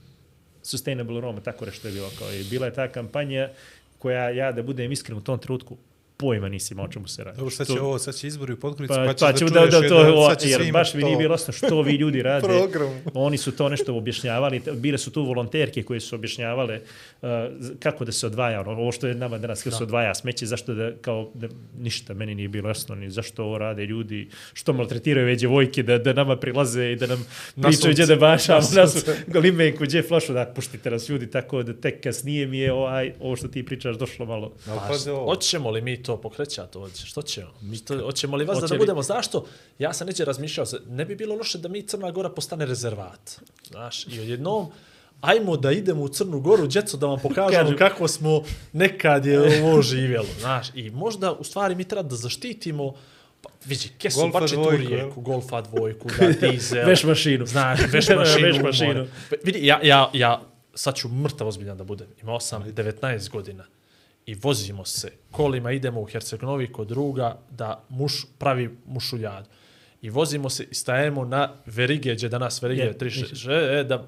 [0.63, 2.09] Sustainable Roma, tako nešto je bilo.
[2.19, 3.49] Kao, i bila je ta kampanja
[3.99, 5.77] koja, ja da budem iskren u tom trenutku,
[6.21, 7.37] pojma nisi imao o čemu se radi.
[7.37, 9.59] Dobro, sad će ovo, sad će izbori u Podgorici, Pa, pa, pa, ćeš ćemo da
[9.59, 11.81] da, čuješ da, to, jedan- o, sad će jer baš mi nije bilo jasno što
[11.81, 12.47] vi ljudi rade.
[12.47, 13.01] Program.
[13.13, 16.79] Oni su to nešto objašnjavali, bile su tu volonterke koje su objašnjavale
[17.21, 17.29] uh,
[17.79, 20.73] kako da se odvaja, ono, ovo što je nama danas, kako se odvaja smeće, zašto
[20.73, 21.47] da, kao, da,
[21.79, 25.97] ništa meni nije bilo jasno, ni zašto ovo rade ljudi, što maltretiraju ove djevojke, da,
[25.97, 27.25] da nama prilaze i da nam
[27.61, 31.73] pričaju gdje da bašamo, Na nas limenku, gdje flašu, da puštite nas ljudi, tako da
[31.73, 34.53] tek kasnije mi je ovaj, ovo što ti pričaš došlo malo.
[34.65, 37.05] Pa, hoćemo li mi to pokrećati ovdje?
[37.05, 37.51] Što ćemo?
[37.61, 39.01] Mi to, hoćemo li vas Hoće da, da budemo?
[39.01, 39.45] Zašto?
[39.79, 40.79] Ja sam neće razmišljao se.
[40.87, 43.31] Ne bi bilo loše da mi Crna Gora postane rezervat.
[43.69, 44.71] Znaš, i odjednom
[45.21, 47.77] ajmo da idemo u Crnu Goru, djeco, da vam pokažemo Kažem.
[47.77, 48.43] kako smo
[48.73, 50.27] nekad je ovo živjelo.
[50.39, 52.93] Znaš, i možda u stvari mi treba da zaštitimo
[53.41, 56.85] Pa, vidi, Kesu Golfa bači tu rijeku, golfa dvojku, da, dizel.
[56.89, 57.45] Veš mašinu.
[57.45, 58.47] Znaš, veš mašinu.
[58.47, 59.07] Veš mašinu.
[59.43, 60.41] Vidi, ja, ja, ja
[60.73, 62.07] sad ću mrtav ozbiljan da budem.
[62.21, 63.65] Imao sam 19 godina
[64.25, 69.47] i vozimo se kolima, idemo u Herceg-Novi kod druga da muš, pravi mušuljadu.
[70.01, 74.07] I vozimo se i stajemo na verige, gdje danas verige Je, je, 36, e, da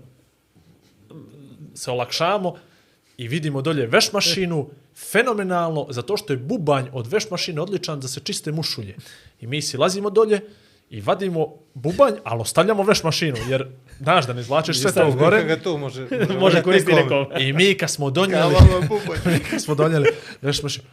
[1.73, 2.55] se olakšamo
[3.17, 4.69] i vidimo dolje veš mašinu,
[5.11, 8.95] fenomenalno, zato što je bubanj od veš mašine odličan da se čiste mušulje.
[9.41, 10.41] I mi si lazimo dolje
[10.93, 13.67] i vadimo bubanj, ali ostavljamo veš mašinu, jer,
[13.99, 15.43] znaš, da ne izvlačeš sve to gore.
[15.49, 16.07] ga tu može...
[16.39, 17.19] Može koristiti nekome.
[17.19, 17.41] nekom.
[17.41, 18.55] I mi kad smo donijeli,
[19.51, 20.09] kad smo donijeli
[20.41, 20.85] veš mašinu,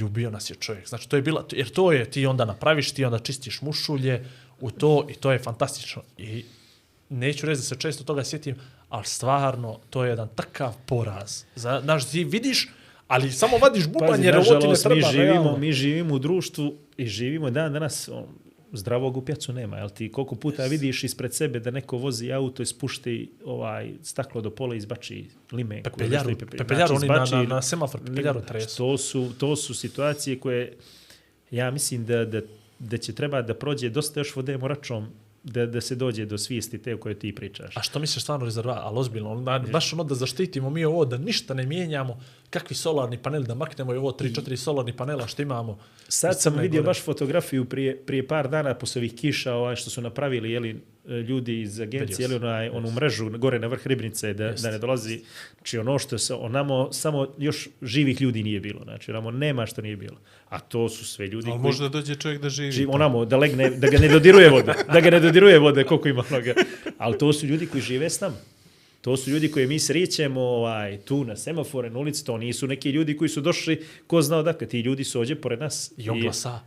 [0.00, 0.88] ljubio nas je čovjek.
[0.88, 4.24] Znači, to je bila, jer to je, ti onda napraviš, ti onda čistiš mušulje
[4.60, 6.02] u to i to je fantastično.
[6.18, 6.44] I
[7.08, 8.56] neću reći da se često toga sjetim,
[8.88, 11.44] ali stvarno, to je jedan takav poraz.
[11.54, 12.68] Za, znaš, ti vidiš,
[13.08, 14.94] ali samo vadiš bubanj, Pazi, jer ovo ti ne treba.
[14.94, 15.56] mi živimo, realno.
[15.56, 18.26] mi živimo u društvu i živimo dan danas on,
[18.72, 22.62] zdravog u pjacu nema, jel ti koliko puta vidiš ispred sebe da neko vozi auto
[22.62, 25.90] i spušti ovaj staklo do pola i izbači limenku.
[25.90, 28.76] Pepeljaru, pepe- pepeljaru, oni na, izbači- na, na semafor pepeljaru Znači, tresu.
[28.76, 30.72] To su, to su situacije koje
[31.50, 32.40] ja mislim da, da,
[32.78, 35.06] da će treba da prođe dosta još vode moračom
[35.44, 37.76] da, da se dođe do svijesti te o kojoj ti pričaš.
[37.76, 38.78] A što misliš stvarno rezervat?
[38.80, 42.20] Ali ozbiljno, na, baš ono da zaštitimo mi ovo, da ništa ne mijenjamo,
[42.50, 45.78] kakvi solarni panel, da maknemo i ovo 3-4 solarni panela što imamo.
[46.08, 46.86] Sad sam vidio Gore.
[46.86, 50.80] baš fotografiju prije, prije par dana posle ovih kiša ovaj, što su napravili jeli,
[51.28, 52.36] ljudi iz agencije, sam.
[52.36, 55.20] onaj, onu mrežu gore na vrh ribnice da, da ne dolazi.
[55.56, 58.84] Znači ono što se, onamo samo još živih ljudi nije bilo.
[58.84, 60.16] Znači onamo nema što nije bilo.
[60.48, 61.62] A to su sve ljudi Ali koji...
[61.62, 62.72] možda dođe čovjek da živi.
[62.72, 64.72] Živ, onamo, da, legne, da ga ne dodiruje vode.
[64.92, 66.54] Da ga ne dodiruje vode, koliko ima noga.
[66.98, 68.36] Ali to su ljudi koji žive s nama.
[69.00, 72.24] To su ljudi koje mi srećemo ovaj, tu na semafore, na ulici.
[72.24, 74.68] To nisu neki ljudi koji su došli, ko zna odakle.
[74.68, 75.92] Ti ljudi su ovdje pored nas.
[75.96, 76.60] I oglasa.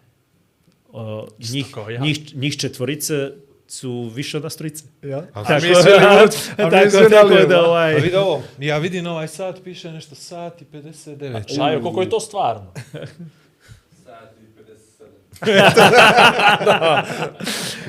[1.39, 2.01] Isto njih, ja.
[2.01, 3.31] njih, njih četvorica
[3.67, 4.83] su više od nas trojice.
[5.01, 5.23] Ja?
[5.33, 5.71] A Tako, mi
[6.63, 7.93] a mi tako, tako da A ovaj...
[7.93, 11.55] vidi ovo, ja vidim ovaj sat, piše nešto sat i 59.
[11.55, 12.73] Čajo, koliko je to stvarno?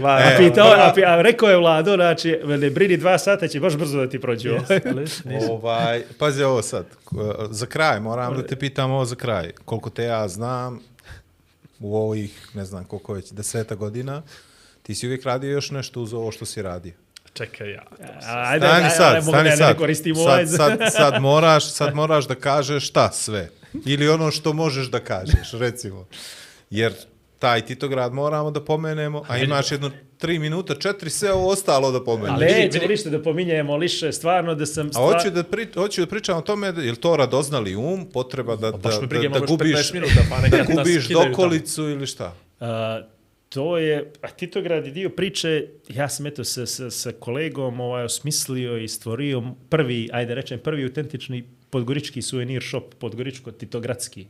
[0.04, 3.98] A, pitao, a, a rekao je Vlado, znači, ne brini dva sata će baš brzo
[3.98, 4.62] da ti prođe ovo.
[5.50, 6.86] Ovaj, pazi ovo sad,
[7.50, 9.52] za kraj, moram da te pitam ovo za kraj.
[9.64, 10.80] Koliko te ja znam,
[11.80, 14.22] u ovih, ne znam koliko već, deseta godina,
[14.86, 16.92] ti si uvijek radio još nešto uz ovo što si radio.
[17.32, 17.82] Čekaj, ja.
[18.30, 19.76] Ajde, Stani ajde, sad, ajde, stani da ne sad.
[20.16, 20.46] ovaj.
[20.46, 23.50] Sad, sad, sad, moraš, sad moraš da kažeš šta sve.
[23.86, 26.06] Ili ono što možeš da kažeš, recimo.
[26.70, 26.92] Jer
[27.38, 32.04] taj Titograd moramo da pomenemo, a imaš jedno tri minuta, četiri, sve ovo ostalo da
[32.04, 32.40] pomeneš.
[32.40, 32.92] vidi, Nećemo vidi.
[32.92, 34.86] ništa da pominjemo, liše, stvarno da sam...
[34.86, 35.02] A Stva...
[35.02, 38.70] hoću da, pri, hoću da pričam o tome, je li to radoznali um, potreba da,
[38.70, 42.34] da, da, da, gubiš, 15 minuta, pa neka da nas gubiš dokolicu ili šta?
[42.60, 43.02] A,
[43.48, 48.04] to je, a Titograd je dio priče, ja sam eto sa, sa, sa kolegom ovaj,
[48.04, 54.26] osmislio i stvorio prvi, ajde rečem, prvi autentični podgorički suvenir shop, podgoričko Titogradski,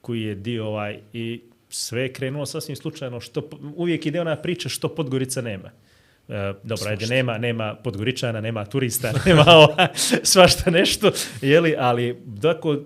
[0.00, 4.68] koji je dio ovaj, i sve je krenulo sasvim slučajno, što, uvijek ide ona priča
[4.68, 5.70] što Podgorica nema.
[6.28, 9.88] E, dobro, ajde, nema, nema Podgoričana, nema turista, nema ova,
[10.22, 11.10] svašta nešto,
[11.42, 12.76] jeli, ali dako,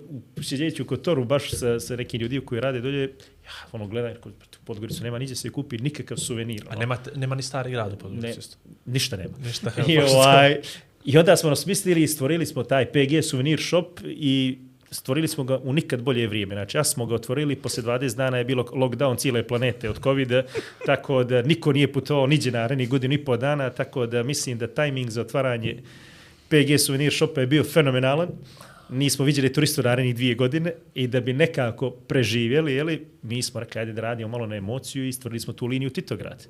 [0.41, 3.01] sjedeći u Kotoru baš sa, sa nekim ljudi koji rade dolje,
[3.45, 4.33] ja, ono, gledaj, kod
[4.65, 6.65] Podgoricu nema niđe se kupi nikakav suvenir.
[6.69, 8.57] A nema, nema ni stari grad u ne, Podgorici isto.
[8.85, 9.33] ništa nema.
[9.45, 10.61] Ništa, I, ovaj,
[11.05, 14.57] I onda smo osmislili i stvorili smo taj PG suvenir shop i
[14.91, 16.55] stvorili smo ga u nikad bolje vrijeme.
[16.55, 20.31] Znači, ja smo ga otvorili, posle 20 dana je bilo lockdown cijele planete od covid
[20.85, 24.57] tako da niko nije putovao niđe na areni godinu i po dana, tako da mislim
[24.57, 25.81] da tajming za otvaranje
[26.47, 28.29] PG suvenir shopa je bio fenomenalan.
[28.91, 33.59] Nismo vidjeli turistu na areni dvije godine i da bi nekako preživjeli, jeli, mi smo
[33.59, 36.47] rekli, ajde da radimo malo na emociju i stvorili smo tu liniju Titograd.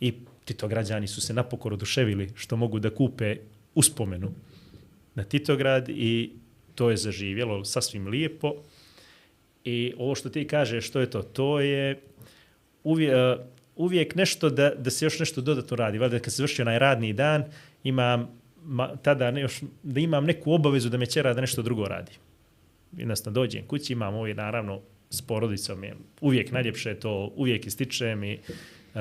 [0.00, 0.12] I
[0.44, 3.36] Titograđani su se napokon oduševili što mogu da kupe
[3.74, 4.32] uspomenu
[5.14, 6.30] na Titograd i
[6.74, 8.54] to je zaživjelo sasvim lijepo.
[9.64, 11.22] I ovo što ti kažeš, što je to?
[11.22, 12.00] To je
[12.84, 13.14] uvijek,
[13.76, 15.98] uvijek nešto da, da se još nešto dodatno radi.
[15.98, 17.44] Valjda kad se vrši onaj radni dan,
[17.84, 21.84] imam ma, tada ne, još, da imam neku obavezu da me ćera da nešto drugo
[21.84, 22.12] radi.
[22.96, 24.80] Jednostavno dođem kući, imam ovaj naravno
[25.10, 28.38] s porodicom je uvijek najljepše to, uvijek ističem i
[28.94, 29.00] uh,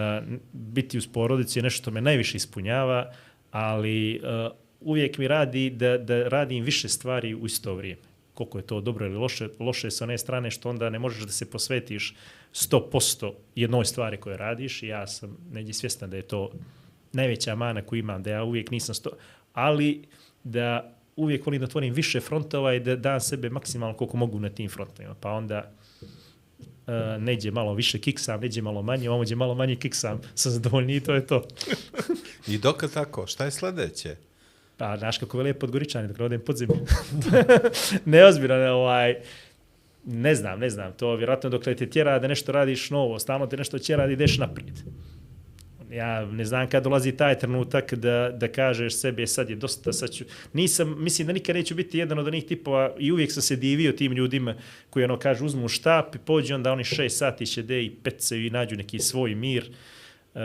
[0.54, 3.12] biti uz porodici je nešto što me najviše ispunjava,
[3.52, 8.02] ali uh, uvijek mi radi da, da radim više stvari u isto vrijeme.
[8.34, 11.24] Koliko je to dobro ili loše, loše je sa one strane što onda ne možeš
[11.24, 12.16] da se posvetiš
[12.54, 16.52] 100% jednoj stvari koje radiš i ja sam neđe svjestan da je to
[17.14, 19.10] najveća mana koju imam, da ja uvijek nisam sto,
[19.60, 20.04] ali
[20.44, 24.50] da uvijek volim da otvorim više frontova i da dam sebe maksimalno koliko mogu na
[24.50, 25.16] tim frontovima.
[25.16, 25.72] Pa onda
[26.88, 31.00] uh, neđe malo više kiksam, neđe malo manje, ovođe malo manje kiksam, sam zadovoljni i
[31.00, 31.48] to je to.
[32.48, 34.16] I dok tako, šta je sledeće?
[34.78, 36.86] Pa, znaš kako vele podgoričani, dok odem pod zemlju.
[38.06, 39.16] Neozbiljno, ovaj,
[40.06, 43.58] ne znam, ne znam, to vjerojatno dok te tjera da nešto radiš novo, stalno te
[43.58, 44.80] nešto tjera da ideš naprijed.
[45.92, 50.12] Ja ne znam kad dolazi taj trenutak da, da kažeš sebi sad je dosta, sad
[50.12, 50.24] ću...
[50.54, 53.92] Nisam, mislim da nikad neću biti jedan od onih tipova i uvijek sam se divio
[53.92, 54.56] tim ljudima
[54.90, 58.46] koji ono kažu uzmu štap i pođe onda oni šest sati će de i pecaju
[58.46, 59.72] i nađu neki svoj mir.
[60.34, 60.42] Uh,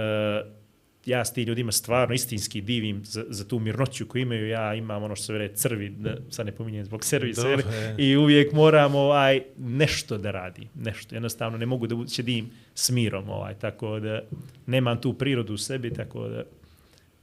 [1.06, 4.48] ja s tim ljudima stvarno istinski divim za, za tu mirnoću koju imaju.
[4.48, 7.94] Ja imam ono što se vere crvi, da sad ne pominjem zbog servisa, jer, je.
[7.98, 10.68] i uvijek moram ovaj, nešto da radi.
[10.74, 11.14] Nešto.
[11.14, 13.28] Jednostavno ne mogu da ćedim s mirom.
[13.28, 14.22] Ovaj, tako da
[14.66, 16.42] nemam tu prirodu u sebi, tako da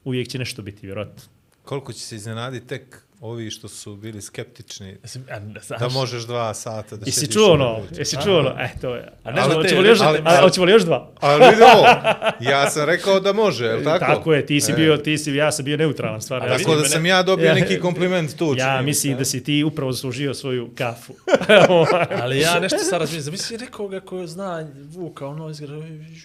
[0.03, 1.41] uvijek će nešto biti, vjerojatno.
[1.64, 2.82] Koliko će se iznenaditi tek
[3.22, 7.20] ovi što su bili skeptični Mislim, a, ne znaš, da možeš dva sata da Jesi
[7.20, 7.82] sjediš čuo u ono?
[7.92, 8.50] Jesi čuo ono?
[8.50, 9.14] E, to je.
[9.24, 11.12] A ne Ali znam, hoćemo li još, ali- ali- hoćemo li još dva?
[11.20, 11.86] Ali vidi ovo,
[12.42, 14.06] ja sam rekao da može, je li tako?
[14.06, 14.76] Tako je, ti si E.
[14.76, 16.48] bio, ti si, ja sam bio neutralan stvarno.
[16.48, 18.54] Ja Tako vidim da sam ja dobio Ja- neki kompliment tu.
[18.58, 21.14] Ja čini mislim da si ti upravo zaslužio svoju kafu.
[22.14, 25.74] Ali ja nešto sad razmišljam, zamisli nekoga ko zna Vuka, ono izgleda,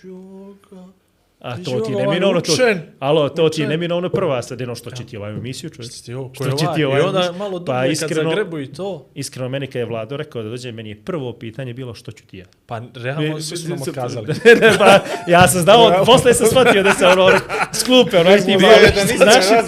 [0.02, 0.86] joga,
[1.46, 2.52] A to ti ovaj neminovno to.
[2.52, 2.80] učen.
[2.98, 3.68] Alo, to ti Učen.
[3.68, 5.92] neminovno prva sad jedno što će ti ovaj emisiju, čovječ.
[5.92, 7.00] Što ti ovo, Što je će ti ovaj?
[7.00, 9.06] ovaj I onda malo Pa dublje iskreno- kad zagrebu i to.
[9.14, 12.24] Iskreno, meni kad je Vlado rekao da dođe, meni je prvo pitanje bilo što ću
[12.24, 12.44] ti ja.
[12.66, 14.26] Pa realno svi su nam otkazali.
[14.78, 17.30] pa, ja sam znao, posle sam shvatio da se ono
[17.74, 18.74] sklupe, ono, ti Bio malo,
[19.14, 19.62] izračaj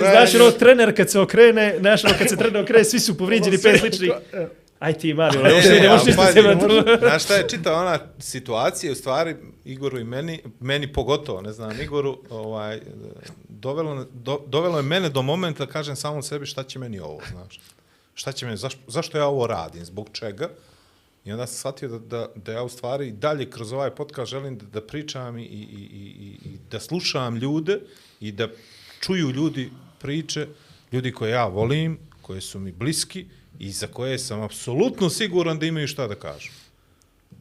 [0.00, 3.58] znaš, ono, trener kad se okrene, znaš, ono, kad se trener okrene, svi su povrijeđeni,
[3.58, 4.10] pet sličnih.
[4.80, 6.98] Aj ti, ono, Ne, ne, ne možeš ništa pazi, se ne tu.
[6.98, 11.80] Znaš šta je čita ona situacija, u stvari Igoru i meni, meni pogotovo, ne znam,
[11.80, 12.80] Igoru, ovaj,
[13.48, 17.20] dovelo, do, dovelo je mene do momenta da kažem samom sebi šta će meni ovo,
[17.30, 17.60] znaš.
[18.14, 20.48] Šta će meni, zašto, zašto ja ovo radim, zbog čega?
[21.24, 24.58] I onda sam shvatio da, da, da ja u stvari dalje kroz ovaj podcast želim
[24.58, 27.80] da, da pričam i, i, i, i, i da slušam ljude
[28.20, 28.48] i da
[29.00, 30.46] čuju ljudi priče,
[30.92, 33.26] ljudi koje ja volim, koje su mi bliski
[33.60, 36.50] i za koje sam apsolutno siguran da imaju šta da kažu.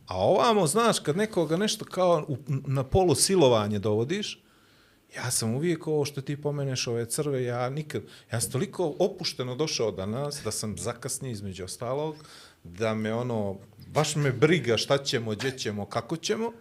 [0.08, 4.44] A ovamo, znaš, kad nekoga nešto kao u, na polu silovanje dovodiš,
[5.16, 9.56] ja sam uvijek ovo što ti pomeneš, ove crve, ja nikad, ja sam toliko opušteno
[9.56, 12.16] došao danas, da sam zakasnio između ostalog,
[12.64, 16.52] da me ono, baš me briga šta ćemo, gdje ćemo, kako ćemo,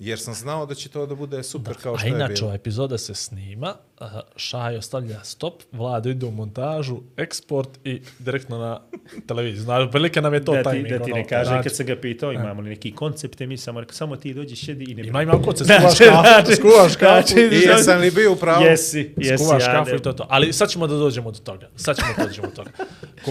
[0.00, 2.46] jer sam znao da će to da bude super kao A što je inače, bilo.
[2.46, 8.58] ova epizoda se snima, a, Šajo stavlja stop, Vlado ide u montažu, eksport i direktno
[8.58, 8.80] na
[9.26, 9.62] televiziju.
[9.62, 10.88] Znaš, prilike nam je to da ti, timing.
[10.88, 13.64] da ti ono, ne kaže, znači, kad sam ga pitao, imamo li neki koncept emisije,
[13.64, 16.54] samo, rekao, samo ti dođi, šedi i ne Ima, ima se Znači, skuvaš kafu, znači,
[16.56, 17.28] skuvaš kafu.
[17.28, 18.64] znači, I jesam li bio u pravu?
[18.64, 20.26] Jesi, jesi, skuvaš ja kafu ne- i to to.
[20.30, 21.68] Ali sad ćemo da dođemo do toga.
[21.76, 22.70] Sad ćemo da dođemo do toga.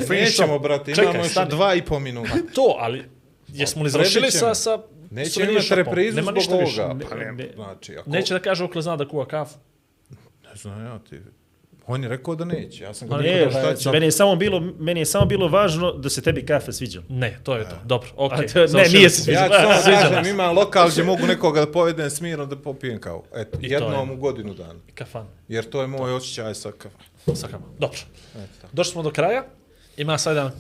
[0.10, 2.34] Nećemo, shop- brate, imamo još dva i po minuta.
[2.54, 3.04] To, ali
[3.48, 4.56] jesmo li Predit završili sa...
[4.56, 4.78] sa
[5.12, 7.06] Neće imati reprizu Nema zbog ovoga.
[7.10, 8.10] Pa Ne- ne, ne- znači, ako...
[8.10, 9.58] Neće da kaže okle zna da kuva kafu.
[10.44, 11.20] Ne znam ja ti...
[11.90, 13.92] On je rekao da neće, ja sam ga Ali pitao Ne, šta znači, će...
[13.92, 17.02] meni je samo bilo meni je samo bilo važno da se tebi kafe sviđa.
[17.10, 17.76] Ne, to je to.
[17.86, 18.46] Dobro, okej.
[18.46, 19.40] A to- ne, nije se sviđa.
[19.40, 23.00] Ja ću samo Sviđa kažem, imam lokal gdje mogu nekoga da povedem smirno da popijem
[23.00, 23.24] kavu.
[23.36, 24.14] Eto, I jednom je.
[24.16, 24.80] u godinu dana.
[24.96, 25.28] Kafan.
[25.48, 26.98] Jer to je moj osjećaj sa kavom.
[27.38, 27.74] Sakamo.
[27.80, 28.00] Dobro.
[28.74, 29.44] Došli smo do kraja.
[29.98, 30.52] Ima sad jedan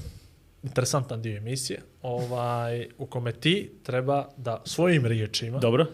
[0.64, 5.86] interesantan dio emisije ovaj, u kome ti treba da svojim riječima Dobro?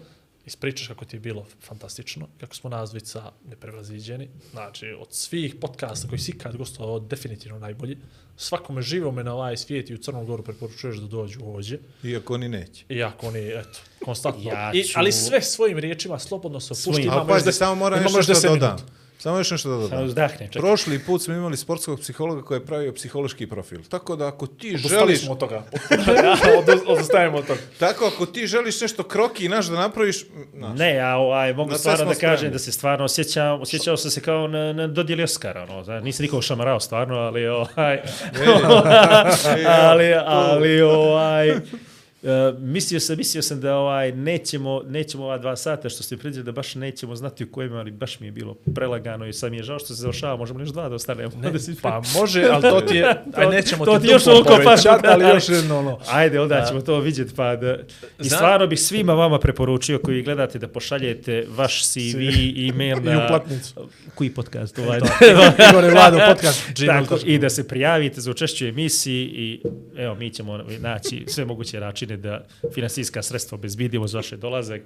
[0.45, 4.29] ispričaš kako ti je bilo fantastično, kako smo nas dvica neprevaziđeni.
[4.51, 7.97] Znači, od svih podcasta koji si ikad gostovao, definitivno najbolji.
[8.37, 11.79] Svakome živome na ovaj svijet i u Crnom Goru preporučuješ da dođu ovdje.
[12.03, 12.85] Iako oni neće.
[12.89, 14.43] Iako oni, eto, konstantno.
[14.43, 16.83] Ja I, ću- ali sve svojim riječima, slobodno se opušti.
[16.83, 17.09] Svojim.
[17.09, 18.75] Ali pazi, des- samo moram nešto 10 da dodam.
[18.75, 18.93] minuta.
[19.23, 20.05] Samo još nešto da Samo dodam.
[20.05, 20.59] uzdahne, čekaj.
[20.61, 23.79] Prošli put smo imali sportskog psihologa koji je pravio psihološki profil.
[23.89, 25.63] Tako da ako ti Odustali želiš, smo od toga.
[26.87, 27.59] odustajemo od toga.
[27.79, 31.73] tako ako ti želiš nešto kroki naš da napraviš, m, znaš, Ne, ja ovaj, mogu
[31.73, 32.53] stvarno da kažem spremni.
[32.53, 36.23] da se stvarno osjećam, osjećao sam se kao na, na dodjeli Oscara, ono, znaš, nisam
[36.23, 38.01] nikog šamarao stvarno, ali ovaj,
[39.67, 41.55] ali, ali ovaj,
[42.23, 42.29] uh,
[42.59, 46.51] mislio sam, mislio sam da ovaj nećemo, nećemo ova dva sata što ste predvidjeli da
[46.51, 49.63] baš nećemo znati u kojima, ali baš mi je bilo prelagano i sad mi je
[49.63, 51.31] žao što se završava, možemo li još dva da ostanemo.
[51.53, 53.05] Da si- Pa može, ali to ti je,
[53.37, 55.99] aj nećemo to ti ti još toliko povećati, pa- ali još jedno ono.
[56.07, 57.35] Ajde, onda ćemo to vidjeti.
[57.35, 57.77] Pa da...
[58.19, 63.01] I stvarno bih svima vama preporučio koji gledate da pošaljete vaš CV i e-mail I
[63.01, 63.25] na...
[63.25, 63.73] uplatnicu.
[64.15, 64.79] Koji podcast?
[64.79, 64.99] Ovaj?
[65.69, 66.61] Igor i Vlado podcast.
[66.77, 67.29] gmail Tako, dot com.
[67.29, 69.61] I da se prijavite za učešće u emisiji i
[69.97, 74.81] evo, mi ćemo naći sve moguće načine da finansijska sredstva obezbidimo za vaše dolazak.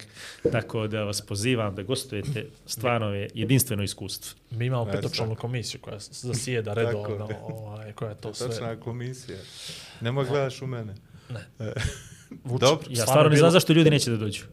[0.52, 2.46] Tako da vas pozivam da gostujete.
[2.66, 4.40] Stvarno je jedinstveno iskustvo.
[4.52, 7.38] Mi imamo Eto petočlanu komisiju koja zasijeda redovno, je.
[7.44, 8.48] ovaj, koja to sve...
[8.48, 9.38] Točna je komisija.
[10.02, 10.96] Nemoj gledaš u mene.
[11.30, 11.40] Ne.
[11.60, 11.74] E,
[12.44, 12.88] Vuč- Dobro.
[12.90, 14.44] Ja Stvarno stvarno ne bilo- znam zašto ljudi neće da dođu.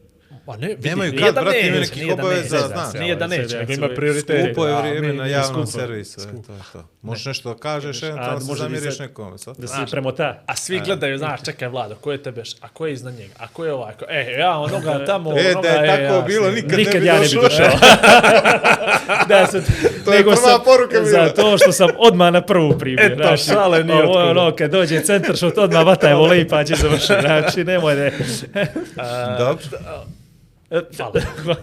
[0.47, 2.69] Pa ne, vidi, Nemaju nije kad, da brate, neće, imaju nekih nije da obaveza, neće,
[2.69, 2.95] znaš.
[2.95, 4.45] Nije da neće, da nego se- ima prioritete.
[4.45, 6.21] Skupo je vrijeme na javnom servisu.
[6.21, 6.25] e.
[6.43, 6.89] To je to.
[7.03, 8.97] Možeš nešto da kažeš, eventualno se li zamiriš.
[9.37, 9.57] Sad.
[9.57, 10.43] Da se Znaš, premota.
[10.47, 13.49] A svi gledaju, znaš, čekaj Vlado, ko je tebe, a ko je iznad njega, a
[13.49, 16.51] ko je ovaj, ko, e, ja onoga tamo, E, onoga, da je tako ja, bilo,
[16.51, 17.67] nikad, Nikad ne bi ja ne bi došao.
[19.29, 19.65] da, sad,
[20.05, 21.27] To je nego prva sam, poruka bila.
[21.27, 23.13] Za to što sam odmah na prvu primjer.
[23.13, 24.37] Eto, šale nije Ovo je otkud.
[24.39, 27.15] ono, kad dođe centar, što odmah vataje volej pa će završiti.
[27.21, 28.11] Znači, nemoj da...
[29.39, 29.65] Dobro.
[30.97, 31.21] Hvala.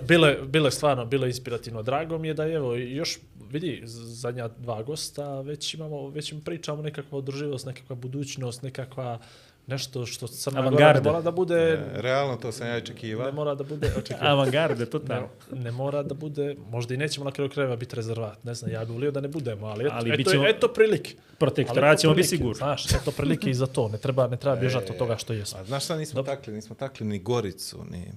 [0.08, 1.84] Bilo je, bilo je stvarno, bilo je inspirativno.
[1.84, 3.20] Drago mi je da evo, i još
[3.50, 9.20] vidi, zadnja dva gosta, već imamo, već im pričamo nekakva održivost, nekakva budućnost, nekakva
[9.68, 11.10] nešto što Crna Gora ne Avangarda.
[11.10, 13.32] mora da bude, Realno, to sam ja i ne očekivao.
[13.32, 15.28] mora da bude, Avangarde, ne, totalno.
[15.54, 18.80] ne mora da bude, možda i nećemo na kraju krajeva biti rezervat, ne znam, ja
[18.80, 21.14] bih volio da ne budemo, ali eto, Ali eto, bit ćemo- eto prilike.
[21.38, 22.56] Protektorat ćemo biti sigurni.
[22.56, 25.60] Znaš, eto prilike i za to, ne treba, ne treba bježati od toga što jesmo.
[25.60, 26.54] A znaš šta nismo takli?
[26.54, 28.12] Nismo takli ni Goricu, ni...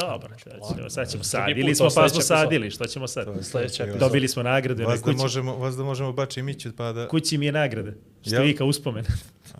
[0.00, 0.36] Dobro,
[0.76, 3.28] ćemo, sad ćemo sadili smo pa smo sadili, što ćemo sad?
[3.28, 3.98] Epizoda.
[3.98, 5.16] Dobili smo nagrade na Vas da kući.
[5.16, 7.08] možemo, vas da možemo bači Miću pa da...
[7.08, 7.94] Kući mi je nagrade.
[8.26, 8.44] Što Jel?
[8.44, 9.04] vi kao uspomen.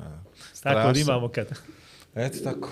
[0.62, 1.48] Tako da imamo kad.
[2.14, 2.70] Eto tako.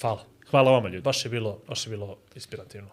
[0.00, 0.24] Hvala.
[0.50, 1.02] Hvala vama ljudi.
[1.02, 2.88] Baš je bilo, baš je bilo inspirativno.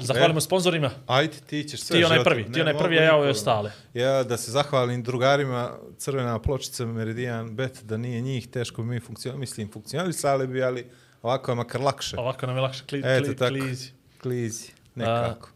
[0.00, 0.90] Zahvalimo sponzorima.
[1.06, 3.30] Ajde, ti ćeš sve Ti onaj prvi, ti Ne onaj mogu prvi, a ja ove
[3.30, 3.72] ostale.
[3.94, 9.00] Ja da se zahvalim drugarima Crvena pločica Meridian Bet, da nije njih teško bi mi
[9.00, 10.90] funkcionali, mislim funkcionalisali bi, ali
[11.22, 12.16] ovako je makar lakše.
[12.18, 13.48] Ovako nam je lakše kli, Eto kli, tako.
[13.48, 13.92] klizi.
[14.22, 15.48] Klizi, nekako.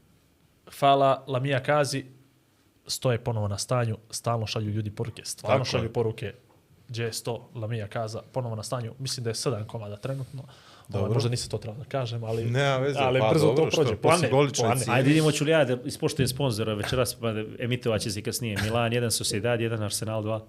[0.78, 2.04] Hvala Lamija Kazi,
[2.86, 5.80] stoje ponovo na stanju, stalno šalju ljudi poruke, stvarno Tako je.
[5.80, 6.34] šalju poruke,
[6.88, 10.42] gdje je 100 Lamija Kaza, ponovo na stanju, mislim da je 7 komada trenutno,
[10.88, 11.14] Ovo, Dobro.
[11.14, 13.96] možda nisi to trebao da kažem, ali, Nema veze, ali pa brzo dobro, to prođe.
[13.96, 14.84] Plane, plane.
[14.88, 18.56] Ajde vidimo ću li ja da ispoštujem sponzora večeras, pa da emitovat će se kasnije.
[18.62, 20.40] Milan 1, Sociedad 1, Arsenal 2.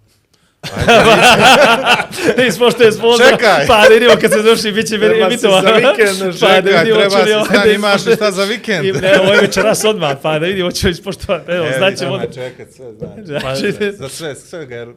[2.48, 3.26] Ispošto je sponsor.
[3.30, 3.68] Čekaj.
[3.68, 5.62] Pa da vidimo kad se završi, bit će Treba si emitovano.
[5.64, 8.86] za vikend, Pa da vidimo treba ovo znam, da imaš šta za vikend.
[8.86, 11.52] I, ne, ovo je večeras odmah, pa da vidimo li ispoštovati.
[11.52, 12.16] Evo, E, znaćemo.
[12.16, 12.94] idemo čekat sve,
[13.26, 13.42] znači.
[13.42, 13.56] Pa,
[13.92, 14.88] Za sve, svega, jer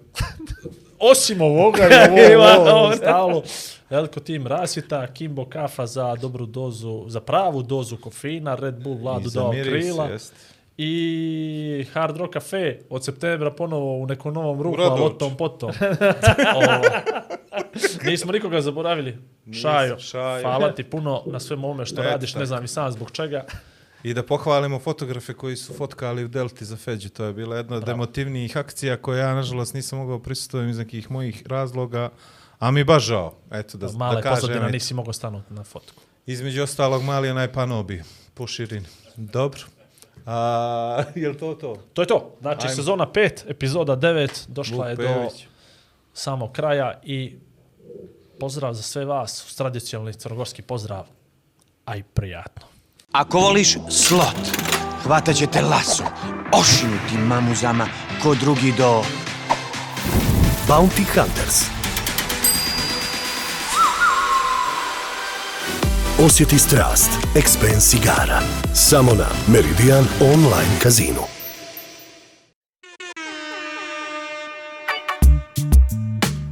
[1.01, 2.97] Osim ovoga, je ovo, ovo, ovo.
[2.97, 3.43] stalo.
[3.91, 9.31] Veliko tim rasvita, Kimbo kafa za dobru dozu, za pravu dozu kofeina, Red Bull Vladu
[9.31, 10.05] dao krila.
[10.07, 10.33] jest.
[10.79, 14.81] I Hard Rock Cafe od septembra ponovo u nekom novom Brodoč.
[14.81, 15.71] ali o tom potom.
[16.57, 16.83] o,
[18.05, 19.19] nismo nikoga zaboravili.
[19.53, 20.43] Šajo, Šajo.
[20.43, 23.45] hvala ti puno na svem ovome što Eto radiš, ne znam i sam zbog čega.
[24.03, 27.09] I da pohvalimo fotografe koji su fotkali u Delti za Feđi.
[27.09, 31.11] To je bila jedna od emotivnijih akcija koje ja, nažalost, nisam mogao prisutovati iz nekih
[31.11, 32.09] mojih razloga.
[32.59, 33.35] A mi baš žao.
[33.51, 34.41] Eto, da, Mala da je kažem.
[34.41, 34.73] pozadina, eto.
[34.73, 36.03] nisi mogao stanuti na fotku.
[36.27, 38.03] Između ostalog, mali onaj panobi
[38.35, 38.87] po širini.
[39.17, 39.61] Dobro.
[40.27, 41.77] A, je li to to?
[41.95, 42.37] To je to.
[42.41, 42.77] Znači, Ajmo.
[42.77, 45.47] sezona 5, epizoda 9, došla je do Pejović.
[46.15, 47.37] samog kraja i
[48.41, 51.05] pozdrav za sve vas, uz tradicionalni crnogorski pozdrav,
[51.85, 52.67] a i prijatno.
[53.13, 54.37] Ako voliš slot,
[55.03, 56.05] hvatat će te laso,
[56.53, 57.87] ošinuti mamuzama
[58.23, 59.03] ko drugi do...
[60.69, 61.76] Bounty Hunters.
[66.19, 67.11] Osjeti strast.
[67.35, 68.41] Expense igara.
[68.75, 71.21] Samo na Meridian Online Casino.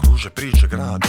[0.01, 1.09] Kruže priče grado.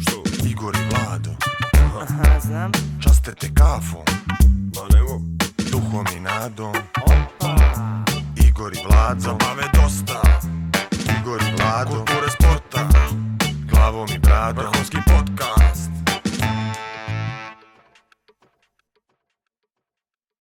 [0.00, 0.22] Što?
[0.48, 1.30] Igor i Vlado.
[1.74, 2.72] Aha, Aha znam.
[3.02, 4.02] Časte te kafu.
[4.74, 5.20] Ma nemo.
[5.70, 6.74] Duhom i nadom.
[7.02, 7.56] Opa.
[8.48, 9.20] Igor i Vlado.
[9.20, 10.22] Zabave dosta.
[11.20, 11.90] Igor i Vlado.
[11.90, 12.88] Kulture sporta.
[13.70, 14.64] Glavom i bradom.
[14.64, 15.53] Vrhovski podcast.